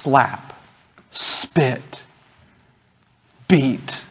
slap, 0.00 0.58
spit, 1.10 2.02
beat. 3.48 4.06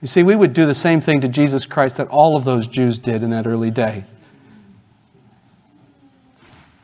You 0.00 0.06
see, 0.06 0.22
we 0.22 0.36
would 0.36 0.52
do 0.52 0.64
the 0.64 0.74
same 0.74 1.00
thing 1.00 1.20
to 1.22 1.28
Jesus 1.28 1.66
Christ 1.66 1.96
that 1.96 2.06
all 2.08 2.36
of 2.36 2.44
those 2.44 2.68
Jews 2.68 2.98
did 2.98 3.24
in 3.24 3.30
that 3.30 3.48
early 3.48 3.72
day. 3.72 4.04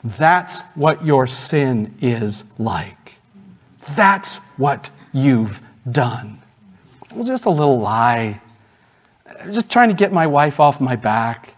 That's 0.03 0.63
what 0.75 1.05
your 1.05 1.29
sin 1.29 1.95
is 2.01 2.43
like. 2.59 3.19
That's 3.95 4.39
what 4.57 4.91
you've 5.13 5.61
done. 5.91 6.43
It 7.09 7.17
was 7.17 7.29
just 7.29 7.45
a 7.45 7.51
little 7.51 7.79
lie. 7.79 8.41
I 9.43 9.47
was 9.47 9.57
just 9.57 9.71
trying 9.71 9.89
to 9.89 9.95
get 9.95 10.13
my 10.13 10.27
wife 10.27 10.61
off 10.61 10.81
my 10.81 10.95
back. 10.95 11.55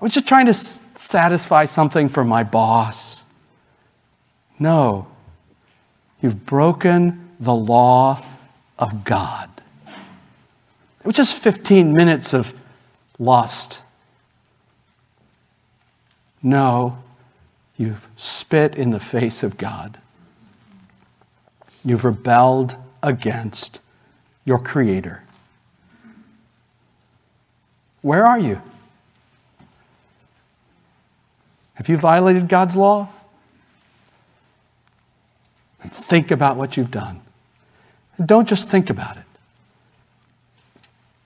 I 0.00 0.04
was 0.04 0.12
just 0.12 0.26
trying 0.26 0.46
to 0.46 0.54
satisfy 0.54 1.64
something 1.64 2.08
for 2.08 2.24
my 2.24 2.42
boss. 2.42 3.24
No. 4.58 5.06
You've 6.20 6.44
broken 6.44 7.30
the 7.38 7.54
law 7.54 8.24
of 8.78 9.04
God. 9.04 9.48
It 9.86 11.06
was 11.06 11.14
just 11.14 11.34
15 11.34 11.92
minutes 11.92 12.34
of 12.34 12.54
lust. 13.18 13.82
No, 16.42 16.98
you've 17.76 18.06
spit 18.16 18.74
in 18.74 18.90
the 18.90 19.00
face 19.00 19.42
of 19.42 19.56
God. 19.56 19.98
You've 21.84 22.04
rebelled 22.04 22.76
against 23.02 23.80
your 24.44 24.58
Creator. 24.58 25.23
Where 28.04 28.26
are 28.26 28.38
you? 28.38 28.60
Have 31.74 31.88
you 31.88 31.96
violated 31.96 32.48
God's 32.48 32.76
law? 32.76 33.08
and 35.84 35.92
think 35.92 36.30
about 36.30 36.56
what 36.56 36.76
you've 36.76 36.90
done. 36.90 37.20
And 38.16 38.26
don't 38.26 38.48
just 38.48 38.68
think 38.68 38.90
about 38.90 39.18
it. 39.18 39.24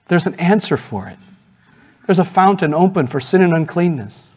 There's 0.09 0.25
an 0.25 0.35
answer 0.35 0.75
for 0.75 1.07
it. 1.07 1.17
There's 2.05 2.19
a 2.19 2.25
fountain 2.25 2.73
open 2.73 3.07
for 3.07 3.19
sin 3.19 3.41
and 3.41 3.53
uncleanness. 3.53 4.35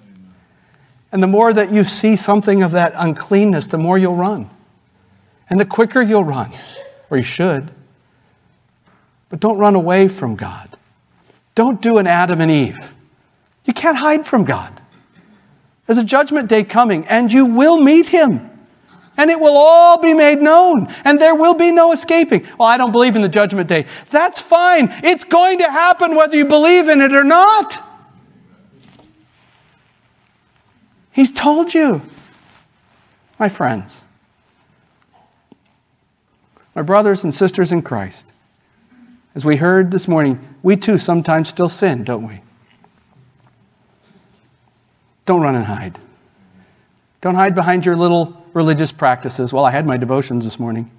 And 1.11 1.22
the 1.22 1.26
more 1.26 1.53
that 1.53 1.72
you 1.72 1.82
see 1.84 2.14
something 2.14 2.62
of 2.62 2.72
that 2.72 2.93
uncleanness, 2.95 3.66
the 3.66 3.78
more 3.78 3.99
you'll 3.99 4.16
run. 4.16 4.49
And 5.51 5.59
the 5.59 5.66
quicker 5.66 6.01
you'll 6.01 6.24
run, 6.24 6.53
or 7.11 7.16
you 7.16 7.22
should. 7.22 7.70
But 9.28 9.40
don't 9.40 9.59
run 9.59 9.74
away 9.74 10.09
from 10.09 10.36
God. 10.36 10.72
Don't 11.55 11.81
do 11.83 11.99
an 11.99 12.07
Adam 12.07 12.41
and 12.41 12.51
Eve. 12.51 12.95
You 13.65 13.73
can't 13.73 13.97
hide 13.97 14.27
from 14.27 14.45
God. 14.45 14.81
There's 15.87 15.99
a 15.99 16.05
judgment 16.05 16.49
day 16.49 16.65
coming, 16.65 17.07
and 17.07 17.33
you 17.33 17.45
will 17.45 17.79
meet 17.79 18.09
him 18.09 18.51
and 19.17 19.31
it 19.31 19.39
will 19.39 19.57
all 19.57 20.01
be 20.01 20.15
made 20.15 20.41
known, 20.41 20.93
and 21.05 21.21
there 21.21 21.35
will 21.35 21.55
be 21.55 21.71
no 21.71 21.93
escaping. 21.93 22.47
Well, 22.59 22.69
I 22.69 22.77
don't 22.77 22.93
believe 22.93 23.15
in 23.15 23.23
the 23.23 23.29
judgment 23.29 23.69
day. 23.69 23.87
That's 24.11 24.41
fine. 24.41 24.89
It's 25.05 25.25
going 25.25 25.59
to 25.59 25.71
happen 25.71 26.15
whether 26.15 26.37
you 26.37 26.47
believe 26.47 26.89
in 26.89 27.01
it 27.01 27.15
or 27.15 27.25
not. 27.25 27.89
He's 31.13 31.31
told 31.31 31.75
you, 31.75 32.01
my 33.39 33.51
friends, 33.51 34.05
my 36.75 36.81
brothers 36.81 37.23
and 37.23 37.35
sisters 37.35 37.71
in 37.71 37.83
Christ. 37.83 38.32
As 39.35 39.45
we 39.45 39.57
heard 39.57 39.91
this 39.91 40.07
morning, 40.07 40.57
we 40.62 40.76
too 40.76 40.99
sometimes 40.99 41.49
still 41.49 41.68
sin, 41.68 42.05
don't 42.05 42.26
we? 42.26 42.41
Don't 45.24 45.41
run 45.41 45.55
and 45.55 45.64
hide. 45.64 45.99
Don't 47.20 47.37
hide 47.37 47.55
behind 47.55 47.87
your 47.87 47.97
little 47.97 48.37
religious 48.53 48.93
practices. 48.93 49.53
Well, 49.53 49.64
I 49.64 49.70
had 49.70 49.87
my 49.87 49.97
devotions 49.97 50.45
this 50.45 50.59
morning. 50.59 50.91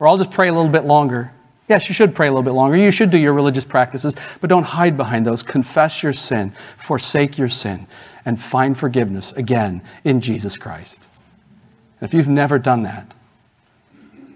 Or 0.00 0.08
I'll 0.08 0.18
just 0.18 0.30
pray 0.30 0.48
a 0.48 0.52
little 0.52 0.70
bit 0.70 0.84
longer. 0.84 1.32
Yes, 1.68 1.88
you 1.88 1.94
should 1.94 2.14
pray 2.14 2.28
a 2.28 2.30
little 2.30 2.42
bit 2.42 2.52
longer. 2.52 2.76
You 2.76 2.90
should 2.90 3.10
do 3.10 3.18
your 3.18 3.32
religious 3.32 3.64
practices, 3.64 4.16
but 4.40 4.48
don't 4.48 4.64
hide 4.64 4.96
behind 4.96 5.26
those. 5.26 5.42
Confess 5.42 6.02
your 6.02 6.12
sin, 6.12 6.52
forsake 6.76 7.38
your 7.38 7.48
sin, 7.48 7.86
and 8.24 8.40
find 8.40 8.78
forgiveness 8.78 9.32
again 9.32 9.82
in 10.04 10.20
Jesus 10.20 10.56
Christ. 10.56 11.00
And 12.00 12.08
if 12.08 12.14
you've 12.14 12.28
never 12.28 12.58
done 12.58 12.82
that, 12.84 13.14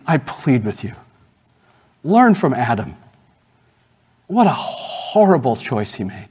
I 0.07 0.19
plead 0.19 0.65
with 0.65 0.83
you 0.83 0.93
learn 2.03 2.35
from 2.35 2.55
Adam. 2.55 2.97
What 4.31 4.47
a 4.47 4.51
horrible 4.51 5.57
choice 5.57 5.93
he 5.95 6.05
made. 6.05 6.29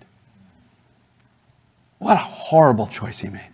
What 1.97 2.13
a 2.13 2.23
horrible 2.23 2.87
choice 2.87 3.19
he 3.19 3.27
made. 3.27 3.49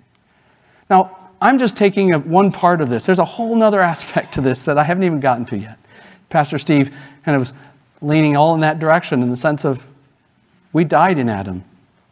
Now, 0.87 1.17
I'm 1.41 1.57
just 1.57 1.75
taking 1.75 2.13
a, 2.13 2.19
one 2.19 2.51
part 2.51 2.79
of 2.79 2.87
this. 2.87 3.07
There's 3.07 3.17
a 3.17 3.25
whole 3.25 3.63
other 3.63 3.81
aspect 3.93 4.35
to 4.35 4.41
this 4.41 4.61
that 4.61 4.77
I 4.77 4.83
haven't 4.83 5.01
even 5.01 5.19
gotten 5.19 5.45
to 5.47 5.57
yet. 5.57 5.79
Pastor 6.29 6.59
Steve 6.59 6.95
kind 7.23 7.35
of 7.35 7.41
was 7.41 7.53
leaning 8.03 8.37
all 8.37 8.53
in 8.53 8.59
that 8.59 8.77
direction 8.77 9.23
in 9.23 9.31
the 9.31 9.37
sense 9.37 9.65
of 9.65 9.87
we 10.73 10.83
died 10.83 11.17
in 11.17 11.27
Adam. 11.27 11.63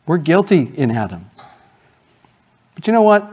We're 0.08 0.18
guilty 0.18 0.72
in 0.74 0.90
Adam. 0.90 1.30
But 2.74 2.88
you 2.88 2.94
know 2.94 3.04
what? 3.04 3.30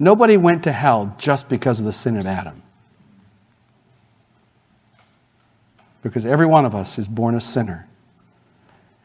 Nobody 0.00 0.36
went 0.36 0.64
to 0.64 0.72
hell 0.72 1.14
just 1.16 1.48
because 1.48 1.78
of 1.78 1.86
the 1.86 1.92
sin 1.92 2.16
of 2.16 2.26
Adam. 2.26 2.60
Because 6.02 6.24
every 6.24 6.46
one 6.46 6.64
of 6.64 6.74
us 6.74 6.98
is 6.98 7.08
born 7.08 7.34
a 7.34 7.40
sinner. 7.40 7.88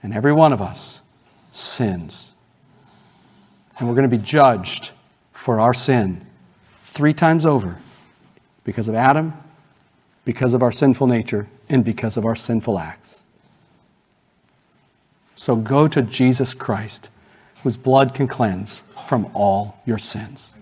And 0.01 0.13
every 0.13 0.33
one 0.33 0.53
of 0.53 0.61
us 0.61 1.01
sins. 1.51 2.31
And 3.77 3.87
we're 3.87 3.95
going 3.95 4.09
to 4.09 4.17
be 4.17 4.23
judged 4.23 4.91
for 5.31 5.59
our 5.59 5.73
sin 5.73 6.25
three 6.83 7.13
times 7.13 7.45
over 7.45 7.77
because 8.63 8.87
of 8.87 8.95
Adam, 8.95 9.33
because 10.25 10.53
of 10.53 10.61
our 10.61 10.71
sinful 10.71 11.07
nature, 11.07 11.47
and 11.69 11.83
because 11.83 12.17
of 12.17 12.25
our 12.25 12.35
sinful 12.35 12.77
acts. 12.77 13.23
So 15.35 15.55
go 15.55 15.87
to 15.87 16.01
Jesus 16.01 16.53
Christ, 16.53 17.09
whose 17.63 17.77
blood 17.77 18.13
can 18.13 18.27
cleanse 18.27 18.83
from 19.07 19.29
all 19.33 19.81
your 19.85 19.97
sins. 19.97 20.55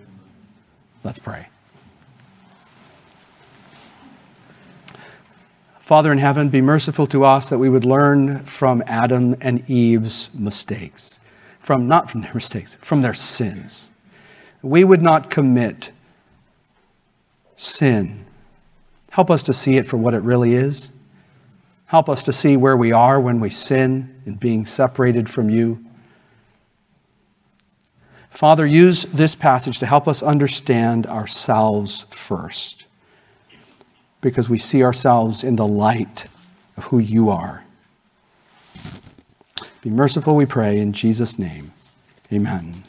Let's 1.04 1.20
pray. 1.20 1.51
Father 5.82 6.12
in 6.12 6.20
heaven, 6.20 6.50
be 6.50 6.62
merciful 6.62 7.08
to 7.08 7.26
us 7.26 7.50
that 7.50 7.58
we 7.58 7.68
would 7.68 7.86
learn 7.86 8.46
from 8.46 8.84
Adam 8.86 9.36
and 9.42 9.68
Eve's 9.68 10.30
mistakes, 10.32 11.20
from 11.60 11.88
not 11.88 12.10
from 12.10 12.22
their 12.22 12.34
mistakes, 12.36 12.76
from 12.82 13.02
their 13.02 13.16
sins. 13.16 13.90
We 14.62 14.84
would 14.84 15.02
not 15.02 15.32
commit 15.32 15.92
sin. 17.56 18.26
Help 19.10 19.32
us 19.32 19.42
to 19.44 19.54
see 19.54 19.78
it 19.78 19.88
for 19.88 19.98
what 19.98 20.14
it 20.14 20.22
really 20.22 20.54
is. 20.54 20.92
Help 21.88 22.10
us 22.10 22.24
to 22.24 22.32
see 22.32 22.56
where 22.56 22.78
we 22.78 22.92
are 22.92 23.20
when 23.20 23.40
we 23.40 23.50
sin 23.50 24.22
in 24.26 24.36
being 24.36 24.66
separated 24.66 25.28
from 25.28 25.50
you. 25.50 25.84
Father, 28.30 28.66
use 28.66 29.04
this 29.06 29.34
passage 29.36 29.80
to 29.80 29.88
help 29.88 30.08
us 30.08 30.24
understand 30.24 31.08
ourselves 31.08 32.06
first 32.12 32.86
because 34.22 34.50
we 34.50 34.58
see 34.58 34.84
ourselves 34.84 35.44
in 35.44 35.56
the 35.56 35.68
light 35.68 36.28
of 36.78 36.86
who 36.86 37.00
you 37.00 37.30
are. 37.30 37.66
Be 39.82 39.90
merciful, 39.90 40.36
we 40.36 40.46
pray, 40.46 40.80
in 40.80 40.94
Jesus' 40.94 41.40
name. 41.40 41.74
Amen. 42.32 42.84